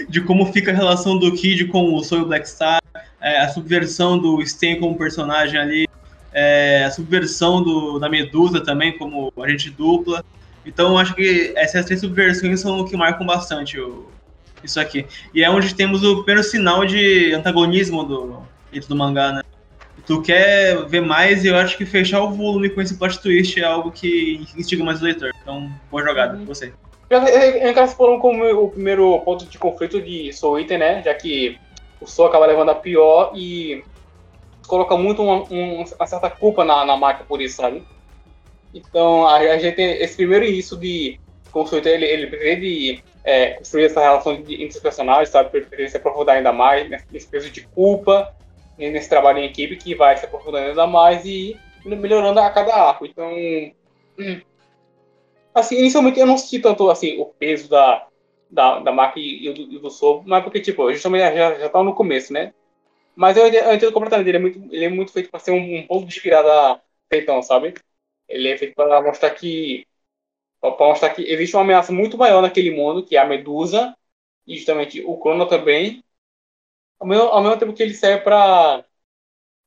de 0.09 0.21
como 0.21 0.53
fica 0.53 0.71
a 0.71 0.75
relação 0.75 1.19
do 1.19 1.33
Kid 1.35 1.67
com 1.67 1.95
o 1.95 2.03
Soul 2.03 2.27
Black 2.27 2.49
Star, 2.49 2.80
é, 3.21 3.41
a 3.41 3.49
subversão 3.49 4.19
do 4.19 4.45
Sten 4.47 4.79
como 4.79 4.97
personagem 4.97 5.59
ali, 5.59 5.89
é, 6.33 6.85
a 6.85 6.91
subversão 6.91 7.63
do, 7.63 7.99
da 7.99 8.09
Medusa 8.09 8.61
também 8.61 8.97
como 8.97 9.33
agente 9.41 9.71
dupla. 9.71 10.23
Então 10.65 10.99
acho 10.99 11.15
que 11.15 11.53
essas 11.57 11.85
três 11.85 12.01
subversões 12.01 12.61
são 12.61 12.81
o 12.81 12.85
que 12.89 12.97
marcam 12.97 13.27
bastante 13.27 13.79
o, 13.79 14.07
isso 14.63 14.79
aqui. 14.79 15.07
E 15.35 15.43
é 15.43 15.51
onde 15.51 15.75
temos 15.75 16.03
o 16.05 16.23
primeiro 16.23 16.43
sinal 16.43 16.85
de 16.85 17.33
antagonismo 17.33 18.05
do, 18.05 18.43
do 18.89 18.97
mangá, 18.97 19.33
né? 19.33 19.43
Tu 20.07 20.23
quer 20.23 20.87
ver 20.87 21.01
mais 21.03 21.45
e 21.45 21.49
eu 21.49 21.57
acho 21.57 21.77
que 21.77 21.85
fechar 21.85 22.23
o 22.23 22.31
volume 22.31 22.71
com 22.71 22.81
esse 22.81 22.97
plot 22.97 23.21
twist 23.21 23.61
é 23.61 23.65
algo 23.65 23.91
que 23.91 24.41
instiga 24.57 24.83
mais 24.83 25.01
o 25.01 25.05
leitor. 25.05 25.31
Então, 25.43 25.71
boa 25.91 26.03
jogada, 26.03 26.37
Uhum. 26.37 26.45
você. 26.47 26.73
Eles 27.11 27.95
foram 27.95 28.21
como 28.21 28.45
o 28.45 28.71
primeiro 28.71 29.19
ponto 29.21 29.45
de 29.45 29.59
conflito 29.59 30.01
de 30.01 30.33
Soul 30.33 30.61
Eater, 30.61 30.79
né? 30.79 31.03
Já 31.03 31.13
que 31.13 31.59
o 32.01 32.07
Soul 32.07 32.29
acaba 32.29 32.47
levando 32.47 32.71
a 32.71 32.75
pior 32.75 33.33
e 33.35 33.85
coloca 34.67 34.97
muito 34.97 35.23
uma, 35.23 35.45
um- 35.51 35.85
uma 35.85 36.07
certa 36.07 36.31
culpa 36.31 36.65
na, 36.65 36.85
na 36.85 36.97
máquina 36.97 37.27
por 37.27 37.41
isso, 37.41 37.57
sabe? 37.57 37.85
Então 38.73 39.27
a, 39.27 39.37
a 39.37 39.59
gente 39.59 39.77
tem 39.77 39.91
esse 40.03 40.17
primeiro 40.17 40.45
início 40.45 40.77
de 40.77 41.21
Eater, 41.55 41.95
ele, 41.95 42.07
ele 42.07 42.27
pretende 42.29 43.05
é, 43.25 43.55
construir 43.55 43.87
essa 43.87 44.01
relação 44.01 44.41
de, 44.43 44.55
entre 44.55 44.77
os 44.77 44.83
personagens, 44.83 45.29
sabe? 45.29 45.51
Pretende 45.51 45.91
se 45.91 45.97
aprofundar 45.97 46.37
ainda 46.37 46.53
mais 46.53 46.89
nesse, 47.11 47.29
peso 47.29 47.51
de 47.51 47.67
culpa, 47.69 48.29
nesse 48.79 49.09
trabalho 49.09 49.39
em 49.39 49.47
equipe 49.47 49.77
que 49.77 49.95
vai 49.95 50.17
se 50.17 50.25
aprofundando 50.25 50.69
ainda 50.69 50.87
mais 50.87 51.25
e 51.25 51.61
melhorando 51.85 52.41
a 52.41 52.51
cada 52.51 52.75
arco. 52.75 53.05
Então, 53.07 53.31
hum, 54.19 54.41
assim, 55.55 55.79
inicialmente 55.79 56.21
eu 56.21 56.27
não 56.27 56.39
senti 56.39 56.61
tanto 56.61 56.89
assim 56.89 57.19
o 57.19 57.27
peso 57.27 57.69
da, 57.69 58.07
da, 58.51 58.81
da 58.81 58.93
marca 58.93 59.19
e, 59.19 59.53
do, 59.53 59.81
do 59.81 59.91
Soul, 59.91 60.23
mas 60.27 60.43
porque, 60.43 60.61
tipo, 60.61 60.91
justamente 60.93 61.23
já, 61.37 61.59
já 61.59 61.69
tá 61.69 61.83
no 61.83 61.95
começo, 61.95 62.33
né? 62.33 62.53
Mas 63.15 63.37
eu, 63.37 63.47
eu 63.47 63.75
entendo 63.75 63.93
completamente, 63.93 64.29
ele 64.29 64.39
é 64.39 64.41
muito, 64.41 64.75
ele 64.75 64.85
é 64.85 64.89
muito 64.89 65.13
feito 65.13 65.31
para 65.31 65.41
ser 65.41 65.53
um, 65.53 65.79
um 65.79 65.87
ponto 65.87 66.07
de 66.07 66.21
virada 66.21 66.81
feitão, 67.13 67.43
sabe? 67.43 67.75
Ele 68.29 68.49
é 68.49 68.59
feito 68.59 68.75
para 68.75 69.03
mostrar 69.03 69.31
que 69.31 69.87
para 70.61 70.87
mostrar 70.87 71.11
que 71.15 71.23
existe 71.23 71.57
uma 71.57 71.63
ameaça 71.63 71.93
muito 71.93 72.19
maior 72.19 72.43
naquele 72.43 72.71
mundo, 72.71 73.05
que 73.05 73.17
é 73.17 73.21
a 73.21 73.25
Medusa, 73.27 73.97
e 74.47 74.57
justamente 74.57 75.03
o 75.03 75.17
Crono 75.19 75.47
também, 75.49 76.05
ao 76.99 77.07
mesmo, 77.07 77.25
ao 77.25 77.43
mesmo 77.43 77.59
tempo 77.59 77.73
que 77.73 77.83
ele 77.83 77.95
serve 77.95 78.23
para 78.25 78.85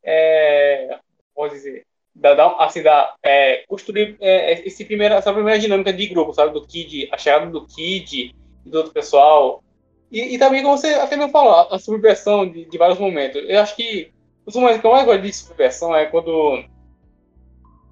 é, 0.04 1.00
pode 1.34 1.56
dizer, 1.56 1.86
dar, 2.16 2.56
assim, 2.60 2.84
dar, 2.84 3.16
é, 3.24 3.66
construir 3.68 4.18
é, 4.20 4.54
esse 4.68 4.86
primeira, 4.86 5.16
essa 5.16 5.34
primeira 5.34 5.60
dinâmica 5.60 5.92
de 5.92 6.08
grupo, 6.08 6.34
sabe? 6.34 6.54
Do 6.54 6.66
Kid, 6.66 7.10
a 7.12 7.18
chegada 7.18 7.48
do 7.48 7.66
Kid 7.66 8.36
do 8.66 8.78
outro 8.78 8.94
pessoal. 8.94 9.64
E, 10.12 10.36
e 10.36 10.38
também, 10.38 10.62
como 10.64 10.78
você 10.78 10.94
até 10.96 11.16
mesmo 11.16 11.32
falou, 11.32 11.68
a 11.74 11.80
subversão 11.80 12.48
de, 12.50 12.66
de 12.66 12.78
vários 12.78 13.00
momentos. 13.00 13.44
Eu 13.48 13.60
acho 13.60 13.76
que 13.76 14.12
os 14.46 14.56
momentos 14.56 14.82
que 14.82 14.88
eu 14.88 14.92
mais 14.92 15.06
gosto 15.06 15.22
de 15.22 15.34
subversão 15.34 15.96
é 15.96 16.06
quando. 16.06 16.64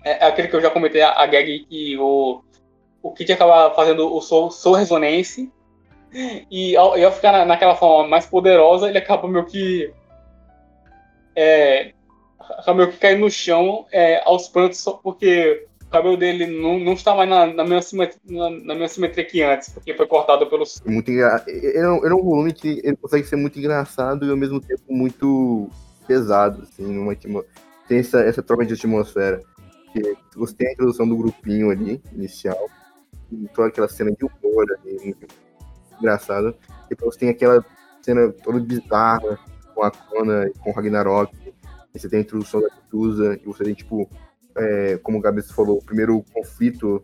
É, 0.04 0.12
é 0.12 0.26
aquele 0.26 0.48
que 0.48 0.56
eu 0.56 0.62
já 0.62 0.70
comentei, 0.70 1.02
a, 1.02 1.12
a 1.12 1.26
gag 1.26 1.66
que 1.66 1.98
o, 1.98 2.42
o 3.02 3.12
Kid 3.12 3.34
acaba 3.34 3.74
fazendo 3.74 4.14
o 4.14 4.22
Soul, 4.22 4.52
soul 4.52 4.76
Resonance. 4.76 5.52
E 6.50 6.76
ao, 6.76 6.98
e 6.98 7.06
ao 7.06 7.12
ficar 7.12 7.32
na- 7.32 7.46
naquela 7.46 7.76
forma 7.76 8.08
mais 8.10 8.26
poderosa, 8.26 8.90
ele 8.90 8.98
acaba 8.98 9.28
meio 9.28 9.46
que. 9.46 9.92
É, 11.36 11.94
acaba 12.40 12.74
meio 12.80 12.92
que 12.92 12.98
caindo 12.98 13.22
no 13.22 13.32
chão 13.32 13.86
é, 13.92 14.22
aos 14.26 14.48
prantos, 14.50 14.84
porque 15.02 15.68
cabelo 15.92 16.18
dele 16.18 16.48
não, 16.48 16.80
não 16.80 16.94
está 16.94 17.14
mais 17.14 17.30
na, 17.30 17.46
na, 17.48 17.64
mesma 17.64 17.82
simetria, 17.82 18.22
na, 18.26 18.50
na 18.50 18.74
mesma 18.74 18.88
simetria 18.88 19.26
que 19.26 19.44
antes, 19.44 19.70
porque 19.70 19.94
foi 19.94 20.08
cortado 20.08 20.48
pelos. 20.48 20.82
Muito 20.86 21.12
engra... 21.12 21.44
ele, 21.48 21.78
é 21.78 21.90
um, 21.90 21.98
ele 21.98 22.14
é 22.14 22.16
um 22.16 22.24
volume 22.24 22.54
que 22.54 22.82
ele 22.84 22.96
consegue 22.96 23.28
ser 23.28 23.36
muito 23.36 23.60
engraçado 23.60 24.26
e 24.26 24.30
ao 24.30 24.38
mesmo 24.38 24.60
tempo 24.60 24.82
muito 24.90 25.70
pesado, 26.08 26.64
assim, 26.64 26.84
numa 26.84 27.14
atmo- 27.14 27.46
tem 27.88 28.00
essa, 28.00 28.22
essa 28.22 28.42
troca 28.42 28.66
de 28.66 28.74
atmosfera. 28.74 29.42
Que 29.92 30.16
você 30.38 30.56
tem 30.56 30.70
a 30.70 30.72
introdução 30.72 31.08
do 31.08 31.18
grupinho 31.18 31.70
ali, 31.70 32.02
inicial, 32.14 32.70
e 33.30 33.48
toda 33.54 33.68
aquela 33.68 33.90
cena 33.90 34.12
de 34.12 34.26
humor 34.26 34.66
ali, 34.80 34.98
muito 35.04 35.28
engraçada. 36.00 36.56
Depois 36.90 37.14
você 37.14 37.20
tem 37.20 37.30
aquela 37.30 37.64
cena 38.02 38.32
toda 38.44 38.60
bizarra 38.62 39.38
com 39.76 39.84
a 39.84 39.92
Kona 39.92 40.48
e 40.48 40.58
com 40.60 40.70
o 40.70 40.74
Ragnarok. 40.74 41.36
E 41.94 42.00
você 42.00 42.08
tem 42.08 42.20
a 42.20 42.22
introdução 42.22 42.62
da 42.62 42.70
Medusa, 42.74 43.38
e 43.42 43.46
você 43.46 43.66
tem, 43.66 43.74
tipo, 43.74 44.10
é, 44.58 44.98
como 44.98 45.18
o 45.18 45.22
Gabs 45.22 45.52
falou, 45.52 45.78
o 45.78 45.84
primeiro 45.84 46.24
conflito, 46.34 47.04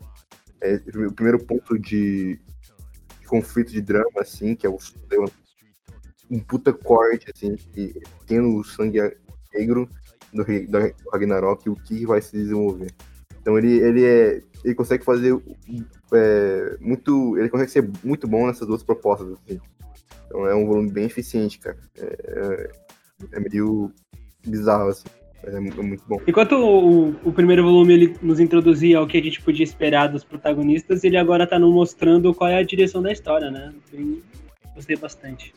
é, 0.61 0.75
o 1.07 1.11
primeiro 1.11 1.43
ponto 1.43 1.77
de, 1.77 2.39
de 3.19 3.27
conflito 3.27 3.71
de 3.71 3.81
drama, 3.81 4.21
assim, 4.21 4.55
que 4.55 4.65
é 4.65 4.69
o 4.69 4.77
um 6.29 6.39
puta 6.39 6.73
corte, 6.73 7.31
assim, 7.33 7.55
que 7.55 7.93
tem 8.25 8.39
o 8.39 8.63
sangue 8.63 8.99
negro 9.53 9.89
do, 10.33 10.43
do 10.43 11.11
Ragnarok 11.11 11.69
o 11.69 11.75
que 11.75 12.05
vai 12.05 12.21
se 12.21 12.33
desenvolver. 12.33 12.93
Então 13.41 13.57
ele, 13.57 13.77
ele 13.79 14.05
é. 14.05 14.43
Ele 14.63 14.75
consegue 14.75 15.05
fazer 15.05 15.33
é, 16.13 16.77
muito. 16.81 17.37
Ele 17.37 17.49
consegue 17.49 17.71
ser 17.71 17.89
muito 18.03 18.27
bom 18.27 18.45
nessas 18.45 18.67
duas 18.67 18.83
propostas, 18.83 19.31
assim. 19.31 19.59
Então 20.25 20.45
é 20.45 20.53
um 20.53 20.65
volume 20.65 20.91
bem 20.91 21.05
eficiente, 21.05 21.57
cara. 21.59 21.77
É, 21.97 22.03
é, 22.03 23.37
é 23.37 23.39
meio 23.39 23.91
bizarro, 24.45 24.89
assim. 24.89 25.07
Mas 25.43 25.53
é 25.55 25.59
mu- 25.59 25.71
é 25.77 25.81
muito 25.83 26.03
bom. 26.07 26.19
Enquanto 26.27 26.53
o, 26.53 27.09
o 27.23 27.31
primeiro 27.31 27.63
volume 27.63 27.93
ele 27.93 28.17
nos 28.21 28.39
introduzia 28.39 28.97
ao 28.97 29.07
que 29.07 29.17
a 29.17 29.21
gente 29.23 29.41
podia 29.41 29.63
esperar 29.63 30.07
dos 30.07 30.23
protagonistas, 30.23 31.03
ele 31.03 31.17
agora 31.17 31.45
tá 31.47 31.57
nos 31.59 31.73
mostrando 31.73 32.33
qual 32.33 32.49
é 32.49 32.57
a 32.57 32.63
direção 32.63 33.01
da 33.01 33.11
história, 33.11 33.49
né? 33.51 33.73
Bem- 33.91 34.23
gostei 34.75 34.95
bastante. 34.95 35.53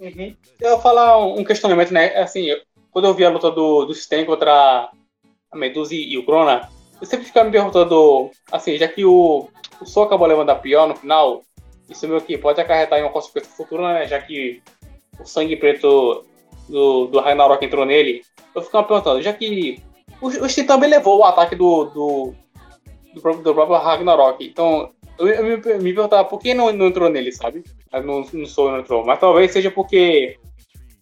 Uhum. 0.00 0.34
Eu 0.60 0.70
vou 0.70 0.80
falar 0.80 1.18
um 1.18 1.40
um 1.40 1.44
questionamento, 1.44 1.92
né? 1.92 2.16
Assim, 2.16 2.44
eu- 2.46 2.60
quando 2.90 3.06
eu 3.06 3.14
vi 3.14 3.24
a 3.24 3.30
luta 3.30 3.50
do, 3.50 3.84
do 3.84 3.94
Sten 3.94 4.24
contra 4.24 4.90
a 5.52 5.56
Medusa 5.56 5.94
e, 5.94 6.12
e 6.12 6.18
o 6.18 6.24
Crona, 6.24 6.68
eu 7.00 7.06
sempre 7.06 7.26
ficava 7.26 7.46
me 7.46 7.52
perguntando, 7.52 8.30
assim, 8.52 8.76
já 8.76 8.86
que 8.88 9.04
o, 9.04 9.48
o 9.80 9.86
Sol 9.86 10.04
acabou 10.04 10.26
levando 10.26 10.50
a 10.50 10.54
pior 10.54 10.86
no 10.88 10.96
final, 10.96 11.42
isso 11.88 12.06
meio 12.08 12.20
que 12.20 12.36
pode 12.38 12.60
acarretar 12.60 12.98
em 12.98 13.02
uma 13.02 13.10
consequência 13.12 13.50
futura, 13.52 13.94
né? 13.94 14.06
Já 14.06 14.20
que 14.20 14.62
o 15.18 15.24
sangue 15.24 15.56
preto 15.56 16.24
do, 16.68 17.06
do 17.06 17.20
Ragnarok 17.20 17.64
entrou 17.64 17.84
nele, 17.84 18.22
eu 18.54 18.62
me 18.62 18.68
perguntando, 18.68 19.22
já 19.22 19.32
que 19.32 19.82
o, 20.20 20.26
o 20.28 20.48
Sten 20.48 20.66
também 20.66 20.90
levou 20.90 21.18
o 21.18 21.24
ataque 21.24 21.54
do, 21.54 21.84
do, 21.84 22.34
do, 23.14 23.20
próprio, 23.20 23.44
do 23.44 23.54
próprio 23.54 23.78
Ragnarok, 23.78 24.44
então 24.44 24.92
eu, 25.20 25.28
eu 25.28 25.44
me, 25.44 25.56
me 25.56 25.92
perguntava 25.92 26.26
por 26.26 26.38
que 26.38 26.54
não, 26.54 26.72
não 26.72 26.86
entrou 26.86 27.10
nele, 27.10 27.30
sabe? 27.30 27.62
No, 27.92 28.20
no 28.32 28.46
Soul 28.46 28.72
não 28.72 28.80
entrou. 28.80 29.04
Mas 29.04 29.20
talvez 29.20 29.52
seja 29.52 29.70
porque 29.70 30.38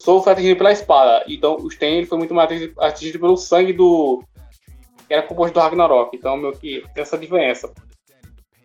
o 0.00 0.02
Soul 0.02 0.22
foi 0.22 0.32
atingido 0.32 0.56
pela 0.56 0.72
espada. 0.72 1.24
Então 1.28 1.56
o 1.56 1.68
ele 1.80 2.06
foi 2.06 2.18
muito 2.18 2.34
mais 2.34 2.50
atingido, 2.78 3.20
pelo 3.20 3.36
sangue 3.36 3.72
do. 3.72 4.24
que 5.06 5.14
era 5.14 5.22
composto 5.22 5.54
do 5.54 5.60
Ragnarok. 5.60 6.16
Então 6.16 6.36
meio 6.36 6.52
que 6.52 6.82
tem 6.94 7.02
essa 7.02 7.16
diferença. 7.16 7.72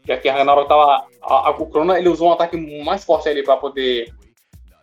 Já 0.07 0.17
que 0.17 0.27
a 0.27 0.33
Ragnarok 0.33 0.67
tava. 0.67 1.05
A, 1.21 1.49
a, 1.49 1.51
o 1.51 1.93
ele 1.95 2.09
usou 2.09 2.29
um 2.29 2.33
ataque 2.33 2.57
mais 2.83 3.03
forte 3.05 3.29
ali 3.29 3.43
pra 3.43 3.55
poder. 3.55 4.11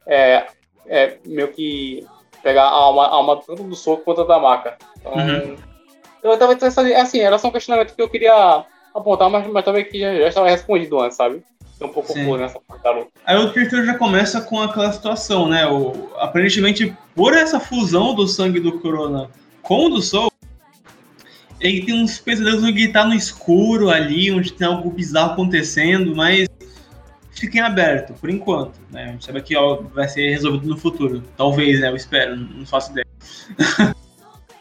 É, 0.06 0.46
é, 0.86 1.18
meio 1.26 1.48
que 1.48 2.06
pegar 2.42 2.64
a 2.64 2.70
alma, 2.70 3.06
a 3.06 3.14
alma 3.14 3.40
tanto 3.44 3.62
do 3.62 3.74
Soul 3.74 3.98
quanto 3.98 4.24
da 4.24 4.38
maca. 4.38 4.76
Então. 4.98 5.12
Uhum. 5.12 5.56
Eu 6.22 6.36
tava 6.38 6.54
pensando, 6.54 6.92
assim, 6.94 7.20
era 7.20 7.38
só 7.38 7.48
um 7.48 7.52
questionamento 7.52 7.94
que 7.94 8.02
eu 8.02 8.08
queria 8.08 8.64
apontar, 8.94 9.30
mas, 9.30 9.46
mas 9.46 9.64
também 9.64 9.84
que 9.84 9.98
já, 9.98 10.14
já 10.14 10.28
estava 10.28 10.50
respondido 10.50 11.00
antes, 11.00 11.16
sabe? 11.16 11.42
Tô 11.78 11.86
um 11.86 11.88
pouco 11.88 12.12
confuso 12.12 12.36
nessa 12.36 12.60
parte 12.60 12.82
da 12.82 12.90
luta. 12.90 13.08
Aí 13.24 13.36
o 13.38 13.50
Kirito 13.52 13.82
já 13.86 13.96
começa 13.96 14.42
com 14.42 14.60
aquela 14.60 14.92
situação, 14.92 15.48
né? 15.48 15.66
O, 15.66 16.10
aparentemente, 16.18 16.94
por 17.14 17.32
essa 17.32 17.58
fusão 17.58 18.14
do 18.14 18.28
sangue 18.28 18.60
do 18.60 18.78
Corona 18.80 19.30
com 19.62 19.86
o 19.86 19.88
do 19.88 20.02
Soul, 20.02 20.30
ele 21.58 21.84
tem 21.84 22.02
uns 22.02 22.18
pesadelos 22.18 22.62
onde 22.62 22.82
ele 22.82 22.92
tá 22.92 23.04
no 23.04 23.14
escuro 23.14 23.88
ali, 23.88 24.30
onde 24.30 24.52
tem 24.52 24.66
algo 24.66 24.90
bizarro 24.90 25.32
acontecendo, 25.32 26.14
mas 26.14 26.46
fica 27.30 27.58
em 27.58 27.60
aberto, 27.60 28.14
por 28.14 28.30
enquanto. 28.30 28.80
Né? 28.90 29.04
A 29.04 29.08
gente 29.08 29.24
sabe 29.24 29.42
que 29.42 29.56
ó, 29.56 29.82
vai 29.94 30.08
ser 30.08 30.30
resolvido 30.30 30.68
no 30.68 30.76
futuro. 30.76 31.22
Talvez, 31.36 31.80
né? 31.80 31.88
Eu 31.88 31.96
espero, 31.96 32.36
não 32.36 32.66
faço 32.66 32.92
ideia. 32.92 33.06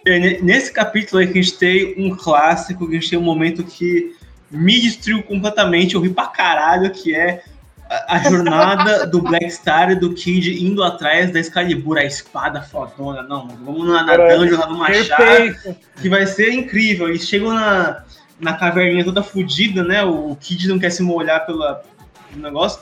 E 0.05 0.41
Nesse 0.41 0.71
capítulo 0.71 1.19
aí 1.19 1.27
que 1.27 1.37
a 1.37 1.41
gente 1.41 1.57
tem 1.57 1.93
um 1.97 2.15
clássico, 2.15 2.87
que 2.87 2.95
a 2.95 2.99
gente 2.99 3.09
tem 3.09 3.19
um 3.19 3.23
momento 3.23 3.63
que 3.63 4.15
me 4.49 4.79
destruiu 4.79 5.21
completamente, 5.21 5.95
eu 5.95 6.01
ri 6.01 6.09
pra 6.09 6.27
caralho, 6.27 6.89
que 6.89 7.13
é 7.13 7.43
a, 7.89 8.15
a 8.15 8.19
jornada 8.19 9.05
do 9.07 9.21
Black 9.21 9.51
Star 9.51 9.91
e 9.91 9.95
do 9.95 10.13
Kid 10.13 10.65
indo 10.65 10.83
atrás 10.83 11.31
da 11.31 11.39
Excalibur, 11.39 11.97
a 11.97 12.05
espada 12.05 12.61
fodona. 12.61 13.23
Não, 13.23 13.47
vamos 13.47 13.87
na, 13.87 14.03
na 14.03 14.15
dungeon 14.15 14.59
lá 14.59 14.67
no 14.67 14.77
Machado, 14.77 15.75
que 16.01 16.09
vai 16.09 16.25
ser 16.25 16.53
incrível. 16.53 17.09
Eles 17.09 17.27
chegam 17.27 17.53
na, 17.53 18.03
na 18.39 18.53
caverninha 18.53 19.03
toda 19.03 19.21
fodida, 19.21 19.83
né? 19.83 20.03
O, 20.03 20.31
o 20.31 20.35
Kid 20.37 20.67
não 20.67 20.79
quer 20.79 20.91
se 20.91 21.03
molhar 21.03 21.45
pela, 21.45 21.83
pelo 22.29 22.41
negócio. 22.41 22.81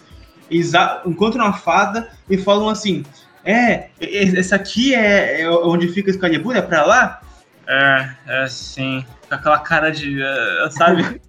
Encontram 1.05 1.45
uma 1.45 1.53
fada 1.53 2.09
e 2.29 2.37
falam 2.37 2.69
assim: 2.69 3.03
É, 3.43 3.89
essa 3.99 4.55
aqui 4.55 4.93
é, 4.93 5.41
é 5.41 5.49
onde 5.49 5.89
fica 5.89 6.09
a 6.09 6.13
Excalibur? 6.13 6.55
É 6.55 6.61
pra 6.61 6.85
lá? 6.85 7.21
É, 7.67 8.09
é 8.27 8.47
sim. 8.47 9.05
Com 9.27 9.35
aquela 9.35 9.59
cara 9.59 9.91
de. 9.91 10.21
é, 10.21 10.69
sabe? 10.71 11.21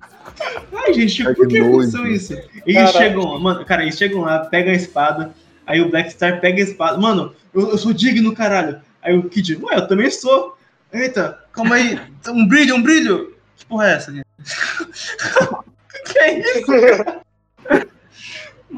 Ai, 0.73 0.95
gente, 0.95 1.27
Ai, 1.27 1.35
por 1.35 1.49
que 1.49 1.59
aconteceu 1.59 2.07
isso? 2.07 2.35
Eles 2.65 2.91
chegam, 2.91 3.39
mano, 3.41 3.65
cara, 3.65 3.83
eles 3.83 3.97
chegam 3.97 4.21
lá, 4.21 4.41
pegam 4.41 4.73
a 4.73 4.77
espada, 4.77 5.33
aí 5.67 5.81
o 5.81 5.91
Black 5.91 6.11
Star 6.13 6.41
pega 6.41 6.61
a 6.61 6.65
espada. 6.65 6.99
Mano, 6.99 7.35
eu, 7.53 7.71
eu 7.71 7.79
sou 7.79 7.93
digno, 7.93 8.35
caralho. 8.35 8.81
Aí 9.03 9.17
o 9.17 9.29
Kid, 9.29 9.57
ué, 9.63 9.77
eu 9.77 9.89
também 9.89 10.11
sou. 10.11 10.57
Eita, 10.93 11.39
calma 11.53 11.77
aí, 11.77 12.01
um 12.29 12.47
brilho, 12.47 12.77
um 12.77 12.83
brilho. 12.83 13.35
Que 13.57 13.67
porra 13.67 13.89
é 13.89 13.95
essa, 13.95 14.13
gente? 14.13 14.27
que 16.13 16.19
é 16.19 16.39
isso? 16.41 16.63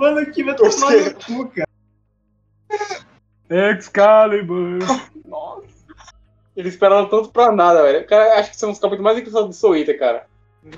Mano, 0.01 0.19
aqui 0.21 0.43
vai 0.43 0.55
tomar 0.57 0.71
no 0.93 1.15
cu, 1.15 1.49
cara. 1.51 1.69
Excalibur! 3.51 4.79
Nossa. 5.27 5.67
Eles 6.57 6.73
esperaram 6.75 7.09
tanto 7.09 7.31
pra 7.31 7.53
nada, 7.53 7.83
velho. 7.83 8.07
Cara, 8.07 8.41
acho 8.41 8.51
que 8.51 8.57
são 8.57 8.71
os 8.71 8.79
capítulos 8.79 9.05
mais 9.05 9.19
engraçados 9.19 9.49
do 9.49 9.53
Soul 9.55 9.77
Eater, 9.77 9.99
cara. 9.99 10.27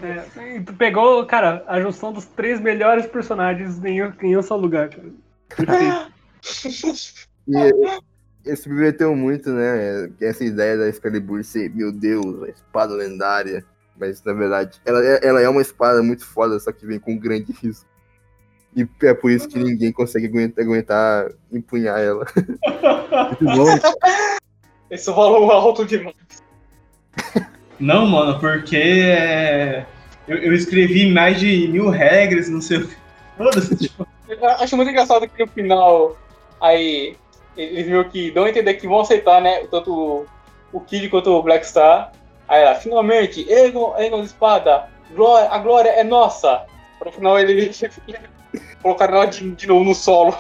É, 0.03 0.57
e 0.57 0.61
tu 0.63 0.73
pegou, 0.75 1.25
cara, 1.27 1.65
a 1.67 1.81
junção 1.81 2.13
dos 2.13 2.25
três 2.25 2.61
melhores 2.61 3.07
personagens 3.07 3.83
em, 3.85 4.03
um- 4.03 4.13
em 4.23 4.37
um 4.37 4.43
só 4.43 4.57
lugar, 4.57 4.89
cara. 4.91 5.09
E 7.49 7.57
ele 8.45 8.57
subverteu 8.57 9.15
muito, 9.15 9.51
né? 9.51 10.09
Essa 10.21 10.45
ideia 10.45 10.77
da 10.77 10.89
Excalibur 10.89 11.43
ser, 11.45 11.73
meu 11.75 11.93
Deus, 11.93 12.43
a 12.45 12.49
espada 12.49 12.95
lendária. 12.95 13.65
Mas 13.97 14.23
na 14.25 14.33
verdade, 14.33 14.81
ela 14.85 15.05
é, 15.05 15.21
ela 15.23 15.41
é 15.41 15.49
uma 15.49 15.61
espada 15.63 16.03
muito 16.03 16.25
foda, 16.25 16.59
só 16.59 16.73
que 16.73 16.87
vem 16.87 16.99
com 16.99 17.13
um 17.13 17.19
grande 17.19 17.53
risco. 17.53 17.87
E 18.75 18.87
é 19.03 19.13
por 19.15 19.31
isso 19.31 19.49
que 19.49 19.59
ninguém 19.59 19.93
consegue 19.93 20.27
aguentar, 20.27 20.65
aguentar 20.65 21.29
empunhar 21.53 22.01
ela. 22.01 22.25
muito 23.41 23.45
bom. 23.45 23.67
Esse 24.91 25.11
valor 25.11 25.51
alto 25.51 25.85
demais. 25.85 26.15
Não, 27.79 28.07
mano, 28.07 28.39
porque 28.39 28.77
é, 28.77 29.85
eu, 30.27 30.39
eu 30.39 30.55
escrevi 30.55 31.11
mais 31.11 31.39
de 31.41 31.69
mil 31.69 31.91
regras, 31.91 32.49
não 32.49 32.61
sei 32.61 32.79
o 32.79 32.89
que. 32.89 32.97
Foda-se, 33.37 33.77
tipo, 33.77 34.07
acho 34.59 34.77
muito 34.77 34.91
engraçado 34.91 35.29
que 35.29 35.45
no 35.45 35.51
final, 35.51 36.17
aí, 36.61 37.17
eles 37.57 37.87
meio 37.87 38.09
que 38.09 38.31
dão 38.31 38.45
a 38.45 38.51
entender 38.51 38.75
que 38.75 38.87
vão 38.87 39.01
aceitar, 39.01 39.41
né? 39.43 39.67
Tanto 39.71 39.93
o- 39.93 40.27
o 40.73 40.81
Kid 40.81 41.09
quanto 41.09 41.31
o 41.31 41.43
Black 41.43 41.67
Star. 41.67 42.13
Aí 42.49 42.63
ela, 42.63 42.75
finalmente, 42.75 43.51
Egon, 43.51 43.95
Egon 43.99 44.23
espada, 44.23 44.89
glória, 45.15 45.51
a 45.51 45.59
glória 45.59 45.89
é 45.91 46.05
nossa. 46.05 46.65
Para 46.99 47.09
o 47.09 47.13
final 47.13 47.39
ele 47.39 47.71
colocaram 48.83 49.15
ela 49.17 49.27
de, 49.27 49.51
de 49.53 49.67
novo 49.67 49.85
no 49.85 49.95
solo. 49.95 50.37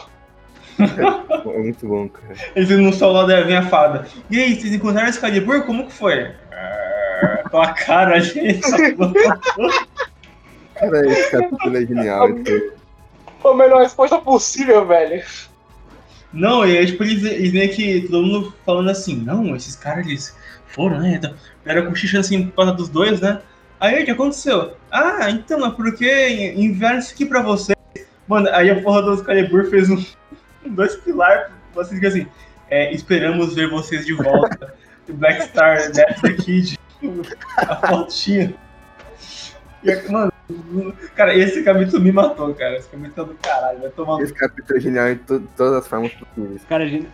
É 0.79 1.59
muito 1.59 1.87
bom, 1.87 2.09
cara. 2.09 2.35
eles 2.57 2.69
no 2.71 2.93
solo 2.93 3.27
da 3.27 3.43
vem 3.43 3.57
a 3.57 3.63
fada. 3.69 4.07
E 4.31 4.41
aí, 4.41 4.55
vocês 4.59 4.75
encontraram 4.75 5.09
esse 5.09 5.19
Excalibur? 5.19 5.63
Como 5.65 5.87
que 5.87 5.93
foi? 5.93 6.33
Ah, 6.51 7.43
Com 7.51 7.61
a 7.61 7.73
cara, 7.73 8.19
gente. 8.21 8.61
Cara, 10.75 11.07
esse 11.07 11.31
capítulo 11.31 11.77
é 11.77 11.87
genial. 11.87 12.31
então. 12.31 12.61
Foi 13.41 13.53
a 13.53 13.57
melhor 13.57 13.83
resposta 13.83 14.19
possível, 14.19 14.87
velho. 14.87 15.23
Não, 16.33 16.67
e 16.67 16.79
aí, 16.79 16.87
tipo, 16.87 17.03
eles, 17.05 17.23
eles 17.25 17.53
meio 17.53 17.71
que 17.73 18.09
todo 18.09 18.27
mundo 18.27 18.55
falando 18.65 18.89
assim, 18.91 19.17
não, 19.17 19.55
esses 19.55 19.77
caras, 19.77 20.07
eles 20.07 20.35
foram, 20.69 20.99
né? 21.01 21.15
Então, 21.17 21.35
era 21.65 21.83
cochichando 21.87 22.21
assim 22.21 22.47
por 22.47 22.57
causa 22.57 22.73
dos 22.73 22.89
dois, 22.89 23.21
né? 23.21 23.41
Aí 23.79 24.03
o 24.03 24.05
que 24.05 24.11
aconteceu? 24.13 24.73
Ah, 24.91 25.29
então, 25.31 25.67
é 25.67 25.71
porque 25.71 26.55
enviaram 26.57 26.99
isso 26.99 27.13
aqui 27.13 27.27
pra 27.27 27.43
você. 27.43 27.75
Mano, 28.29 28.49
aí 28.53 28.71
a 28.71 28.81
porra 28.81 29.03
do 29.03 29.15
Excalibur 29.15 29.65
fez 29.67 29.91
um, 29.91 30.03
dois 30.67 30.97
pilares, 30.97 31.51
vocês 31.75 31.99
que 32.01 32.07
assim, 32.07 32.27
é, 32.71 32.93
esperamos 32.93 33.55
ver 33.55 33.69
vocês 33.71 34.07
de 34.07 34.15
volta. 34.15 34.75
Black 35.09 35.43
Star, 35.43 35.91
Death 35.91 36.23
Kid, 36.45 36.79
a 37.57 37.77
fotinha. 37.89 38.55
E, 39.83 40.11
mano, 40.11 40.33
cara, 41.15 41.35
esse 41.37 41.63
capítulo 41.65 42.01
me 42.03 42.13
matou, 42.13 42.55
cara. 42.55 42.77
Esse 42.77 42.89
capítulo 42.89 43.27
é 43.27 43.33
do 43.33 43.39
caralho, 43.43 43.81
vai 43.81 43.91
tomar 43.91 44.23
Esse 44.23 44.33
capítulo 44.33 44.79
é 44.79 44.81
genial 44.81 45.09
em 45.11 45.17
to- 45.17 45.43
todas 45.57 45.75
as 45.75 45.89
formas 45.89 46.13
possíveis. 46.13 46.65
Cara, 46.69 46.89
de, 46.89 47.05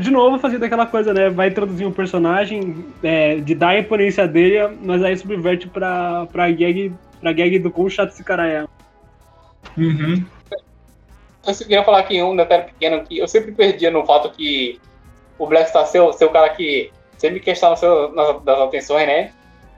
de 0.00 0.10
novo 0.10 0.38
fazendo 0.38 0.64
aquela 0.64 0.86
coisa, 0.86 1.14
né? 1.14 1.30
Vai 1.30 1.48
introduzir 1.48 1.86
um 1.86 1.92
personagem 1.92 2.84
é, 3.02 3.36
de 3.36 3.54
dar 3.54 3.70
a 3.70 3.78
imponência 3.78 4.28
dele, 4.28 4.76
mas 4.82 5.02
aí 5.02 5.16
subverte 5.16 5.66
pra, 5.66 6.26
pra, 6.26 6.50
gag, 6.50 6.92
pra 7.20 7.32
gag 7.32 7.58
do 7.58 7.70
quão 7.70 7.88
chato 7.88 8.10
esse 8.10 8.22
cara 8.22 8.46
é. 8.46 8.66
Uhum. 9.76 10.24
Eu 11.46 11.54
queria 11.54 11.84
falar 11.84 12.00
aqui 12.00 12.22
um 12.22 12.36
detalhe 12.36 12.64
pequeno 12.64 13.02
que 13.04 13.18
eu 13.18 13.26
sempre 13.28 13.52
perdia 13.52 13.90
no 13.90 14.04
fato 14.04 14.30
que 14.30 14.80
o 15.38 15.46
Black 15.46 15.68
Star 15.70 15.86
ser, 15.86 16.00
o- 16.00 16.12
ser 16.12 16.24
o 16.26 16.30
cara 16.30 16.50
que 16.50 16.90
sempre 17.16 17.40
quer 17.40 17.52
estar 17.52 17.70
no 17.70 17.76
seu, 17.76 18.12
nas, 18.12 18.42
das 18.42 18.58
atenções, 18.58 19.06
né? 19.06 19.30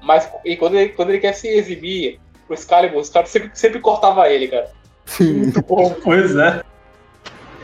Mas 0.03 0.28
e 0.45 0.57
quando, 0.57 0.76
ele, 0.76 0.88
quando 0.91 1.11
ele 1.11 1.18
quer 1.20 1.32
se 1.34 1.47
exibir 1.49 2.18
pro 2.47 2.55
Excalibur, 2.55 3.01
os 3.01 3.11
caras 3.11 3.28
sempre, 3.28 3.51
sempre 3.55 3.78
cortava 3.80 4.28
ele, 4.28 4.49
cara. 4.49 4.70
Sim. 5.07 5.53
Pois 6.03 6.34
é. 6.36 6.62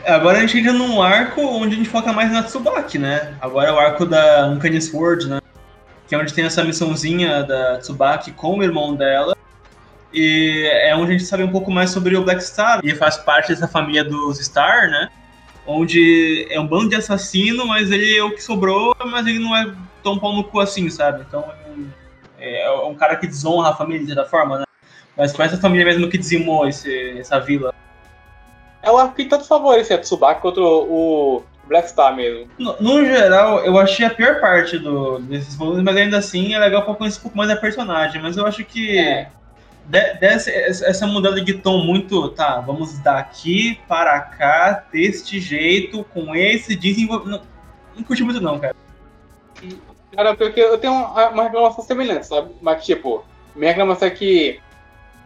Agora 0.05 0.37
a 0.37 0.41
gente 0.41 0.57
entra 0.59 0.71
num 0.71 1.01
arco 1.01 1.41
onde 1.41 1.73
a 1.73 1.77
gente 1.77 1.89
foca 1.89 2.13
mais 2.13 2.31
na 2.31 2.43
Tsubaki, 2.43 2.97
né? 2.97 3.35
Agora 3.41 3.69
é 3.69 3.73
o 3.73 3.79
arco 3.79 4.05
da 4.05 4.47
Uncanny 4.47 4.81
Sword, 4.81 5.27
né? 5.27 5.41
Que 6.07 6.15
é 6.15 6.17
onde 6.17 6.33
tem 6.33 6.45
essa 6.45 6.63
missãozinha 6.63 7.43
da 7.43 7.79
Tsubaki 7.79 8.31
com 8.31 8.59
o 8.59 8.63
irmão 8.63 8.95
dela. 8.95 9.35
E 10.19 10.67
é 10.71 10.95
onde 10.95 11.09
a 11.09 11.17
gente 11.17 11.25
sabe 11.25 11.43
um 11.43 11.51
pouco 11.51 11.69
mais 11.69 11.91
sobre 11.91 12.17
o 12.17 12.23
Black 12.23 12.43
Star. 12.43 12.79
Ele 12.81 12.95
faz 12.95 13.17
parte 13.17 13.49
dessa 13.49 13.67
família 13.67 14.03
dos 14.03 14.39
Star, 14.39 14.89
né? 14.89 15.09
Onde 15.63 16.47
é 16.49 16.59
um 16.59 16.65
bando 16.65 16.89
de 16.89 16.95
assassino, 16.95 17.67
mas 17.67 17.91
ele 17.91 18.17
é 18.17 18.23
o 18.23 18.31
que 18.31 18.41
sobrou, 18.41 18.95
mas 19.05 19.27
ele 19.27 19.37
não 19.37 19.55
é 19.55 19.71
tão 20.01 20.17
pau 20.17 20.33
no 20.33 20.43
cu 20.43 20.59
assim, 20.59 20.89
sabe? 20.89 21.23
Então 21.27 21.45
é 22.39 22.63
é 22.63 22.71
um 22.81 22.95
cara 22.95 23.15
que 23.15 23.27
desonra 23.27 23.69
a 23.69 23.75
família 23.75 24.01
de 24.01 24.13
certa 24.13 24.25
forma, 24.25 24.59
né? 24.59 24.63
Mas 25.15 25.35
foi 25.35 25.45
essa 25.45 25.57
família 25.57 25.85
mesmo 25.85 26.09
que 26.09 26.17
dizimou 26.17 26.67
esse, 26.67 27.19
essa 27.19 27.39
vila. 27.39 27.73
É 28.81 28.91
o 28.91 28.97
arco 28.97 29.15
que 29.15 29.25
tanto 29.25 29.45
favorece 29.45 29.93
a 29.93 29.99
Tsubaki 29.99 30.41
contra 30.41 30.63
o, 30.63 31.43
Black 31.67 31.89
Star 31.89 32.15
mesmo. 32.15 32.47
No, 32.57 32.75
no 32.79 33.05
geral, 33.05 33.59
eu 33.59 33.77
achei 33.77 34.05
a 34.05 34.09
pior 34.09 34.39
parte 34.39 34.79
do, 34.79 35.19
desses 35.19 35.55
volumes, 35.55 35.83
mas 35.83 35.97
ainda 35.97 36.17
assim 36.17 36.53
é 36.53 36.59
legal 36.59 36.83
pra 36.83 36.95
conhecer 36.95 37.19
um 37.19 37.23
pouco 37.23 37.37
mais 37.37 37.49
da 37.49 37.55
personagem. 37.55 38.21
Mas 38.21 38.37
eu 38.37 38.45
acho 38.45 38.63
que 38.63 38.97
É. 38.97 39.29
de- 39.87 40.13
dessa, 40.15 40.51
essa 40.51 41.07
mudança 41.07 41.41
de 41.41 41.53
tom 41.55 41.83
muito, 41.83 42.29
tá, 42.29 42.59
vamos 42.59 42.99
daqui 42.99 43.79
para 43.87 44.19
cá, 44.19 44.85
deste 44.91 45.39
jeito, 45.39 46.03
com 46.13 46.35
esse 46.35 46.75
desenvolvimento. 46.75 47.41
Não, 47.41 47.47
não 47.97 48.03
curti 48.03 48.23
muito 48.23 48.41
não, 48.41 48.59
cara. 48.59 48.75
Cara, 50.13 50.35
porque 50.35 50.59
eu 50.59 50.77
tenho 50.77 50.93
uma, 50.93 51.43
reclamação 51.43 51.83
semelhante, 51.83 52.27
sabe? 52.27 52.51
Mas, 52.61 52.85
tipo, 52.85 53.25
minha 53.55 53.71
reclamação 53.71 54.07
é 54.07 54.11
que. 54.11 54.59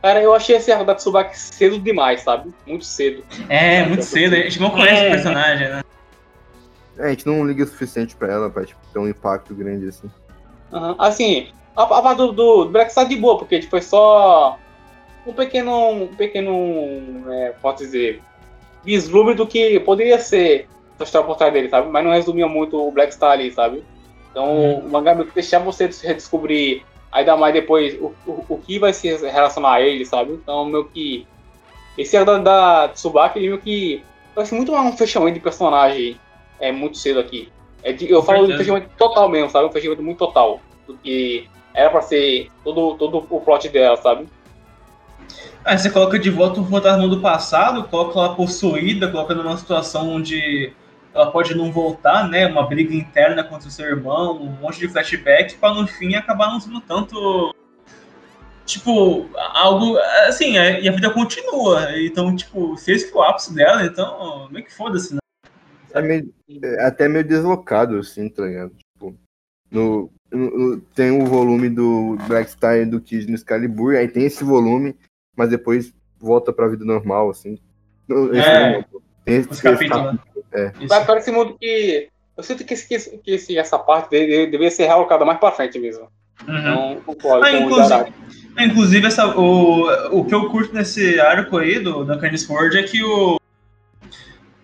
Cara, 0.02 0.22
eu 0.22 0.34
achei 0.34 0.56
esse 0.56 0.72
arco 0.72 0.84
da 0.86 0.96
Tsubaki 0.96 1.38
cedo 1.38 1.78
demais, 1.80 2.22
sabe? 2.22 2.52
Muito 2.66 2.86
cedo. 2.86 3.24
É, 3.50 3.86
muito 3.86 4.04
cedo, 4.04 4.34
a 4.34 4.38
gente 4.40 4.60
não 4.60 4.72
conhece 4.72 5.04
É. 5.04 5.08
o 5.08 5.12
personagem, 5.12 5.70
né? 5.70 5.84
É, 6.98 7.06
a 7.06 7.10
gente 7.10 7.26
não 7.28 7.46
liga 7.46 7.64
o 7.64 7.68
suficiente 7.68 8.16
pra 8.16 8.32
ela 8.32 8.50
pra 8.50 8.66
tipo, 8.66 8.80
ter 8.92 9.00
um 9.00 9.08
impacto 9.08 9.54
grande 9.54 9.88
assim. 9.88 10.10
Aham. 10.74 10.96
Assim, 10.98 11.50
a, 11.76 11.84
a 11.84 12.02
parte 12.02 12.18
do, 12.18 12.32
do 12.32 12.66
Black 12.70 12.92
Star 12.92 13.08
de 13.08 13.16
boa, 13.16 13.38
porque 13.38 13.60
tipo, 13.60 13.72
foi 13.72 13.82
só 13.82 14.58
um 15.26 15.34
pequeno. 15.34 16.04
Um 16.04 16.08
pequeno. 16.08 16.54
É, 17.32 17.54
posso 17.62 17.84
dizer. 17.84 18.22
Vislumbre 18.84 19.36
do 19.36 19.46
que 19.46 19.80
poderia 19.82 20.18
ser 20.20 20.68
essa 20.96 21.04
história 21.04 21.28
por 21.28 21.36
trás 21.38 21.54
dele, 21.54 21.70
sabe? 21.70 21.88
Mas 21.90 22.04
não 22.04 22.12
resumia 22.12 22.48
muito 22.48 22.76
o 22.82 22.92
Black 22.92 23.14
Star 23.14 23.32
ali, 23.32 23.52
sabe? 23.52 23.84
Então 24.32 24.46
Uhum. 24.58 24.80
o 24.80 24.90
mangá 24.90 25.14
meio 25.14 25.28
que 25.28 25.36
deixava 25.36 25.66
você 25.66 25.86
redescobrir 26.04 26.84
ainda 27.12 27.36
mais 27.38 27.54
depois 27.54 27.94
o, 28.00 28.14
o, 28.26 28.46
o 28.50 28.58
que 28.58 28.80
vai 28.80 28.94
se 28.94 29.08
relacionar 29.18 29.74
a 29.74 29.82
ele, 29.82 30.06
sabe? 30.06 30.32
Então, 30.34 30.66
meio 30.66 30.86
que. 30.86 31.28
Esse 31.98 32.16
arco 32.18 32.32
da, 32.32 32.38
da 32.40 32.88
Tsubaki, 32.90 33.38
ele 33.40 33.50
meio 33.50 33.62
que. 33.62 34.04
Acho 34.36 34.56
muito 34.56 34.74
um 34.74 34.96
fechamento 34.98 35.34
de 35.34 35.40
personagem 35.42 36.20
é 36.60 36.72
muito 36.72 36.98
cedo 36.98 37.20
aqui. 37.20 37.52
É 37.84 37.92
de- 37.92 38.10
eu 38.10 38.24
falo 38.24 38.40
de 38.40 38.48
certeza. 38.48 38.64
fechamento 38.64 38.96
total 38.98 39.28
mesmo, 39.30 39.50
sabe? 39.50 39.68
Um 39.68 39.72
fechamento 39.72 40.02
muito 40.02 40.18
total. 40.18 40.60
Do 40.88 40.96
que 40.98 41.48
era 41.74 41.90
pra 41.90 42.02
ser 42.02 42.50
todo, 42.64 42.96
todo 42.98 43.26
o 43.30 43.42
plot 43.42 43.70
dela, 43.70 43.98
sabe? 43.98 44.28
Aí 45.64 45.78
você 45.78 45.90
coloca 45.90 46.18
de 46.18 46.30
volta 46.30 46.60
um 46.60 46.66
fantasma 46.66 47.08
do 47.08 47.22
passado, 47.22 47.84
coloca 47.88 48.18
ela 48.18 48.36
possuída, 48.36 49.12
coloca 49.12 49.36
numa 49.36 49.58
situação 49.58 50.10
onde 50.10 50.74
ela 51.14 51.30
pode 51.30 51.54
não 51.56 51.72
voltar, 51.72 52.28
né? 52.28 52.48
Uma 52.48 52.66
briga 52.66 52.96
interna 52.96 53.44
contra 53.44 53.68
o 53.68 53.72
seu 53.72 53.86
irmão, 53.86 54.42
um 54.42 54.50
monte 54.60 54.80
de 54.80 54.88
flashback, 54.88 55.56
pra 55.58 55.74
no 55.74 55.86
fim 55.86 56.16
acabar 56.16 56.48
não 56.48 56.60
sendo 56.60 56.82
tanto. 56.82 57.54
Tipo, 58.66 59.30
algo. 59.54 59.98
Assim, 60.28 60.58
é- 60.58 60.82
e 60.82 60.88
a 60.88 60.92
vida 60.92 61.10
continua. 61.10 62.00
Então, 62.00 62.36
tipo, 62.36 62.78
se 62.78 62.94
esse 62.94 63.12
for 63.12 63.20
o 63.20 63.24
ápice 63.24 63.54
dela, 63.54 63.84
então, 63.84 64.48
meio 64.50 64.66
que 64.66 64.74
foda-se, 64.74 65.14
né? 65.14 65.20
É 65.94 66.02
meio, 66.02 66.34
é 66.64 66.86
até 66.86 67.08
meio 67.10 67.28
deslocado, 67.28 67.98
assim, 67.98 68.30
tá 68.30 68.44
ligado? 68.44 68.72
Tipo, 68.78 69.16
no- 69.70 70.10
tem 70.96 71.12
o 71.12 71.26
volume 71.26 71.70
do 71.70 72.18
Black 72.28 72.50
Star 72.52 72.78
e 72.78 72.86
do 72.86 73.02
Kid 73.02 73.28
no 73.28 73.36
Excalibur, 73.36 73.96
aí 73.96 74.08
tem 74.08 74.26
esse 74.26 74.44
volume, 74.44 74.96
mas 75.36 75.50
depois 75.50 75.94
volta 76.20 76.54
pra 76.54 76.68
vida 76.68 76.86
normal, 76.86 77.30
assim. 77.30 77.58
Esse 78.32 78.40
É. 78.50 78.72
não. 78.74 79.02
Tem 79.26 79.36
esse, 79.38 79.50
esse 79.52 79.64
né? 79.66 79.72
capítulo, 79.72 80.20
é. 80.54 80.72
Esse 81.18 81.32
mundo 81.32 81.56
que. 81.60 82.10
Eu 82.38 82.44
sinto 82.44 82.64
que, 82.64 82.74
esse, 82.74 83.18
que, 83.20 83.32
esse- 83.32 83.58
essa 83.58 83.78
parte 83.78 84.10
dele 84.10 84.46
deveria 84.48 84.72
ser 84.72 84.86
realocada 84.86 85.24
mais 85.26 85.38
pra 85.40 85.52
frente 85.52 85.78
mesmo. 85.78 86.08
Uhum. 86.48 86.58
Então, 86.58 87.02
concordo 87.06 87.46
Ah, 87.46 87.52
inclusive, 87.52 87.88
Jaraki. 87.90 88.14
inclusive 88.58 89.06
essa, 89.08 89.38
o, 89.38 90.18
o 90.20 90.26
que 90.26 90.34
eu 90.34 90.50
curto 90.50 90.74
nesse 90.74 91.20
arco 91.20 91.58
aí 91.58 91.78
do 91.80 92.04
Duncan 92.04 92.36
Sword 92.36 92.78
é 92.80 92.84
que 92.84 93.04
o. 93.04 93.38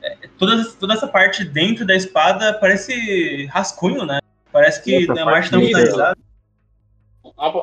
é, 0.01 0.17
Toda, 0.39 0.63
toda 0.79 0.93
essa 0.93 1.07
parte 1.07 1.43
dentro 1.43 1.85
da 1.85 1.95
espada 1.95 2.53
parece 2.53 3.45
rascunho, 3.47 4.05
né? 4.05 4.19
Parece 4.57 4.81
que 4.81 5.03
Essa 5.03 5.13
a 5.13 5.29
arte 5.29 5.51
tá 5.51 5.59
finalizada. 5.59 6.17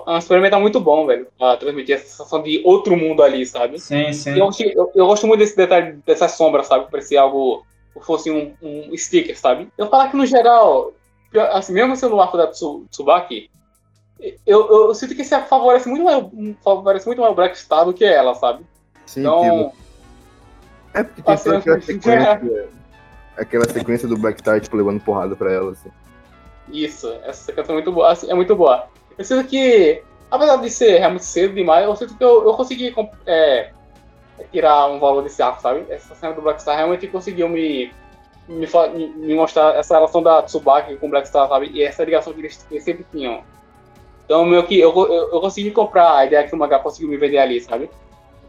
É 0.06 0.10
um 0.12 0.18
experimento 0.18 0.60
muito 0.60 0.78
bom, 0.78 1.06
velho. 1.06 1.26
Pra 1.36 1.56
transmitir 1.56 1.96
essa 1.96 2.06
sensação 2.06 2.40
de 2.40 2.62
outro 2.64 2.96
mundo 2.96 3.20
ali, 3.20 3.44
sabe? 3.44 3.80
Sim, 3.80 4.12
sim. 4.12 4.30
Eu, 4.38 4.48
eu, 4.76 4.92
eu 4.94 5.06
gosto 5.06 5.26
muito 5.26 5.40
desse 5.40 5.56
detalhe, 5.56 5.94
dessa 6.06 6.28
sombra, 6.28 6.62
sabe? 6.62 6.88
Parecia 6.88 7.20
algo. 7.20 7.66
Fosse 8.02 8.30
um, 8.30 8.54
um 8.62 8.96
sticker, 8.96 9.36
sabe? 9.36 9.68
Eu 9.76 9.88
falar 9.88 10.08
que 10.08 10.16
no 10.16 10.24
geral, 10.24 10.92
assim, 11.52 11.72
mesmo 11.72 11.96
sendo 11.96 12.14
o 12.14 12.20
arco 12.20 12.36
da 12.36 12.46
Tsu- 12.48 12.86
Tsubaki, 12.90 13.50
eu, 14.20 14.36
eu, 14.46 14.86
eu 14.88 14.94
sinto 14.94 15.14
que 15.16 15.22
isso 15.22 15.36
favorece 15.46 15.88
muito 15.88 16.04
mais, 16.04 16.24
favorece 16.62 17.06
muito 17.06 17.20
mais 17.20 17.32
o 17.32 17.36
Black 17.36 17.58
Star 17.58 17.84
do 17.84 17.94
que 17.94 18.04
ela, 18.04 18.34
sabe? 18.34 18.64
Sim, 19.06 19.20
Então, 19.20 19.72
que- 20.92 20.98
é 20.98 21.02
porque 21.04 21.22
tem 21.22 21.34
assim, 21.34 21.50
aquela 21.50 21.80
sequência. 21.80 22.68
Aquela 23.36 23.64
sequência 23.68 24.08
do 24.08 24.16
Black 24.16 24.40
Star, 24.40 24.60
tipo, 24.60 24.76
levando 24.76 25.00
porrada 25.00 25.34
pra 25.36 25.52
ela, 25.52 25.72
assim. 25.72 25.90
Isso, 26.68 27.12
essa 27.24 27.52
canção 27.52 27.74
é 27.74 27.76
muito 27.76 27.92
boa, 27.92 28.12
assim, 28.12 28.30
é 28.30 28.34
muito 28.34 28.54
boa. 28.56 28.86
Eu 29.16 29.24
sinto 29.24 29.46
que, 29.48 30.02
apesar 30.30 30.56
de 30.56 30.70
ser 30.70 30.98
realmente 30.98 31.24
cedo 31.24 31.54
demais, 31.54 31.84
eu 31.84 31.96
sinto 31.96 32.16
que 32.16 32.24
eu, 32.24 32.44
eu 32.44 32.54
consegui 32.54 32.94
é, 33.26 33.70
tirar 34.50 34.86
um 34.86 34.98
valor 34.98 35.22
desse 35.22 35.42
arco, 35.42 35.60
sabe? 35.60 35.84
Essa 35.88 36.14
cena 36.14 36.32
do 36.32 36.42
Black 36.42 36.60
Star 36.60 36.76
realmente 36.76 37.06
conseguiu 37.06 37.48
me, 37.48 37.92
me, 38.48 38.66
me- 39.14 39.34
mostrar 39.34 39.76
essa 39.76 39.94
relação 39.94 40.22
da 40.22 40.42
Tsubaki 40.42 40.96
com 40.96 41.06
o 41.06 41.10
Black 41.10 41.28
Star, 41.28 41.48
sabe? 41.48 41.70
E 41.72 41.82
essa 41.82 42.04
ligação 42.04 42.32
que 42.32 42.40
eles, 42.40 42.62
que 42.62 42.74
eles 42.74 42.84
sempre 42.84 43.06
tinham. 43.12 43.42
Então, 44.24 44.44
meio 44.44 44.66
que 44.66 44.78
eu, 44.78 44.92
eu, 44.96 45.32
eu 45.32 45.40
consegui 45.40 45.70
comprar 45.70 46.16
a 46.16 46.26
ideia 46.26 46.46
que 46.48 46.54
o 46.54 46.58
mangá 46.58 46.78
conseguiu 46.78 47.08
me 47.08 47.16
vender 47.16 47.38
ali, 47.38 47.60
sabe? 47.60 47.90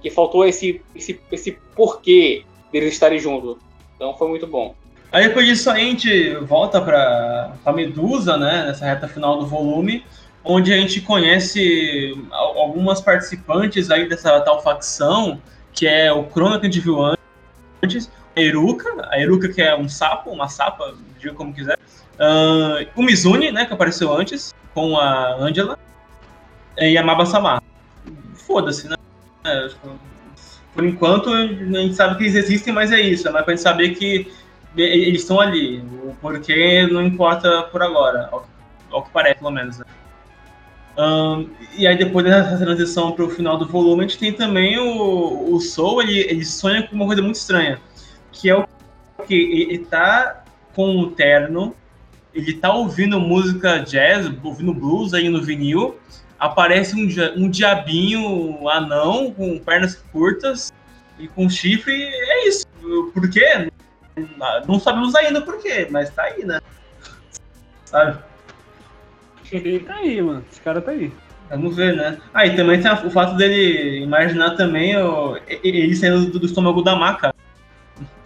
Que 0.02 0.10
faltou 0.10 0.46
esse, 0.46 0.82
esse, 0.96 1.20
esse 1.32 1.52
porquê 1.76 2.46
deles 2.72 2.94
estarem 2.94 3.20
juntos. 3.20 3.58
Então 3.96 4.16
foi 4.18 4.28
muito 4.30 4.48
bom. 4.48 4.74
Aí 5.16 5.30
depois 5.30 5.48
disso 5.48 5.70
a 5.70 5.78
gente 5.78 6.36
volta 6.42 6.82
pra, 6.82 7.54
pra 7.64 7.72
Medusa, 7.72 8.36
né? 8.36 8.66
Nessa 8.66 8.84
reta 8.84 9.08
final 9.08 9.40
do 9.40 9.48
volume, 9.48 10.06
onde 10.44 10.74
a 10.74 10.78
gente 10.78 11.00
conhece 11.00 12.14
al- 12.30 12.58
algumas 12.60 13.00
participantes 13.00 13.90
aí 13.90 14.10
dessa 14.10 14.42
tal 14.42 14.62
facção, 14.62 15.42
que 15.72 15.88
é 15.88 16.12
o 16.12 16.28
a 16.36 16.60
gente 16.66 16.82
viu 16.82 16.98
antes, 17.82 18.12
a 18.36 18.42
Eruka, 18.42 19.08
a 19.10 19.18
Eruka 19.18 19.48
que 19.48 19.62
é 19.62 19.74
um 19.74 19.88
sapo, 19.88 20.32
uma 20.32 20.50
sapa, 20.50 20.94
diga 21.18 21.34
como 21.34 21.54
quiser. 21.54 21.80
Ah, 22.20 22.86
o 22.94 23.02
Mizune, 23.02 23.54
né, 23.54 23.64
que 23.64 23.74
apareceu 23.74 24.14
antes, 24.14 24.54
com 24.74 24.98
a 24.98 25.34
Angela, 25.36 25.80
e 26.78 26.98
a 26.98 27.04
Maba-sama. 27.04 27.64
Foda-se, 28.34 28.90
né? 28.90 28.98
É, 29.46 29.70
por 30.74 30.84
enquanto, 30.84 31.30
a 31.30 31.48
gente 31.48 31.96
sabe 31.96 32.18
que 32.18 32.24
eles 32.26 32.36
existem, 32.36 32.74
mas 32.74 32.92
é 32.92 33.00
isso. 33.00 33.30
É 33.30 33.32
mais 33.32 33.46
pra 33.46 33.54
gente 33.56 33.64
saber 33.64 33.96
que 33.96 34.30
eles 34.78 35.22
estão 35.22 35.40
ali. 35.40 35.80
O 36.04 36.16
porquê 36.22 36.88
não 36.88 37.02
importa 37.02 37.64
por 37.64 37.82
agora, 37.82 38.30
ao, 38.32 38.48
ao 38.92 39.04
que 39.04 39.10
parece, 39.12 39.40
pelo 39.40 39.52
menos. 39.52 39.80
Né? 39.80 39.86
Ahn, 40.98 41.48
e 41.78 41.86
aí, 41.86 41.98
depois 41.98 42.26
dessa 42.26 42.58
transição 42.58 43.12
para 43.12 43.26
o 43.26 43.30
final 43.30 43.58
do 43.58 43.68
volume, 43.68 44.06
a 44.06 44.08
gente 44.08 44.18
tem 44.18 44.34
também 44.34 44.78
o, 44.80 45.54
o 45.54 45.60
Soul. 45.60 46.02
Ele, 46.02 46.20
ele 46.20 46.46
sonha 46.46 46.84
com 46.84 46.96
uma 46.96 47.06
coisa 47.06 47.22
muito 47.22 47.36
estranha, 47.36 47.80
que 48.32 48.50
é 48.50 48.56
o 48.56 48.66
que 49.28 49.34
ele 49.34 49.80
tá 49.80 50.44
com 50.74 51.00
o 51.00 51.12
terno, 51.12 51.76
ele 52.34 52.54
tá 52.54 52.74
ouvindo 52.74 53.20
música 53.20 53.80
jazz, 53.80 54.30
ouvindo 54.44 54.74
blues 54.74 55.14
aí 55.14 55.30
no 55.30 55.42
vinil. 55.42 55.98
Aparece 56.38 56.96
um, 56.96 57.08
um 57.42 57.50
diabinho 57.50 58.68
anão 58.68 59.32
com 59.32 59.58
pernas 59.58 59.96
curtas 60.12 60.72
e 61.18 61.30
com 61.30 61.50
chifre. 61.50 61.94
E 61.94 62.32
é 62.32 62.48
isso. 62.48 62.66
Por 63.14 63.30
quê? 63.30 63.70
Não 64.68 64.80
sabemos 64.80 65.14
ainda 65.16 65.42
por 65.42 65.62
quê, 65.62 65.88
mas 65.90 66.10
tá 66.10 66.24
aí, 66.24 66.46
né? 66.46 66.62
Sabe? 67.86 68.18
Tá 69.86 69.96
aí, 69.96 70.22
mano. 70.22 70.44
Esse 70.52 70.62
cara 70.62 70.82
tá 70.82 70.92
aí. 70.92 71.12
Vamos 71.50 71.76
ver, 71.76 71.96
né? 71.96 72.18
Ah, 72.34 72.46
e 72.46 72.56
também 72.56 72.82
tem 72.82 72.92
o 72.92 73.12
fato 73.12 73.36
dele 73.36 74.00
imaginar 74.00 74.56
também 74.56 74.98
o, 74.98 75.38
ele 75.48 75.96
saindo 75.96 76.26
do, 76.32 76.40
do 76.40 76.46
estômago 76.46 76.82
da 76.82 76.96
maca. 76.96 77.34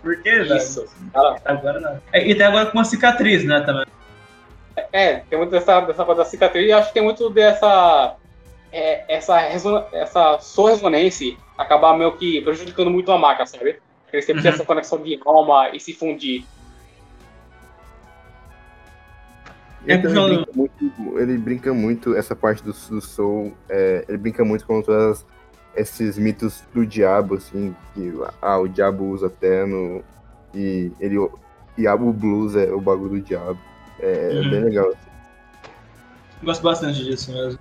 Por 0.02 0.22
quê, 0.22 0.32
velho? 0.32 0.56
Isso. 0.56 0.86
Cara, 1.14 1.42
agora 1.44 1.80
não. 1.80 2.02
É, 2.14 2.26
e 2.26 2.32
até 2.32 2.46
agora 2.46 2.68
com 2.68 2.78
uma 2.78 2.86
cicatriz, 2.86 3.44
né, 3.44 3.60
também. 3.62 3.86
É, 4.94 5.16
tem 5.30 5.38
muito 5.38 5.52
dessa, 5.52 5.82
dessa 5.82 6.06
coisa 6.06 6.24
da 6.24 6.30
cicatriz 6.30 6.68
e 6.68 6.72
acho 6.72 6.88
que 6.88 6.94
tem 6.94 7.04
muito 7.04 7.30
dessa. 7.30 8.16
É, 8.72 9.04
essa, 9.14 9.42
essa 9.92 10.40
sua 10.40 10.72
ressonância 10.72 11.36
acabar 11.58 11.98
meio 11.98 12.16
que 12.16 12.40
prejudicando 12.42 12.90
muito 12.90 13.12
a 13.12 13.18
marca, 13.18 13.46
sabe? 13.46 13.80
Eles 14.12 14.26
sempre 14.26 14.42
têm 14.42 14.52
Uhum. 14.52 14.56
essa 14.56 14.66
conexão 14.66 15.02
de 15.02 15.20
alma 15.26 15.70
e 15.74 15.80
se 15.80 15.94
fundir. 15.94 16.44
É 19.88 19.94
Ele, 19.94 20.02
porque 20.02 20.20
brinca 20.20 20.52
muito, 20.54 21.20
ele 21.20 21.38
brinca 21.38 21.74
muito 21.74 22.16
essa 22.16 22.36
parte 22.36 22.62
do, 22.64 22.72
do 22.74 23.02
Soul, 23.02 23.54
é, 23.70 24.04
ele 24.08 24.18
brinca 24.18 24.44
muito 24.44 24.66
com 24.66 24.82
todos 24.82 25.26
esses 25.76 26.18
mitos 26.18 26.64
do 26.74 26.86
diabo, 26.86 27.36
assim, 27.36 27.74
que 27.94 28.12
ah, 28.42 28.58
o 28.60 28.68
diabo 28.68 29.06
usa 29.06 29.30
terno 29.30 30.04
e 30.54 30.92
ele 31.00 31.16
e 31.78 31.88
a- 31.88 31.96
o 31.96 32.12
blues 32.12 32.56
é 32.56 32.72
o 32.74 32.82
bagulho 32.82 33.12
do 33.12 33.22
diabo. 33.22 33.58
É, 34.00 34.32
é 34.34 34.40
Uhum. 34.42 34.50
bem 34.50 34.64
legal. 34.66 34.94
Gosto 36.44 36.62
bastante 36.62 37.04
disso 37.04 37.32
mesmo. 37.32 37.60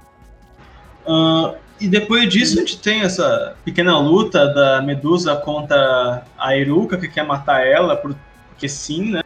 Ah, 1.07 1.55
e 1.81 1.89
depois 1.89 2.29
disso 2.29 2.57
a 2.57 2.61
gente 2.61 2.79
tem 2.79 3.03
essa 3.03 3.57
pequena 3.64 3.99
luta 3.99 4.47
da 4.49 4.83
Medusa 4.83 5.37
contra 5.37 6.24
a 6.37 6.57
Eruka, 6.57 6.97
que 6.97 7.09
quer 7.09 7.24
matar 7.24 7.66
ela, 7.66 7.97
por- 7.97 8.16
porque 8.51 8.68
sim, 8.68 9.12
né? 9.12 9.22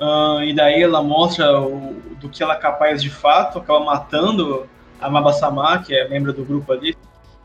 Ah, 0.00 0.40
e 0.44 0.52
daí 0.52 0.82
ela 0.82 1.02
mostra 1.02 1.60
o- 1.60 1.96
do 2.20 2.28
que 2.28 2.42
ela 2.42 2.54
é 2.54 2.58
capaz 2.58 3.02
de 3.02 3.10
fato, 3.10 3.58
acaba 3.58 3.80
matando 3.80 4.66
a 5.00 5.08
Mabasama, 5.08 5.78
que 5.78 5.94
é 5.94 6.08
membro 6.08 6.32
do 6.32 6.44
grupo 6.44 6.72
ali, 6.72 6.96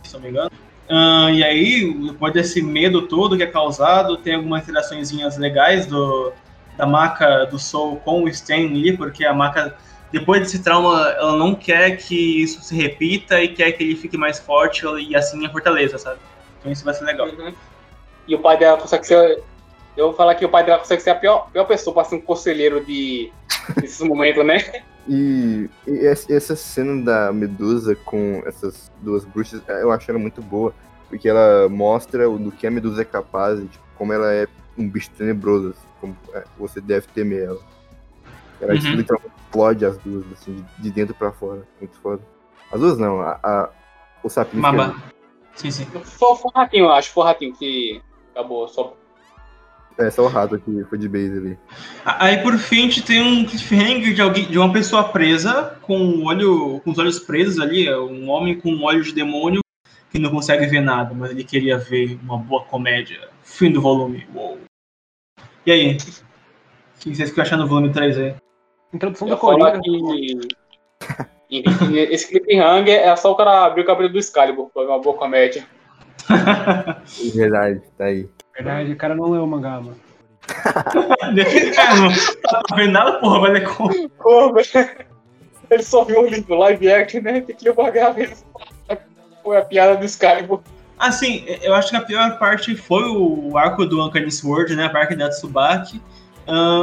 se 0.03 0.13
não 0.13 0.21
me 0.21 0.29
engano. 0.29 0.51
Ah, 0.89 1.29
e 1.31 1.43
aí, 1.43 1.93
depois 2.07 2.33
desse 2.33 2.61
medo 2.61 3.03
todo 3.03 3.35
que 3.37 3.43
é 3.43 3.47
causado, 3.47 4.17
tem 4.17 4.35
algumas 4.35 4.63
interaçõezinhas 4.63 5.37
legais 5.37 5.85
do, 5.85 6.31
da 6.77 6.85
maca 6.85 7.45
do 7.45 7.59
Soul 7.59 7.97
com 7.97 8.23
o 8.23 8.29
Stan 8.29 8.55
ali, 8.55 8.95
porque 8.95 9.25
a 9.25 9.33
maca 9.33 9.75
depois 10.11 10.41
desse 10.41 10.59
trauma, 10.59 11.09
ela 11.11 11.35
não 11.37 11.53
quer 11.53 11.97
que 11.97 12.41
isso 12.41 12.61
se 12.61 12.75
repita 12.75 13.41
e 13.41 13.49
quer 13.49 13.71
que 13.73 13.83
ele 13.83 13.95
fique 13.95 14.17
mais 14.17 14.39
forte 14.39 14.85
e 14.85 15.15
assim 15.15 15.45
a 15.45 15.51
fortaleza, 15.51 15.97
sabe? 15.97 16.19
Então 16.59 16.71
isso 16.71 16.85
vai 16.85 16.93
ser 16.93 17.05
legal. 17.05 17.27
Uhum. 17.27 17.53
E 18.27 18.35
o 18.35 18.39
pai 18.39 18.57
dela 18.57 18.77
consegue 18.77 19.05
ser. 19.05 19.43
Eu 19.95 20.07
vou 20.07 20.13
falar 20.13 20.35
que 20.35 20.45
o 20.45 20.49
pai 20.49 20.63
dela 20.63 20.79
consegue 20.79 21.01
ser 21.01 21.09
a 21.09 21.15
pior, 21.15 21.49
pior 21.51 21.65
pessoa 21.65 21.93
pra 21.93 22.03
ser 22.03 22.15
um 22.15 22.21
conselheiro 22.21 22.83
de, 22.85 23.31
desses 23.75 24.01
momentos, 24.01 24.45
né? 24.45 24.83
E, 25.09 25.69
e 25.87 26.05
essa 26.05 26.53
cena 26.53 27.01
da 27.01 27.31
Medusa 27.31 27.95
com 27.95 28.43
essas 28.45 28.91
duas 29.01 29.23
bruxas, 29.23 29.61
eh, 29.65 29.81
eu 29.81 29.89
acho 29.89 30.11
ela 30.11 30.19
muito 30.19 30.41
boa, 30.41 30.73
porque 31.07 31.29
ela 31.29 31.69
mostra 31.69 32.29
o 32.29 32.37
do 32.37 32.51
que 32.51 32.67
a 32.67 32.71
Medusa 32.71 33.03
é 33.03 33.05
capaz, 33.05 33.57
e, 33.57 33.67
tipo, 33.67 33.85
como 33.97 34.11
ela 34.11 34.33
é 34.33 34.45
um 34.77 34.89
bicho 34.89 35.09
tenebroso, 35.11 35.69
assim, 35.69 35.87
como 36.01 36.17
é, 36.33 36.43
você 36.59 36.81
deve 36.81 37.07
temer 37.07 37.45
ela. 37.45 37.59
Ela 38.61 38.73
Uhum. 38.73 38.79
tipo, 38.79 38.95
literalmente 38.95 39.33
explode 39.45 39.85
as 39.85 39.97
duas, 39.99 40.25
assim, 40.33 40.55
de, 40.55 40.83
de 40.83 40.91
dentro 40.91 41.13
pra 41.15 41.31
fora. 41.31 41.63
Muito 41.79 41.97
foda. 41.99 42.21
As 42.71 42.79
duas 42.79 42.97
não, 42.97 43.21
a, 43.21 43.39
a- 43.43 43.69
o 44.23 44.29
sapinho. 44.29 44.61
Maba. 44.61 44.95
Sim, 45.55 45.71
sim. 45.71 45.85
Foi, 45.85 46.01
foi 46.35 46.51
o 46.53 46.57
ratinho, 46.57 46.85
eu 46.85 46.91
acho. 46.91 47.11
Foi 47.11 47.23
o 47.23 47.25
ratinho 47.25 47.53
que 47.55 48.01
acabou. 48.31 48.67
Só... 48.67 48.95
É, 49.97 50.11
só 50.11 50.23
o 50.23 50.27
rato 50.27 50.59
que 50.59 50.83
foi 50.83 50.97
de 50.99 51.09
base 51.09 51.35
ali. 51.37 51.57
Aí 52.05 52.37
por 52.43 52.55
fim 52.59 52.79
a 52.79 52.81
gente 52.83 53.01
tem 53.01 53.19
um 53.19 53.43
cliffhanger 53.43 54.13
de, 54.13 54.21
alguém, 54.21 54.45
de 54.45 54.59
uma 54.59 54.71
pessoa 54.71 55.05
presa 55.05 55.75
com, 55.81 55.97
o 55.99 56.25
olho, 56.25 56.79
com 56.81 56.91
os 56.91 56.99
olhos 56.99 57.17
presos 57.17 57.59
ali, 57.59 57.87
é 57.87 57.97
um 57.97 58.29
homem 58.29 58.59
com 58.59 58.69
um 58.71 58.83
olho 58.83 59.01
de 59.01 59.11
demônio 59.11 59.59
que 60.11 60.19
não 60.19 60.29
consegue 60.29 60.67
ver 60.67 60.81
nada, 60.81 61.15
mas 61.15 61.31
ele 61.31 61.43
queria 61.43 61.79
ver 61.79 62.19
uma 62.21 62.37
boa 62.37 62.63
comédia. 62.65 63.27
Fim 63.41 63.71
do 63.71 63.81
volume. 63.81 64.27
Uou. 64.35 64.59
E 65.65 65.71
aí? 65.71 65.97
O 65.97 66.99
que 66.99 67.15
vocês 67.15 67.29
ficam 67.29 67.41
achando 67.43 67.63
do 67.63 67.69
volume 67.69 67.91
3 67.91 68.17
aí? 68.19 68.35
Introdução 68.93 69.27
Eu 69.27 69.35
do 69.35 69.39
Coringa. 69.39 69.81
que. 69.81 70.39
Esse 71.49 72.27
cliffhanger 72.27 72.99
é 72.99 73.15
só 73.15 73.31
o 73.31 73.35
cara 73.35 73.65
abrir 73.65 73.81
o 73.81 73.85
cabelo 73.85 74.09
do 74.09 74.17
Excalibur. 74.17 74.69
Foi 74.73 74.85
uma 74.85 74.99
boa 74.99 75.15
comédia. 75.15 75.65
Verdade, 77.33 77.81
tá 77.97 78.05
aí. 78.05 78.29
Verdade, 78.53 78.91
o 78.91 78.97
cara 78.97 79.15
não 79.15 79.29
leu 79.29 79.43
o 79.43 79.47
mangá, 79.47 79.79
mano. 79.79 79.95
não 81.27 82.11
tá 82.41 82.75
vendo 82.75 82.91
nada, 82.91 83.19
porra, 83.19 83.39
vai 83.41 83.51
ler 83.51 83.67
como? 83.67 83.93
Velho. 84.53 85.07
Ele 85.69 85.83
só 85.83 86.03
viu 86.03 86.21
o 86.21 86.27
livro 86.27 86.55
live 86.55 86.91
action, 86.91 87.21
né? 87.21 87.41
Tem 87.41 87.55
que 87.55 87.65
levar 87.65 87.87
a 87.87 87.91
gaveta. 87.91 88.35
Foi 89.43 89.57
a 89.57 89.61
piada 89.61 89.95
do 89.95 90.05
Excalibur. 90.05 90.61
Assim, 90.97 91.45
eu 91.61 91.73
acho 91.75 91.91
que 91.91 91.95
a 91.95 92.01
pior 92.01 92.39
parte 92.39 92.75
foi 92.75 93.03
o 93.03 93.55
arco 93.57 93.85
do 93.85 94.03
Uncanny 94.03 94.31
Sword, 94.31 94.75
né? 94.75 94.85
A 94.85 94.89
parte 94.89 95.15
da 95.15 95.29
Tsubaki. 95.29 96.01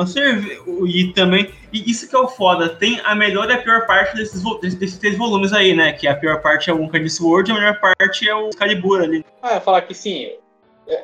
Serve- 0.06 0.58
e 0.86 1.12
também, 1.12 1.50
e 1.72 1.90
isso 1.90 2.08
que 2.08 2.14
é 2.14 2.18
o 2.18 2.28
foda, 2.28 2.68
tem 2.68 3.00
a 3.04 3.14
melhor 3.14 3.48
e 3.50 3.54
a 3.54 3.58
pior 3.58 3.86
parte 3.86 4.16
desses, 4.16 4.42
desses, 4.60 4.98
três 4.98 5.16
volumes 5.16 5.52
aí, 5.52 5.74
né? 5.74 5.92
Que 5.92 6.06
a 6.06 6.14
pior 6.14 6.40
parte 6.42 6.70
é 6.70 6.72
o 6.72 6.76
Uncanny 6.82 7.08
Sword 7.08 7.50
e 7.50 7.52
a 7.52 7.56
melhor 7.58 7.80
parte 7.80 8.28
é 8.28 8.34
o 8.34 8.48
Excalibur 8.48 9.00
ali. 9.02 9.24
Ah, 9.42 9.60
falar 9.60 9.82
que 9.82 9.94
sim. 9.94 10.30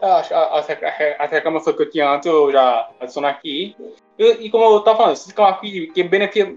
acho- 0.03 0.35
A, 0.35 1.27
reclamação 1.27 1.73
que 1.73 1.83
eu 1.83 1.91
tinha 1.91 2.11
antes, 2.11 2.27
eu 2.27 2.53
já 2.53 2.89
adiciono 3.01 3.27
aqui. 3.29 3.75
E, 4.19 4.25
e 4.47 4.51
como 4.51 4.65
eu 4.65 4.81
tava 4.81 4.99
falando, 4.99 5.17
é 5.35 5.41
um 5.41 5.45
arco 5.45 5.61
que, 5.63 5.87
que 5.89 6.03
beneficia, 6.03 6.55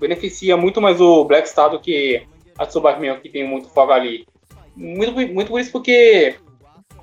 beneficia 0.00 0.56
muito 0.56 0.80
mais 0.80 1.00
o 1.00 1.24
Black 1.24 1.48
Star 1.48 1.68
do 1.70 1.78
que 1.78 2.26
a 2.58 2.64
Tsubaki 2.64 3.00
mesmo, 3.00 3.20
que 3.20 3.28
tem 3.28 3.46
muito 3.46 3.68
fogo 3.68 3.92
ali. 3.92 4.24
Muito, 4.74 5.12
muito 5.12 5.48
por 5.48 5.60
isso 5.60 5.70
porque 5.70 6.36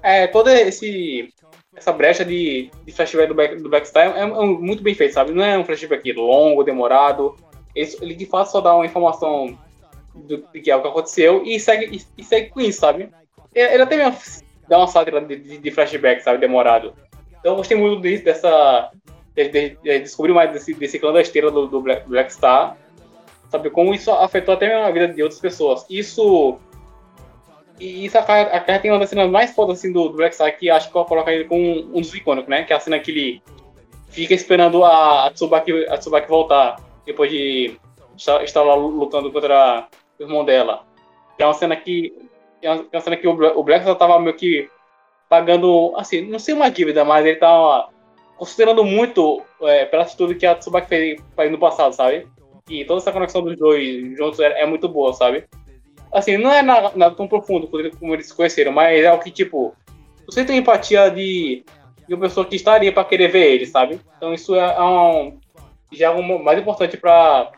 é, 0.02 0.26
todo 0.26 0.50
esse 0.50 1.32
essa 1.80 1.92
brecha 1.92 2.24
de, 2.24 2.70
de 2.86 2.92
flashback 2.92 3.28
do, 3.28 3.36
Black, 3.36 3.56
do 3.56 3.70
Blackstar 3.70 4.16
é, 4.16 4.22
é, 4.22 4.26
muito 4.26 4.84
bem 4.84 4.94
feito, 4.94 5.14
sabe? 5.14 5.32
Não 5.32 5.44
é 5.44 5.58
um 5.58 5.66
flashback 5.66 6.12
longo, 6.14 6.64
demorado. 6.64 7.36
Ele, 7.76 7.90
ele 8.02 8.16
de 8.16 8.26
fato 8.26 8.52
só 8.52 8.62
dá 8.62 8.76
uma 8.76 8.86
informação 8.86 9.58
do, 10.14 10.40
que 10.40 10.70
é 10.70 10.76
o 10.76 10.82
que 10.82 10.88
aconteceu 10.88 11.44
e 11.46 11.60
segue, 11.60 11.98
e, 11.98 12.22
e 12.22 12.24
segue 12.24 12.50
com 12.50 12.62
isso, 12.62 12.80
sabe? 12.80 13.10
Ele, 13.54 13.74
ele 13.74 13.84
até 13.84 13.98
mesmo 13.98 14.18
dá 14.68 14.78
uma 14.78 14.88
sátira 14.88 15.22
de, 15.22 15.36
de, 15.36 15.58
de, 15.58 15.72
flashback, 15.72 16.22
sabe? 16.22 16.40
Demorado. 16.40 16.94
Então 17.40 17.54
eu 17.54 17.56
gostei 17.58 17.78
muito 17.78 18.02
disso, 18.02 18.24
dessa. 18.24 18.92
De, 19.36 19.48
de, 19.48 19.70
de 19.82 20.00
descobrir 20.00 20.34
mais 20.34 20.52
desse, 20.52 20.74
desse 20.74 21.00
clã 21.00 21.14
da 21.14 21.22
esteira 21.22 21.50
do, 21.50 21.68
do 21.68 21.82
Black, 21.82 22.08
Black 22.08 22.34
Star. 22.34 22.78
Sabe? 23.50 23.70
Como 23.70 23.94
isso 23.94 24.12
afetou 24.12 24.54
até 24.54 24.76
a 24.76 24.92
vida 24.92 25.08
de 25.08 25.24
outras 25.24 25.40
pessoas. 25.40 25.86
Isso 25.90 26.60
e 27.80 28.06
isso 28.06 28.18
a 28.18 28.24
cara 28.24 28.80
tem 28.80 28.92
uma 28.92 29.00
das 29.00 29.10
cenas 29.10 29.30
mais 29.30 29.52
fodas 29.54 29.80
assim, 29.80 29.92
do, 29.92 30.10
do 30.10 30.18
Black 30.18 30.36
Star 30.36 30.56
que 30.58 30.70
acho 30.70 30.90
que 30.90 30.96
eu 30.96 31.02
vou 31.02 31.06
colocar 31.06 31.32
ele 31.32 31.46
com 31.46 31.58
um, 31.58 32.02
dos 32.02 32.14
icônicos, 32.14 32.50
né? 32.50 32.64
Que 32.64 32.74
é 32.74 32.76
a 32.76 32.80
cena 32.80 33.00
que 33.00 33.12
ele 33.12 33.44
fica 34.10 34.34
esperando 34.34 34.84
a, 34.84 35.28
a, 35.28 35.32
Tsubaki, 35.32 35.86
a 35.88 35.98
Tsubaki 35.98 36.28
voltar 36.28 36.78
depois 37.06 37.32
de 37.32 37.78
estar, 38.18 38.44
estar 38.44 38.64
lá 38.64 38.76
lutando 38.76 39.32
contra 39.32 39.88
o 40.20 40.24
irmão 40.24 40.44
dela. 40.44 40.86
É 41.38 41.46
uma 41.46 41.54
cena 41.54 41.76
que. 41.76 42.14
É 42.62 42.70
uma, 42.70 42.86
é 42.92 42.98
uma 42.98 43.02
cena 43.02 43.16
que 43.16 43.28
o, 43.28 43.32
o 43.32 43.64
Black 43.64 43.84
Star 43.84 43.96
tava 43.96 44.20
meio 44.20 44.36
que 44.36 44.70
pagando, 45.30 45.94
assim, 45.96 46.22
não 46.22 46.40
sei 46.40 46.54
uma 46.54 46.70
dívida, 46.70 47.06
mas 47.06 47.26
ele 47.26 47.38
tava 47.38 47.90
considerando 48.36 48.84
muito 48.84 49.42
é, 49.62 49.86
pela 49.86 50.04
atitude 50.04 50.36
que 50.36 50.46
a 50.46 50.56
Tsubaki 50.56 50.88
fez 51.36 51.52
no 51.52 51.58
passado, 51.58 51.94
sabe? 51.94 52.28
E 52.70 52.84
toda 52.86 53.00
essa 53.00 53.12
conexão 53.12 53.42
dos 53.42 53.58
dois 53.58 54.18
juntos 54.18 54.40
é, 54.40 54.62
é 54.62 54.66
muito 54.66 54.90
boa, 54.90 55.14
sabe? 55.14 55.48
Assim, 56.12 56.38
não 56.38 56.52
é 56.52 56.62
nada, 56.62 56.92
nada 56.96 57.16
tão 57.16 57.28
profundo 57.28 57.68
como 57.68 58.14
eles 58.14 58.28
se 58.28 58.36
conheceram, 58.36 58.72
mas 58.72 59.04
é 59.04 59.12
o 59.12 59.20
que, 59.20 59.30
tipo, 59.30 59.76
você 60.26 60.44
tem 60.44 60.58
empatia 60.58 61.10
de, 61.10 61.64
de 62.08 62.14
uma 62.14 62.22
pessoa 62.22 62.46
que 62.46 62.56
estaria 62.56 62.92
para 62.92 63.06
querer 63.06 63.32
ver 63.32 63.54
ele, 63.54 63.66
sabe? 63.66 64.00
Então 64.18 64.34
isso 64.34 64.56
é, 64.56 64.60
é 64.60 64.82
um, 64.82 65.40
já 65.92 66.06
é 66.06 66.10
algo 66.10 66.44
mais 66.44 66.60
importante 66.60 66.98
para 66.98 67.52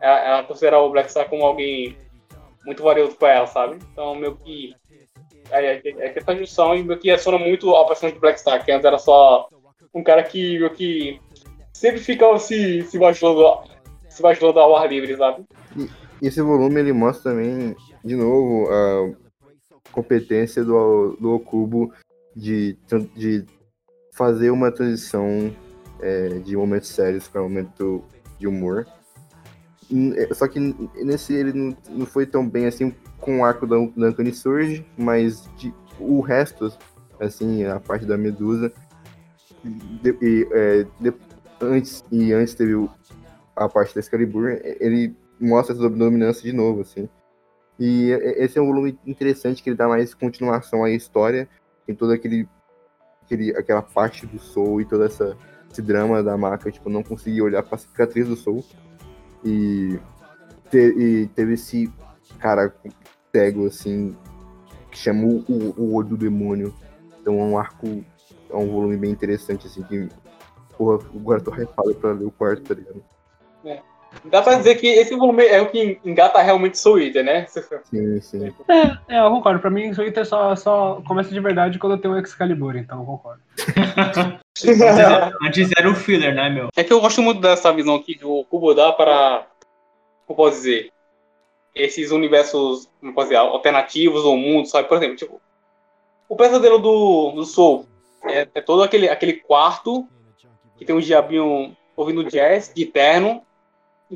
ela 0.00 0.42
considerar 0.44 0.80
o 0.80 0.90
Black 0.90 1.10
Star 1.10 1.28
como 1.28 1.44
alguém 1.44 1.96
muito 2.64 2.82
valioso 2.82 3.16
para 3.16 3.34
ela, 3.34 3.46
sabe? 3.46 3.78
Então, 3.92 4.14
meio 4.14 4.36
que. 4.36 4.74
É, 5.50 5.66
é, 5.66 5.82
é 5.84 6.18
essa 6.18 6.36
junção 6.36 6.74
e 6.74 6.82
meio 6.82 6.98
que 6.98 7.10
adiciona 7.10 7.38
muito 7.38 7.74
a 7.76 7.86
personagem 7.86 8.14
de 8.14 8.20
Black 8.20 8.40
Star, 8.40 8.64
que 8.64 8.72
antes 8.72 8.84
era 8.84 8.98
só 8.98 9.48
um 9.94 10.02
cara 10.02 10.22
que 10.22 10.58
meio 10.58 10.70
que 10.70 11.20
sempre 11.72 12.00
ficava 12.00 12.38
se, 12.38 12.82
se 12.82 12.98
baixando 12.98 13.44
se 14.08 14.22
baixando 14.22 14.58
ao 14.58 14.76
ar 14.76 14.88
livre, 14.88 15.16
sabe? 15.16 15.44
E 15.76 16.26
esse 16.26 16.40
volume 16.40 16.80
ele 16.80 16.92
mostra 16.92 17.32
também 17.32 17.74
de 18.04 18.16
novo, 18.16 18.68
a 18.70 19.90
competência 19.92 20.64
do, 20.64 21.16
do 21.20 21.32
Okubo 21.32 21.92
de, 22.34 22.76
de 23.14 23.44
fazer 24.12 24.50
uma 24.50 24.70
transição 24.70 25.54
é, 26.00 26.28
de 26.40 26.56
momentos 26.56 26.88
sérios 26.88 27.28
para 27.28 27.42
momento 27.42 28.04
de 28.38 28.46
humor. 28.46 28.86
É, 30.16 30.32
só 30.34 30.48
que 30.48 30.58
nesse 31.04 31.34
ele 31.34 31.52
não, 31.52 31.76
não 31.90 32.06
foi 32.06 32.26
tão 32.26 32.48
bem 32.48 32.66
assim 32.66 32.94
com 33.20 33.40
o 33.40 33.44
arco 33.44 33.66
da 33.66 33.78
Uncanny 33.78 34.32
Surge, 34.32 34.84
mas 34.96 35.48
de, 35.56 35.72
o 35.98 36.20
resto, 36.20 36.72
assim, 37.20 37.64
a 37.64 37.78
parte 37.78 38.04
da 38.04 38.16
Medusa, 38.16 38.72
de, 39.62 40.16
e, 40.20 40.48
é, 40.50 40.86
de, 40.98 41.14
antes, 41.60 42.04
e 42.10 42.32
antes 42.32 42.54
teve 42.54 42.74
a 43.54 43.68
parte 43.68 43.94
da 43.94 44.00
Excalibur, 44.00 44.58
ele 44.80 45.14
mostra 45.38 45.74
essa 45.74 45.88
dominância 45.88 46.42
de 46.42 46.52
novo, 46.52 46.80
assim. 46.80 47.08
E 47.84 48.12
esse 48.36 48.56
é 48.56 48.62
um 48.62 48.66
volume 48.66 48.96
interessante 49.04 49.60
que 49.60 49.68
ele 49.68 49.76
dá 49.76 49.88
mais 49.88 50.14
continuação 50.14 50.84
à 50.84 50.90
história, 50.92 51.48
tem 51.84 51.96
toda 51.96 52.14
aquele, 52.14 52.48
aquele 53.24 53.50
aquela 53.56 53.82
parte 53.82 54.24
do 54.24 54.38
Soul 54.38 54.82
e 54.82 54.84
todo 54.84 55.02
essa, 55.02 55.36
esse 55.68 55.82
drama 55.82 56.22
da 56.22 56.36
marca, 56.36 56.70
tipo, 56.70 56.88
não 56.88 57.02
conseguir 57.02 57.42
olhar 57.42 57.60
pra 57.60 57.76
cicatriz 57.76 58.28
do 58.28 58.36
Soul. 58.36 58.64
E, 59.44 59.98
te, 60.70 60.78
e 60.78 61.26
teve 61.34 61.54
esse 61.54 61.92
cara 62.38 62.72
cego, 63.34 63.66
assim, 63.66 64.16
que 64.88 64.96
chamou 64.96 65.44
o, 65.48 65.74
o 65.76 65.94
olho 65.94 66.10
do 66.10 66.16
demônio. 66.16 66.72
Então 67.20 67.40
é 67.40 67.42
um 67.42 67.58
arco, 67.58 68.04
é 68.48 68.56
um 68.56 68.70
volume 68.70 68.96
bem 68.96 69.10
interessante, 69.10 69.66
assim, 69.66 69.82
que, 69.82 70.08
porra, 70.78 71.04
agora 71.12 71.40
tô 71.40 71.50
pra 71.50 72.12
ler 72.12 72.26
o 72.26 72.30
quarto, 72.30 72.62
tá 72.62 72.74
ligado? 72.74 73.02
Dá 74.24 74.40
pra 74.42 74.54
dizer 74.54 74.76
que 74.76 74.86
esse 74.86 75.14
volume 75.16 75.44
é 75.44 75.60
o 75.60 75.68
que 75.68 75.98
engata 76.04 76.40
realmente 76.40 76.78
Eater, 76.98 77.24
né? 77.24 77.46
Sim, 77.84 78.20
sim. 78.20 78.54
É, 78.68 79.16
é, 79.16 79.20
eu 79.20 79.30
concordo. 79.30 79.60
Pra 79.60 79.70
mim, 79.70 79.92
Eater 79.98 80.24
só, 80.24 80.54
só 80.54 81.02
começa 81.06 81.30
de 81.30 81.40
verdade 81.40 81.78
quando 81.78 81.94
eu 81.94 81.98
tenho 81.98 82.14
o 82.14 82.18
Excalibur, 82.18 82.76
então 82.76 83.00
eu 83.00 83.06
concordo. 83.06 83.42
Antes 85.42 85.70
era 85.76 85.90
o 85.90 85.94
filler, 85.94 86.34
né, 86.34 86.48
meu? 86.48 86.68
É 86.76 86.84
que 86.84 86.92
eu 86.92 87.00
gosto 87.00 87.20
muito 87.22 87.40
dessa 87.40 87.72
visão 87.72 88.02
que 88.02 88.18
o 88.22 88.44
Kubo 88.44 88.74
dá 88.74 88.92
para, 88.92 89.46
como 90.26 90.36
posso 90.36 90.56
dizer, 90.58 90.92
esses 91.74 92.10
universos, 92.10 92.88
como 93.00 93.14
posso 93.14 93.28
dizer, 93.28 93.38
alternativos 93.38 94.24
ou 94.24 94.36
mundos, 94.36 94.70
sabe? 94.70 94.88
Por 94.88 94.98
exemplo, 94.98 95.16
tipo, 95.16 95.40
o 96.28 96.36
pesadelo 96.36 96.78
do, 96.78 97.32
do 97.32 97.44
Soul 97.44 97.86
é, 98.24 98.48
é 98.54 98.60
todo 98.60 98.82
aquele, 98.82 99.08
aquele 99.08 99.34
quarto 99.34 100.06
que 100.76 100.84
tem 100.84 100.94
um 100.94 101.00
diabinho 101.00 101.76
ouvindo 101.96 102.24
jazz 102.24 102.72
de 102.74 102.86
terno 102.86 103.42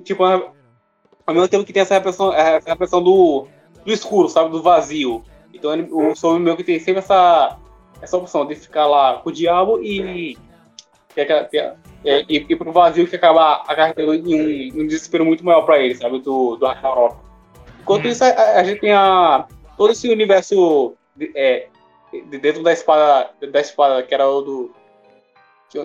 tipo, 0.01 0.24
ao 0.24 1.34
mesmo 1.34 1.49
tempo 1.49 1.64
que 1.64 1.72
tem 1.72 1.82
essa 1.82 1.94
repressão, 1.94 2.32
essa 2.32 2.70
repressão 2.70 3.03
do, 3.03 3.47
do 3.84 3.92
escuro, 3.92 4.28
sabe? 4.28 4.51
Do 4.51 4.62
vazio. 4.62 5.24
Então 5.53 5.72
ele, 5.72 5.88
o 5.90 6.14
som 6.14 6.38
meu 6.38 6.57
que 6.57 6.64
tem 6.64 6.78
sempre 6.78 7.01
essa, 7.01 7.59
essa 8.01 8.16
opção 8.16 8.47
de 8.47 8.55
ficar 8.55 8.86
lá 8.86 9.18
com 9.18 9.30
o 9.30 9.32
diabo 9.32 9.80
e, 9.82 10.36
e, 10.36 10.38
é, 12.05 12.57
pro 12.57 12.72
vazio 12.72 13.09
que 13.09 13.16
acaba 13.16 13.64
acarretando 13.66 14.14
em 14.14 14.72
um, 14.72 14.82
um 14.82 14.86
desespero 14.86 15.24
muito 15.24 15.44
maior 15.44 15.62
para 15.62 15.78
ele, 15.78 15.94
sabe? 15.94 16.20
Do, 16.20 16.57
do 16.57 16.66
Ragnarok. 16.66 17.16
Enquanto 17.80 18.05
hum. 18.05 18.09
isso, 18.09 18.24
a, 18.24 18.28
a, 18.28 18.64
gente 18.64 18.80
tem 18.80 18.92
a, 18.92 19.47
todo 19.76 19.92
esse 19.92 20.09
universo 20.09 20.94
de, 21.14 21.32
é, 21.34 21.68
de 22.12 22.38
dentro 22.38 22.62
da 22.62 22.72
espada, 22.72 23.30
da 23.51 23.61
espada, 23.61 24.03
que 24.03 24.14
era 24.14 24.28
o 24.28 24.40
do. 24.42 24.74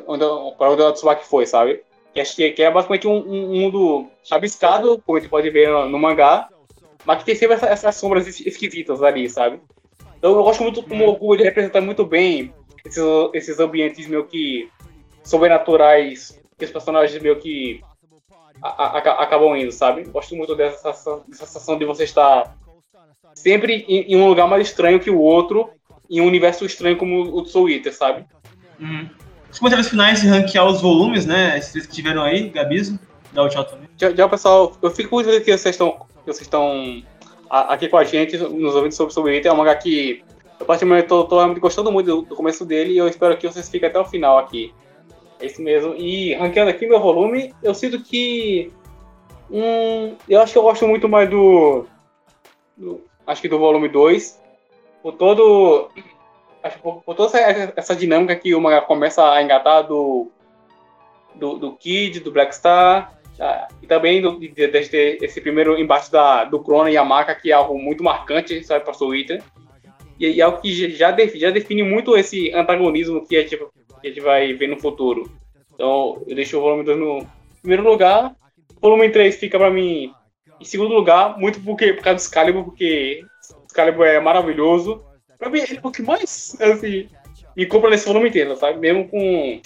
Onde, 0.07 0.23
para 0.57 0.71
onde 0.71 0.81
o 0.81 0.91
Tsubaki 0.93 1.25
foi, 1.25 1.45
sabe? 1.45 1.83
Que, 2.13 2.51
que 2.51 2.61
é 2.61 2.69
basicamente 2.69 3.07
um, 3.07 3.17
um 3.17 3.61
mundo 3.61 4.07
rabiscado, 4.29 5.01
como 5.05 5.17
a 5.17 5.21
gente 5.21 5.29
pode 5.29 5.49
ver 5.49 5.69
no, 5.69 5.89
no 5.89 5.99
mangá, 5.99 6.49
mas 7.05 7.19
que 7.19 7.25
tem 7.25 7.35
sempre 7.35 7.55
essa, 7.55 7.67
essas 7.67 7.95
sombras 7.95 8.27
esquisitas 8.27 9.01
ali, 9.01 9.29
sabe? 9.29 9.59
Então 10.17 10.31
eu 10.31 10.43
gosto 10.43 10.61
muito 10.61 10.83
como 10.83 11.03
o 11.03 11.13
Goku 11.13 11.33
ele 11.33 11.43
representa 11.43 11.81
muito 11.81 12.05
bem 12.05 12.53
esses, 12.85 13.03
esses 13.33 13.59
ambientes 13.59 14.07
meio 14.07 14.25
que 14.25 14.69
sobrenaturais 15.23 16.39
que 16.57 16.65
os 16.65 16.71
personagens 16.71 17.21
meio 17.21 17.39
que 17.39 17.81
a, 18.61 18.69
a, 18.69 19.23
acabam 19.23 19.55
indo, 19.55 19.71
sabe? 19.71 20.03
Gosto 20.03 20.35
muito 20.35 20.55
dessa, 20.55 20.91
dessa 20.91 21.45
sensação 21.45 21.77
de 21.77 21.85
você 21.85 22.03
estar 22.03 22.55
sempre 23.33 23.85
em, 23.87 24.13
em, 24.13 24.15
um 24.15 24.27
lugar 24.27 24.47
mais 24.47 24.67
estranho 24.67 24.99
que 24.99 25.09
o 25.09 25.19
outro, 25.19 25.69
em 26.09 26.21
um 26.21 26.27
universo 26.27 26.65
estranho 26.65 26.97
como 26.97 27.35
o 27.35 27.45
Soul 27.45 27.69
Eater, 27.69 27.95
sabe? 27.95 28.25
Uhum 28.79 29.20
os 29.51 29.59
comentários 29.59 29.89
finais 29.89 30.23
e 30.23 30.27
ranquear 30.27 30.65
os 30.65 30.81
volumes, 30.81 31.25
né? 31.25 31.57
Esses 31.57 31.85
que 31.85 31.93
tiveram 31.93 32.23
aí, 32.23 32.49
Gabizo, 32.49 32.97
dá 33.33 33.43
o 33.43 33.49
tchau 33.49 33.65
também. 33.65 33.89
Já, 33.97 34.11
já 34.11 34.27
pessoal, 34.29 34.75
eu 34.81 34.89
fico 34.91 35.15
muito 35.15 35.27
feliz 35.27 35.43
que 35.43 35.57
vocês 35.57 35.75
estão, 35.75 35.91
que 35.91 36.25
vocês 36.25 36.41
estão 36.41 37.03
aqui 37.49 37.89
com 37.89 37.97
a 37.97 38.03
gente, 38.03 38.37
nos 38.37 38.75
ouvindo 38.75 38.93
sobre, 38.93 39.13
sobre 39.13 39.35
ele. 39.35 39.47
É 39.47 39.51
um 39.51 39.57
mangá 39.57 39.75
que 39.75 40.23
eu 40.59 40.65
particularmente 40.65 41.09
tô 41.09 41.27
realmente 41.27 41.59
gostando 41.59 41.91
muito 41.91 42.21
do, 42.21 42.35
começo 42.35 42.65
dele 42.65 42.93
e 42.93 42.97
eu 42.97 43.07
espero 43.07 43.35
que 43.37 43.47
vocês 43.47 43.67
fiquem 43.67 43.89
até 43.89 43.99
o 43.99 44.05
final 44.05 44.37
aqui. 44.37 44.73
É 45.39 45.47
isso 45.47 45.61
mesmo. 45.61 45.95
E 45.95 46.33
ranqueando 46.35 46.69
aqui 46.69 46.87
meu 46.87 46.99
volume, 46.99 47.53
eu 47.61 47.73
sinto 47.73 48.01
que. 48.01 48.71
Hum, 49.49 50.15
eu 50.29 50.39
acho 50.39 50.53
que 50.53 50.57
eu 50.57 50.63
gosto 50.63 50.87
muito 50.87 51.09
mais 51.09 51.29
do. 51.29 51.85
do 52.77 53.01
acho 53.27 53.41
que 53.41 53.49
do 53.49 53.59
volume 53.59 53.89
2. 53.89 54.39
Por 55.03 55.13
todo 55.13 55.89
acho 56.63 56.77
que 56.77 56.81
por, 56.81 57.15
toda 57.15 57.37
essa, 57.37 57.73
essa, 57.75 57.95
dinâmica 57.95 58.35
que 58.35 58.53
o 58.53 58.61
mangá 58.61 58.81
começa 58.81 59.29
a 59.31 59.41
engatar 59.41 59.87
do, 59.87 60.31
do, 61.35 61.57
do 61.57 61.75
Kid, 61.75 62.19
do 62.19 62.31
Black 62.31 62.55
Star, 62.55 63.13
tá? 63.37 63.67
e 63.81 63.87
também 63.87 64.21
do, 64.21 64.39
de, 64.39 64.49
de, 64.49 64.67
de, 64.67 65.17
esse 65.21 65.41
primeiro 65.41 65.79
embate 65.79 66.11
da, 66.11 66.43
do 66.45 66.59
Crona 66.59 66.91
e 66.91 66.97
a 66.97 67.03
Maca, 67.03 67.35
que 67.35 67.51
é 67.51 67.53
algo 67.53 67.77
muito 67.77 68.03
marcante, 68.03 68.63
sabe, 68.63 68.85
para 68.85 68.93
o 68.93 68.97
Twitter. 68.97 69.41
E, 70.19 70.27
e 70.27 70.41
é 70.41 70.43
algo 70.43 70.61
que 70.61 70.89
já, 70.95 71.11
define, 71.11 71.39
já 71.39 71.49
define 71.49 71.83
muito 71.83 72.15
esse 72.15 72.53
antagonismo 72.53 73.25
que 73.27 73.35
a, 73.37 73.41
gente, 73.41 73.57
que 73.57 74.07
a 74.07 74.09
gente 74.09 74.21
vai 74.21 74.53
ver 74.53 74.67
no 74.67 74.79
futuro. 74.79 75.31
Então, 75.73 76.21
eu 76.27 76.35
deixo 76.35 76.57
o 76.57 76.61
volume 76.61 76.83
2 76.83 76.97
no 76.97 77.27
primeiro 77.61 77.83
lugar. 77.83 78.35
O 78.77 78.81
volume 78.81 79.09
3 79.09 79.35
fica 79.35 79.57
para 79.57 79.71
mim 79.71 80.13
em 80.59 80.65
segundo 80.65 80.93
lugar, 80.93 81.39
muito 81.39 81.59
porque, 81.61 81.93
por 81.93 82.03
causa 82.03 82.17
do 82.17 82.21
Excalibur, 82.21 82.63
porque 82.63 83.23
Excalibur 83.65 84.05
é 84.05 84.19
maravilhoso. 84.19 85.03
Pra 85.41 85.49
mim, 85.49 85.59
ele 85.59 85.79
é 85.83 85.87
o 85.87 85.91
que 85.91 86.03
mais, 86.03 86.55
assim, 86.61 87.09
me 87.57 87.65
compra 87.65 87.89
nesse 87.89 88.05
volume 88.05 88.29
inteiro, 88.29 88.55
sabe? 88.55 88.77
Mesmo 88.77 89.09
com 89.09 89.59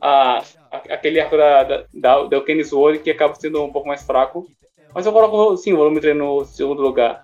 a, 0.00 0.38
a 0.72 0.76
aquele 0.94 1.20
arco 1.20 1.36
da, 1.36 1.62
da, 1.62 1.84
da, 1.92 2.22
da 2.24 2.40
Kenny 2.40 2.64
Sword, 2.64 3.00
que 3.00 3.10
acaba 3.10 3.34
sendo 3.34 3.62
um 3.62 3.70
pouco 3.70 3.86
mais 3.86 4.02
fraco. 4.02 4.46
Mas 4.94 5.04
eu 5.04 5.12
coloco, 5.12 5.54
sim, 5.58 5.74
o 5.74 5.76
volume 5.76 6.00
3 6.00 6.16
no 6.16 6.46
segundo 6.46 6.80
lugar. 6.80 7.22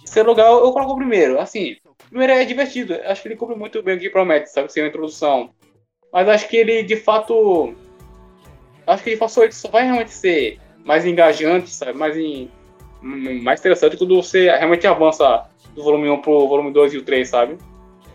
Terceiro 0.00 0.30
lugar, 0.30 0.50
eu 0.50 0.72
coloco 0.72 0.94
o 0.94 0.96
primeiro. 0.96 1.38
Assim, 1.38 1.76
Primeiro 2.08 2.32
é 2.32 2.44
divertido, 2.44 2.94
acho 3.04 3.22
que 3.22 3.28
ele 3.28 3.36
cumpre 3.36 3.56
muito 3.56 3.82
bem 3.82 3.96
o 3.96 4.00
que 4.00 4.08
promete, 4.08 4.50
sabe? 4.50 4.72
Ser 4.72 4.82
uma 4.82 4.88
introdução. 4.88 5.50
Mas 6.12 6.28
acho 6.28 6.48
que 6.48 6.56
ele, 6.56 6.82
de 6.82 6.96
fato. 6.96 7.74
Acho 8.86 9.02
que 9.02 9.10
ele 9.10 9.16
passou 9.18 9.42
ele 9.42 9.52
só 9.52 9.68
vai 9.68 9.84
realmente 9.84 10.12
ser 10.12 10.60
mais 10.84 11.04
engajante, 11.04 11.68
sabe? 11.70 11.98
Mais, 11.98 12.16
em, 12.16 12.48
mais 13.02 13.58
interessante 13.58 13.96
quando 13.96 14.14
você 14.14 14.44
realmente 14.44 14.86
avança 14.86 15.48
do 15.76 15.82
volume 15.82 16.08
1 16.08 16.20
pro 16.22 16.48
volume 16.48 16.72
2 16.72 16.94
e 16.94 16.98
o 16.98 17.04
3, 17.04 17.28
sabe? 17.28 17.58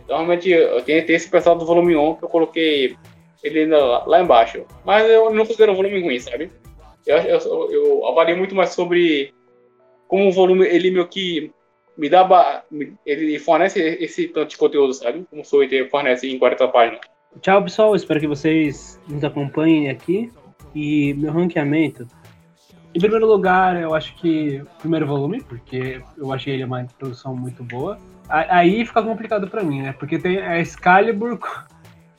Então, 0.03 0.17
realmente, 0.17 0.49
tenho, 0.85 1.05
tenho 1.05 1.15
esse 1.15 1.29
pessoal 1.29 1.55
do 1.55 1.65
volume 1.65 1.95
1 1.95 2.15
que 2.15 2.25
eu 2.25 2.29
coloquei 2.29 2.97
ele 3.43 3.65
lá, 3.67 4.03
lá 4.05 4.21
embaixo. 4.21 4.65
Mas 4.83 5.09
eu 5.09 5.33
não 5.33 5.45
considero 5.45 5.71
um 5.71 5.75
volume 5.75 6.01
ruim, 6.01 6.19
sabe? 6.19 6.51
Eu, 7.05 7.17
eu, 7.17 7.71
eu 7.71 8.37
muito 8.37 8.53
mais 8.53 8.71
sobre 8.71 9.33
como 10.07 10.27
o 10.27 10.31
volume, 10.31 10.67
ele 10.67 10.91
meio 10.91 11.07
que 11.07 11.51
me 11.97 12.09
dá. 12.09 12.63
Ele 13.05 13.39
fornece 13.39 13.79
esse 14.01 14.27
tanto 14.27 14.49
de 14.49 14.57
conteúdo, 14.57 14.93
sabe? 14.93 15.25
Como 15.29 15.41
o 15.41 15.45
Soite 15.45 15.87
fornece 15.89 16.29
em 16.29 16.37
40 16.37 16.67
páginas. 16.67 16.99
Tchau, 17.41 17.63
pessoal. 17.63 17.95
Espero 17.95 18.19
que 18.19 18.27
vocês 18.27 18.99
nos 19.07 19.23
acompanhem 19.23 19.89
aqui. 19.89 20.29
E 20.75 21.13
meu 21.13 21.31
ranqueamento. 21.31 22.07
Em 22.93 22.99
primeiro 22.99 23.25
lugar, 23.25 23.81
eu 23.81 23.95
acho 23.95 24.13
que 24.17 24.61
o 24.61 24.79
primeiro 24.79 25.07
volume, 25.07 25.41
porque 25.41 26.01
eu 26.17 26.33
achei 26.33 26.55
ele 26.55 26.65
uma 26.65 26.81
introdução 26.81 27.35
muito 27.35 27.63
boa. 27.63 27.97
Aí 28.27 28.85
fica 28.85 29.01
complicado 29.01 29.47
para 29.47 29.63
mim, 29.63 29.81
né? 29.81 29.93
Porque 29.93 30.19
tem 30.19 30.39
a 30.39 30.59
Excalibur 30.59 31.39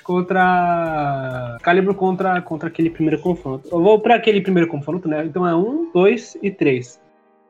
contra. 0.02 1.56
Excalibur 1.58 1.94
contra, 1.94 2.40
contra 2.40 2.68
aquele 2.68 2.88
primeiro 2.88 3.20
confronto. 3.20 3.68
Eu 3.70 3.82
vou 3.82 4.00
para 4.00 4.14
aquele 4.14 4.40
primeiro 4.40 4.68
confronto, 4.68 5.06
né? 5.08 5.24
Então 5.26 5.46
é 5.46 5.54
um, 5.54 5.90
dois 5.92 6.38
e 6.42 6.50
três. 6.50 7.00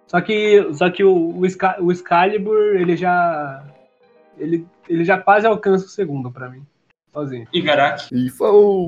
Só 0.08 0.20
que, 0.20 0.68
só 0.74 0.90
que 0.90 1.04
o, 1.04 1.14
o, 1.14 1.42
o 1.80 1.92
Excalibur, 1.92 2.58
ele 2.74 2.96
já. 2.96 3.64
Ele, 4.36 4.66
ele 4.88 5.04
já 5.04 5.16
quase 5.18 5.46
alcança 5.46 5.86
o 5.86 5.88
segundo 5.88 6.30
para 6.30 6.48
mim. 6.50 6.66
Sozinho. 7.12 7.46
E 7.52 7.60
Garak. 7.60 8.08
E 8.12 8.30
falou! 8.30 8.86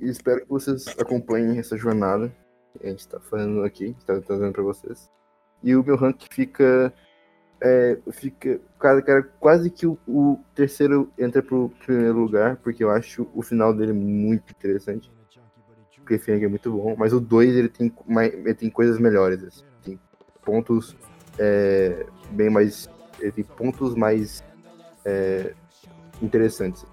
Espero 0.00 0.40
que 0.40 0.48
vocês 0.48 0.86
acompanhem 0.98 1.58
essa 1.58 1.76
jornada 1.76 2.32
que 2.78 2.86
a 2.86 2.90
gente 2.90 3.06
tá 3.08 3.20
fazendo 3.20 3.62
aqui, 3.62 3.94
está 3.98 4.20
trazendo 4.20 4.52
para 4.52 4.62
vocês. 4.62 5.10
E 5.62 5.74
o 5.74 5.84
meu 5.84 5.96
rank 5.96 6.22
fica. 6.30 6.92
É, 7.60 7.98
fica. 8.12 8.60
Cara, 8.78 9.00
cara, 9.00 9.22
quase 9.40 9.70
que 9.70 9.86
o, 9.86 9.98
o, 10.06 10.38
terceiro 10.54 11.10
entra 11.18 11.42
pro 11.42 11.70
primeiro 11.84 12.18
lugar, 12.18 12.56
porque 12.56 12.84
eu 12.84 12.90
acho 12.90 13.26
o 13.34 13.42
final 13.42 13.72
dele 13.72 13.92
muito 13.92 14.50
interessante. 14.50 15.10
O 15.98 16.04
cliffhanger 16.04 16.44
é 16.44 16.48
muito 16.48 16.70
bom, 16.70 16.94
mas 16.98 17.14
o 17.14 17.20
2 17.20 17.56
ele 17.56 17.68
tem, 17.70 17.90
ele 18.34 18.54
tem 18.54 18.68
coisas 18.68 18.98
melhores. 18.98 19.42
Assim 19.42 19.64
pontos 20.44 20.96
é, 21.38 22.06
bem 22.30 22.50
mais. 22.50 22.88
Ele 23.18 23.32
tem 23.32 23.44
pontos 23.44 23.94
mais 23.94 24.44
é, 25.04 25.54
interessantes. 26.22 26.84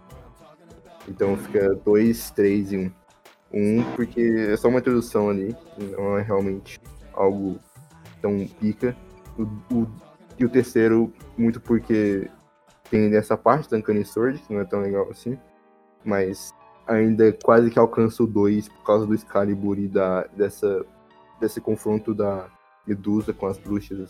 Então 1.07 1.35
fica 1.37 1.75
2, 1.75 2.31
3 2.31 2.71
e 2.71 2.77
1. 2.77 2.81
Um. 2.81 2.91
Um, 3.53 3.83
porque 3.95 4.49
é 4.49 4.57
só 4.57 4.67
uma 4.67 4.79
introdução 4.79 5.29
ali, 5.29 5.55
não 5.77 6.17
é 6.17 6.21
realmente 6.21 6.79
algo 7.13 7.59
tão 8.21 8.47
pica. 8.59 8.95
O, 9.37 9.43
o, 9.73 9.87
e 10.37 10.45
o 10.45 10.49
terceiro, 10.49 11.13
muito 11.37 11.59
porque 11.59 12.29
tem 12.89 13.15
essa 13.15 13.37
parte 13.37 13.69
da 13.69 13.77
Uncanny 13.77 14.05
Sword, 14.05 14.39
que 14.39 14.53
não 14.53 14.61
é 14.61 14.65
tão 14.65 14.81
legal 14.81 15.07
assim, 15.09 15.37
mas 16.03 16.53
ainda 16.87 17.31
quase 17.43 17.69
que 17.69 17.79
alcança 17.79 18.23
o 18.23 18.27
2 18.27 18.69
por 18.69 18.83
causa 18.83 19.05
do 19.05 19.13
Excalibur 19.13 19.79
e 19.79 19.87
da, 19.87 20.23
dessa, 20.35 20.85
desse 21.39 21.61
confronto 21.61 22.13
da, 22.13 22.49
Medusa 22.85 23.31
com 23.33 23.47
as 23.47 23.57
bruxas. 23.57 24.09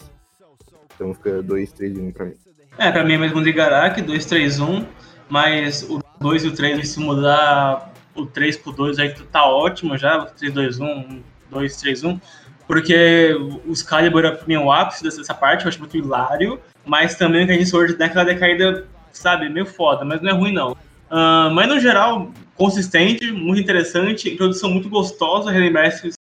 Então 0.96 1.14
fica 1.14 1.42
2, 1.42 1.72
3 1.74 1.98
e 1.98 2.02
1 2.02 2.12
pra 2.12 2.26
mim. 2.26 2.36
É, 2.78 2.92
pra 2.92 3.04
mim 3.04 3.14
é 3.14 3.18
mesmo 3.18 3.44
de 3.44 3.52
Garak, 3.52 4.02
2, 4.02 4.26
3, 4.26 4.60
1. 4.60 4.86
Mas 5.30 5.84
o 5.90 6.02
2 6.20 6.46
e 6.46 6.48
o 6.48 6.56
3, 6.56 6.88
se 6.88 7.00
mudar 7.00 7.91
o 8.16 8.26
3 8.26 8.58
pro 8.58 8.72
2 8.72 9.00
aí 9.00 9.14
tá 9.32 9.46
ótimo 9.46 9.98
já. 9.98 10.26
3, 10.26 10.54
2, 10.54 10.80
1, 10.80 11.22
2, 11.50 11.78
3, 11.78 12.04
1. 12.04 12.20
Porque 12.68 13.34
o 13.66 13.72
Excalibur 13.72 14.26
é 14.26 14.32
pra 14.32 14.48
mim 14.48 14.56
o 14.56 14.72
ápice 14.72 15.04
dessa 15.04 15.34
parte, 15.34 15.66
eu 15.66 15.70
acho 15.70 15.80
muito 15.80 15.98
hilário. 15.98 16.60
Mas 16.86 17.16
também 17.16 17.44
o 17.44 17.48
Kanye 17.48 17.66
Sword 17.66 17.96
dá 17.96 18.06
aquela 18.06 18.24
decaída, 18.24 18.88
sabe, 19.12 19.50
meio 19.50 19.66
foda, 19.66 20.04
mas 20.06 20.22
não 20.22 20.30
é 20.30 20.34
ruim 20.34 20.54
não. 20.54 20.72
Uh, 21.12 21.52
mas 21.54 21.68
no 21.68 21.80
geral, 21.80 22.32
consistente, 22.56 23.32
muito 23.32 23.62
interessante, 23.62 24.30
introdução 24.30 24.70
muito 24.70 24.88
gostosa, 24.88 25.52
relembrar 25.52 25.88
esses 25.88 26.16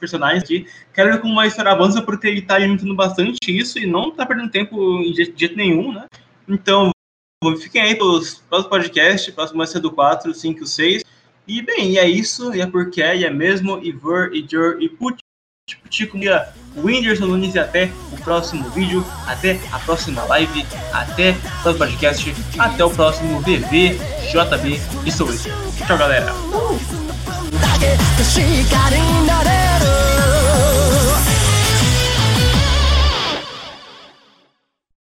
personagens 0.00 0.42
aqui. 0.42 0.66
Quero 0.92 1.12
ver 1.12 1.20
como 1.20 1.32
uma 1.32 1.46
história 1.46 1.70
avança, 1.70 2.02
porque 2.02 2.26
ele 2.26 2.42
tá 2.42 2.58
imitando 2.58 2.94
bastante 2.94 3.38
isso 3.48 3.78
e 3.78 3.86
não 3.86 4.10
tá 4.10 4.26
perdendo 4.26 4.50
tempo 4.50 4.76
de 5.04 5.14
jeito 5.14 5.56
nenhum, 5.56 5.92
né? 5.92 6.06
Então, 6.48 6.90
fiquem 7.60 7.82
aí 7.82 7.94
pelos 7.94 8.34
próximos 8.48 8.70
podcasts, 8.70 9.34
próximo 9.34 9.58
vai 9.58 9.66
ser 9.66 9.80
do 9.80 9.90
4, 9.90 10.34
5 10.34 10.66
6. 10.66 11.04
E 11.46 11.60
bem, 11.60 11.92
e 11.92 11.98
é 11.98 12.08
isso, 12.08 12.54
e 12.54 12.60
é 12.60 12.66
porque 12.66 13.02
é, 13.02 13.16
e 13.16 13.24
é 13.24 13.30
mesmo, 13.30 13.78
e 13.82 13.92
ver, 13.92 14.32
e 14.32 14.46
jor, 14.50 14.80
e 14.80 14.88
put, 14.88 15.18
Tico 15.90 16.16
Mia, 16.16 16.48
Whindersson 16.76 17.26
Nunes, 17.26 17.54
e 17.54 17.58
até 17.58 17.90
o 18.12 18.16
próximo 18.22 18.68
vídeo, 18.70 19.04
até 19.26 19.60
a 19.70 19.78
próxima 19.78 20.24
live, 20.24 20.64
até 20.92 21.30
o 21.30 21.62
próximo 21.62 21.78
podcast, 21.78 22.34
até 22.58 22.84
o 22.84 22.90
próximo 22.90 23.40
VV, 23.40 23.98
JB 24.32 24.80
e 25.06 25.12
sou 25.12 25.28
Tchau, 25.86 25.98
galera! 25.98 26.32